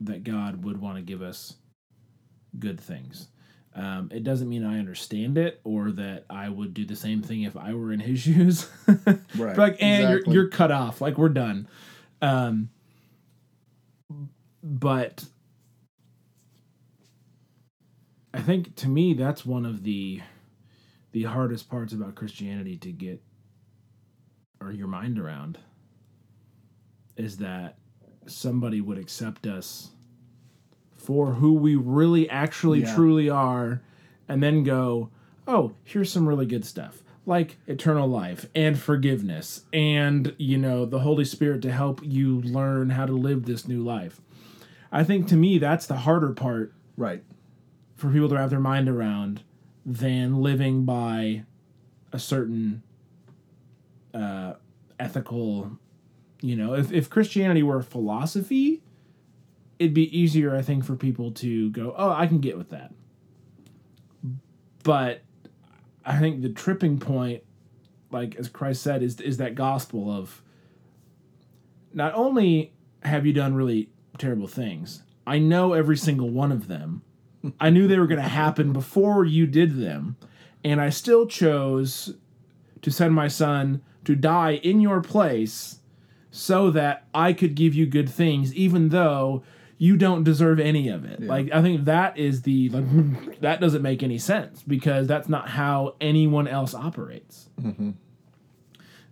that 0.00 0.24
God 0.24 0.64
would 0.64 0.80
want 0.80 0.96
to 0.96 1.02
give 1.02 1.20
us 1.20 1.56
good 2.58 2.80
things. 2.80 3.28
Um, 3.78 4.10
it 4.12 4.24
doesn't 4.24 4.48
mean 4.48 4.64
I 4.64 4.80
understand 4.80 5.38
it 5.38 5.60
or 5.62 5.92
that 5.92 6.24
I 6.28 6.48
would 6.48 6.74
do 6.74 6.84
the 6.84 6.96
same 6.96 7.22
thing 7.22 7.42
if 7.42 7.56
I 7.56 7.74
were 7.74 7.92
in 7.92 8.00
his 8.00 8.18
shoes. 8.22 8.68
right. 9.36 9.56
like, 9.56 9.76
and 9.80 10.02
exactly. 10.02 10.34
you're, 10.34 10.42
you're 10.42 10.50
cut 10.50 10.72
off. 10.72 11.00
Like, 11.00 11.16
we're 11.16 11.28
done. 11.28 11.68
Um, 12.20 12.70
but 14.62 15.24
I 18.34 18.40
think 18.40 18.74
to 18.76 18.88
me, 18.88 19.14
that's 19.14 19.46
one 19.46 19.64
of 19.64 19.84
the 19.84 20.22
the 21.12 21.22
hardest 21.22 21.70
parts 21.70 21.92
about 21.92 22.16
Christianity 22.16 22.76
to 22.78 22.92
get 22.92 23.22
or 24.60 24.72
your 24.72 24.88
mind 24.88 25.18
around 25.18 25.58
is 27.16 27.38
that 27.38 27.78
somebody 28.26 28.80
would 28.80 28.98
accept 28.98 29.46
us 29.46 29.90
for 31.08 31.32
who 31.32 31.54
we 31.54 31.74
really 31.74 32.28
actually 32.28 32.80
yeah. 32.82 32.94
truly 32.94 33.30
are 33.30 33.80
and 34.28 34.42
then 34.42 34.62
go, 34.62 35.08
"Oh, 35.46 35.72
here's 35.82 36.12
some 36.12 36.28
really 36.28 36.44
good 36.44 36.66
stuff. 36.66 37.02
like 37.24 37.56
eternal 37.66 38.06
life 38.06 38.44
and 38.54 38.78
forgiveness 38.78 39.64
and 39.72 40.34
you 40.38 40.58
know 40.58 40.84
the 40.84 40.98
holy 41.00 41.24
spirit 41.24 41.62
to 41.62 41.72
help 41.72 42.00
you 42.04 42.42
learn 42.42 42.90
how 42.90 43.06
to 43.06 43.12
live 43.12 43.44
this 43.44 43.68
new 43.68 43.82
life 43.84 44.20
i 44.90 45.04
think 45.04 45.26
to 45.28 45.36
me 45.36 45.58
that's 45.58 45.86
the 45.86 45.96
harder 45.98 46.32
part 46.32 46.72
Right. 46.96 47.22
for 47.96 48.10
people 48.10 48.28
to 48.30 48.34
wrap 48.34 48.48
their 48.50 48.60
mind 48.60 48.88
around 48.88 49.42
than 49.84 50.40
living 50.42 50.86
by 50.86 51.44
a 52.12 52.18
certain 52.18 52.82
uh, 54.14 54.54
ethical 54.98 55.72
you 56.40 56.56
know 56.56 56.72
if, 56.74 56.90
if 56.92 57.10
christianity 57.10 57.62
were 57.62 57.78
a 57.78 57.82
philosophy 57.84 58.80
it'd 59.78 59.94
be 59.94 60.16
easier 60.16 60.54
i 60.56 60.62
think 60.62 60.84
for 60.84 60.96
people 60.96 61.30
to 61.30 61.70
go 61.70 61.94
oh 61.96 62.10
i 62.10 62.26
can 62.26 62.40
get 62.40 62.56
with 62.58 62.70
that. 62.70 62.92
But 64.82 65.22
i 66.04 66.18
think 66.18 66.42
the 66.42 66.48
tripping 66.48 66.98
point 66.98 67.42
like 68.10 68.36
as 68.36 68.48
christ 68.48 68.82
said 68.82 69.02
is 69.02 69.20
is 69.20 69.36
that 69.36 69.54
gospel 69.54 70.10
of 70.10 70.42
not 71.92 72.14
only 72.14 72.72
have 73.02 73.26
you 73.26 73.32
done 73.32 73.54
really 73.54 73.90
terrible 74.16 74.46
things 74.46 75.02
i 75.26 75.38
know 75.38 75.74
every 75.74 75.96
single 75.96 76.30
one 76.30 76.50
of 76.50 76.68
them. 76.68 77.02
I 77.60 77.70
knew 77.70 77.86
they 77.86 77.98
were 77.98 78.06
going 78.06 78.22
to 78.22 78.28
happen 78.28 78.72
before 78.72 79.24
you 79.24 79.46
did 79.46 79.76
them, 79.76 80.16
and 80.64 80.80
I 80.80 80.90
still 80.90 81.26
chose 81.26 82.14
to 82.82 82.90
send 82.90 83.14
my 83.14 83.28
son 83.28 83.82
to 84.04 84.16
die 84.16 84.54
in 84.54 84.80
your 84.80 85.00
place 85.00 85.78
so 86.30 86.70
that 86.70 87.06
I 87.14 87.32
could 87.32 87.54
give 87.54 87.74
you 87.74 87.86
good 87.86 88.08
things, 88.08 88.54
even 88.54 88.88
though 88.88 89.42
you 89.78 89.96
don't 89.96 90.24
deserve 90.24 90.58
any 90.60 90.88
of 90.88 91.04
it. 91.04 91.22
Like 91.22 91.52
I 91.52 91.62
think 91.62 91.84
that 91.86 92.18
is 92.18 92.42
the 92.42 92.68
like, 92.70 93.40
that 93.40 93.60
doesn't 93.60 93.82
make 93.82 94.02
any 94.02 94.18
sense 94.18 94.62
because 94.62 95.06
that's 95.06 95.28
not 95.28 95.48
how 95.50 95.94
anyone 96.00 96.48
else 96.48 96.74
operates. 96.74 97.48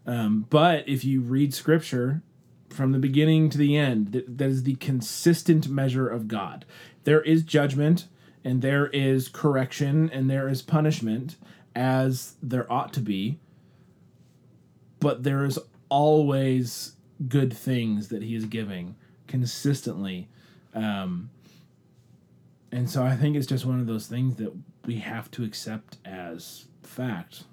Um, 0.06 0.46
but 0.50 0.88
if 0.88 1.04
you 1.04 1.20
read 1.20 1.54
scripture 1.54 2.22
from 2.68 2.92
the 2.92 2.98
beginning 2.98 3.48
to 3.50 3.58
the 3.58 3.76
end, 3.76 4.12
th- 4.12 4.24
that 4.28 4.48
is 4.48 4.62
the 4.64 4.74
consistent 4.76 5.68
measure 5.68 6.08
of 6.08 6.28
God. 6.28 6.64
There 7.04 7.22
is 7.22 7.42
judgment 7.42 8.06
and 8.44 8.62
there 8.62 8.86
is 8.88 9.28
correction 9.28 10.10
and 10.10 10.30
there 10.30 10.48
is 10.48 10.62
punishment 10.62 11.36
as 11.74 12.34
there 12.42 12.70
ought 12.72 12.92
to 12.94 13.00
be, 13.00 13.38
but 15.00 15.22
there 15.24 15.44
is 15.44 15.58
always 15.88 16.92
good 17.28 17.56
things 17.56 18.08
that 18.08 18.22
he 18.22 18.34
is 18.34 18.44
giving 18.44 18.94
consistently. 19.26 20.28
Um, 20.76 21.30
and 22.70 22.88
so 22.88 23.02
I 23.02 23.16
think 23.16 23.36
it's 23.36 23.46
just 23.46 23.64
one 23.64 23.80
of 23.80 23.86
those 23.86 24.06
things 24.06 24.36
that 24.36 24.52
we 24.84 24.98
have 24.98 25.30
to 25.32 25.44
accept 25.44 25.96
as 26.04 26.66
fact. 26.82 27.44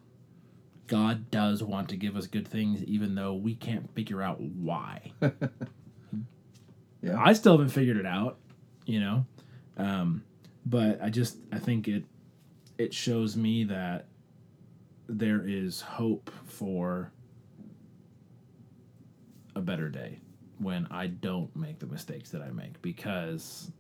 God 0.87 1.31
does 1.31 1.63
want 1.63 1.89
to 1.89 1.95
give 1.95 2.17
us 2.17 2.27
good 2.27 2.47
things, 2.47 2.83
even 2.83 3.15
though 3.15 3.33
we 3.33 3.55
can't 3.55 3.89
figure 3.95 4.21
out 4.21 4.41
why. 4.41 5.13
Yeah. 7.01 7.17
I 7.17 7.33
still 7.33 7.53
haven't 7.53 7.69
figured 7.69 7.97
it 7.97 8.05
out, 8.05 8.37
you 8.85 8.99
know. 8.99 9.25
Um, 9.77 10.23
but 10.65 11.01
I 11.01 11.09
just 11.09 11.37
I 11.51 11.59
think 11.59 11.87
it 11.87 12.03
it 12.77 12.93
shows 12.93 13.37
me 13.37 13.63
that 13.65 14.05
there 15.07 15.43
is 15.45 15.81
hope 15.81 16.31
for 16.45 17.11
a 19.55 19.61
better 19.61 19.89
day 19.89 20.19
when 20.63 20.87
I 20.91 21.07
don't 21.07 21.53
make 21.55 21.79
the 21.79 21.87
mistakes 21.87 22.29
that 22.31 22.41
I 22.41 22.49
make 22.51 22.81
because 22.81 23.71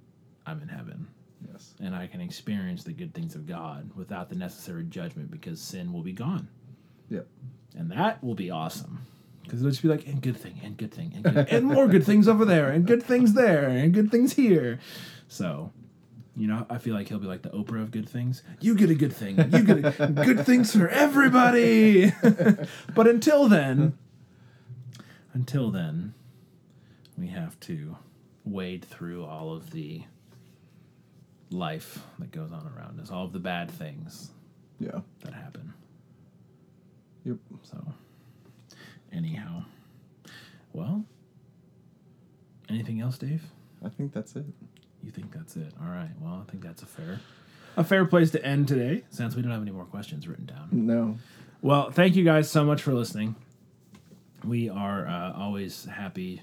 I'm 0.45 0.61
in 0.61 0.67
heaven 0.67 1.07
Yes. 1.51 1.73
and 1.81 1.95
I 1.95 2.07
can 2.07 2.21
experience 2.21 2.83
the 2.83 2.93
good 2.93 3.13
things 3.13 3.35
of 3.35 3.45
God 3.45 3.91
without 3.95 4.29
the 4.29 4.35
necessary 4.35 4.83
judgment 4.85 5.29
because 5.31 5.59
sin 5.59 5.91
will 5.91 6.01
be 6.01 6.13
gone. 6.13 6.47
Yep. 7.09 7.27
And 7.77 7.91
that 7.91 8.23
will 8.23 8.35
be 8.35 8.49
awesome. 8.49 8.99
Because 9.43 9.59
it'll 9.59 9.71
just 9.71 9.81
be 9.81 9.89
like, 9.89 10.07
and 10.07 10.21
good 10.21 10.37
thing, 10.37 10.59
and 10.63 10.77
good 10.77 10.93
thing, 10.93 11.11
and, 11.15 11.23
good, 11.23 11.47
and 11.49 11.65
more 11.65 11.87
good 11.87 12.05
things 12.05 12.29
over 12.29 12.45
there, 12.45 12.69
and 12.69 12.87
good 12.87 13.03
things 13.03 13.33
there, 13.33 13.67
and 13.67 13.93
good 13.93 14.09
things 14.09 14.33
here. 14.33 14.79
So, 15.27 15.73
you 16.37 16.47
know, 16.47 16.65
I 16.69 16.77
feel 16.77 16.95
like 16.95 17.09
he'll 17.09 17.19
be 17.19 17.27
like 17.27 17.41
the 17.41 17.49
Oprah 17.49 17.81
of 17.81 17.91
good 17.91 18.07
things. 18.07 18.41
You 18.61 18.73
get 18.73 18.89
a 18.89 18.95
good 18.95 19.11
thing. 19.13 19.37
You 19.37 19.63
get 19.63 19.99
a, 19.99 20.07
good 20.25 20.45
things 20.45 20.73
for 20.73 20.87
everybody. 20.87 22.13
but 22.95 23.07
until 23.07 23.49
then, 23.49 23.97
until 25.33 25.69
then, 25.71 26.13
we 27.23 27.29
have 27.29 27.57
to 27.61 27.95
wade 28.43 28.83
through 28.83 29.23
all 29.23 29.53
of 29.53 29.71
the 29.71 30.03
life 31.51 31.99
that 32.19 32.31
goes 32.31 32.51
on 32.51 32.69
around 32.75 32.99
us, 32.99 33.09
all 33.11 33.23
of 33.23 33.31
the 33.31 33.39
bad 33.39 33.71
things 33.71 34.31
Yeah. 34.77 34.99
that 35.21 35.33
happen. 35.33 35.73
Yep. 37.23 37.37
So, 37.61 37.93
anyhow, 39.13 39.63
well, 40.73 41.05
anything 42.67 42.99
else, 42.99 43.17
Dave? 43.17 43.43
I 43.81 43.87
think 43.87 44.11
that's 44.11 44.35
it. 44.35 44.45
You 45.01 45.11
think 45.11 45.31
that's 45.31 45.55
it? 45.55 45.71
All 45.81 45.87
right. 45.87 46.11
Well, 46.19 46.43
I 46.45 46.51
think 46.51 46.61
that's 46.61 46.81
a 46.83 46.85
fair, 46.85 47.21
a 47.77 47.85
fair 47.85 48.03
place 48.03 48.31
to 48.31 48.45
end 48.45 48.67
today, 48.67 49.05
since 49.11 49.33
we 49.33 49.41
don't 49.41 49.51
have 49.51 49.61
any 49.61 49.71
more 49.71 49.85
questions 49.85 50.27
written 50.27 50.45
down. 50.45 50.67
No. 50.73 51.17
Well, 51.61 51.89
thank 51.89 52.17
you 52.17 52.25
guys 52.25 52.51
so 52.51 52.65
much 52.65 52.81
for 52.81 52.93
listening. 52.93 53.37
We 54.43 54.67
are 54.67 55.07
uh, 55.07 55.31
always 55.37 55.85
happy 55.85 56.41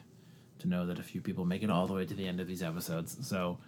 to 0.61 0.69
know 0.69 0.87
that 0.87 0.99
a 0.99 1.03
few 1.03 1.21
people 1.21 1.45
make 1.45 1.63
it 1.63 1.71
all 1.71 1.87
the 1.87 1.95
way 1.95 2.05
to 2.07 2.15
the 2.15 2.27
end 2.27 2.41
of 2.41 2.47
these 2.47 2.63
episodes. 2.63 3.17
So, 3.27 3.59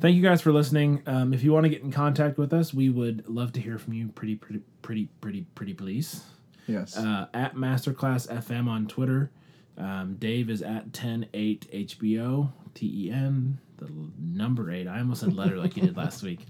thank 0.00 0.16
you 0.16 0.22
guys 0.22 0.40
for 0.40 0.52
listening. 0.52 1.02
Um, 1.06 1.32
if 1.32 1.42
you 1.42 1.52
want 1.52 1.64
to 1.64 1.70
get 1.70 1.82
in 1.82 1.92
contact 1.92 2.38
with 2.38 2.52
us, 2.52 2.74
we 2.74 2.90
would 2.90 3.28
love 3.28 3.52
to 3.52 3.60
hear 3.60 3.78
from 3.78 3.92
you. 3.94 4.08
Pretty, 4.08 4.36
pretty, 4.36 4.62
pretty, 4.82 5.08
pretty, 5.20 5.46
pretty, 5.54 5.74
please. 5.74 6.24
Yes. 6.66 6.96
Uh, 6.96 7.26
at 7.34 7.54
Masterclass 7.54 8.28
FM 8.28 8.68
on 8.68 8.86
Twitter. 8.86 9.30
Um, 9.78 10.16
Dave 10.18 10.50
is 10.50 10.62
at 10.62 10.92
108HBO, 10.92 12.52
T 12.74 13.06
E 13.06 13.10
N, 13.10 13.58
the 13.78 13.88
number 14.18 14.70
eight. 14.70 14.86
I 14.86 14.98
almost 14.98 15.20
said 15.20 15.34
letter 15.34 15.58
like 15.58 15.76
you 15.76 15.82
did 15.82 15.96
last 15.96 16.22
week. 16.22 16.40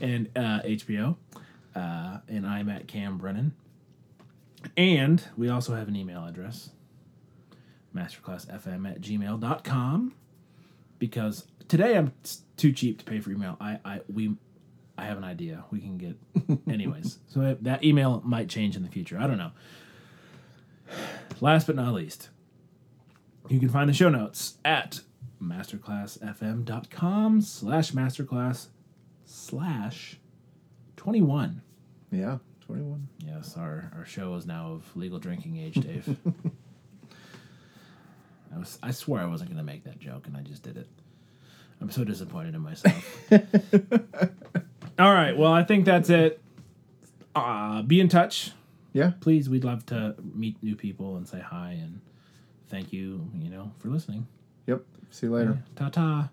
And 0.00 0.28
uh, 0.36 0.60
HBO. 0.64 1.16
Uh, 1.74 2.18
and 2.28 2.46
I'm 2.46 2.68
at 2.68 2.86
Cam 2.88 3.18
Brennan. 3.18 3.54
And 4.76 5.22
we 5.36 5.48
also 5.48 5.74
have 5.74 5.88
an 5.88 5.96
email 5.96 6.24
address 6.24 6.70
masterclassfm 7.94 8.88
at 8.90 9.00
gmail.com 9.00 10.14
because 10.98 11.46
today 11.68 11.96
I'm 11.96 12.12
too 12.56 12.72
cheap 12.72 12.98
to 13.00 13.04
pay 13.04 13.20
for 13.20 13.30
email. 13.30 13.56
I, 13.60 13.78
I 13.84 14.00
we 14.12 14.34
I 14.96 15.04
have 15.06 15.18
an 15.18 15.24
idea. 15.24 15.64
We 15.70 15.80
can 15.80 15.98
get 15.98 16.16
anyways. 16.68 17.18
so 17.28 17.56
that 17.60 17.84
email 17.84 18.22
might 18.24 18.48
change 18.48 18.76
in 18.76 18.82
the 18.82 18.88
future. 18.88 19.18
I 19.18 19.26
don't 19.26 19.38
know. 19.38 19.52
Last 21.40 21.66
but 21.66 21.76
not 21.76 21.94
least, 21.94 22.28
you 23.48 23.58
can 23.58 23.68
find 23.70 23.88
the 23.88 23.94
show 23.94 24.08
notes 24.10 24.58
at 24.64 25.00
masterclassfm.com 25.42 27.40
slash 27.40 27.92
masterclass 27.92 28.66
slash 29.24 30.18
21. 30.96 31.62
yeah. 32.10 32.38
21. 32.66 33.08
Yes, 33.26 33.56
our, 33.56 33.90
our 33.96 34.04
show 34.04 34.34
is 34.36 34.46
now 34.46 34.72
of 34.72 34.96
legal 34.96 35.18
drinking 35.18 35.56
age, 35.58 35.74
Dave. 35.74 36.16
I 38.54 38.58
was 38.58 38.78
I 38.82 38.90
swore 38.90 39.18
I 39.18 39.26
wasn't 39.26 39.50
gonna 39.50 39.62
make 39.62 39.84
that 39.84 39.98
joke 39.98 40.26
and 40.26 40.36
I 40.36 40.40
just 40.42 40.62
did 40.62 40.76
it. 40.76 40.88
I'm 41.80 41.90
so 41.90 42.04
disappointed 42.04 42.54
in 42.54 42.60
myself. 42.60 43.32
All 44.98 45.12
right, 45.12 45.36
well 45.36 45.52
I 45.52 45.64
think 45.64 45.84
that's 45.84 46.10
it. 46.10 46.40
Uh, 47.34 47.82
be 47.82 48.00
in 48.00 48.08
touch. 48.08 48.52
Yeah. 48.92 49.12
Please, 49.20 49.48
we'd 49.48 49.64
love 49.64 49.86
to 49.86 50.14
meet 50.34 50.62
new 50.62 50.76
people 50.76 51.16
and 51.16 51.26
say 51.26 51.40
hi 51.40 51.78
and 51.82 52.00
thank 52.68 52.92
you, 52.92 53.26
you 53.38 53.48
know, 53.48 53.72
for 53.78 53.88
listening. 53.88 54.26
Yep. 54.66 54.82
See 55.10 55.26
you 55.26 55.32
later. 55.34 55.62
Ta 55.76 55.88
ta. 55.88 56.28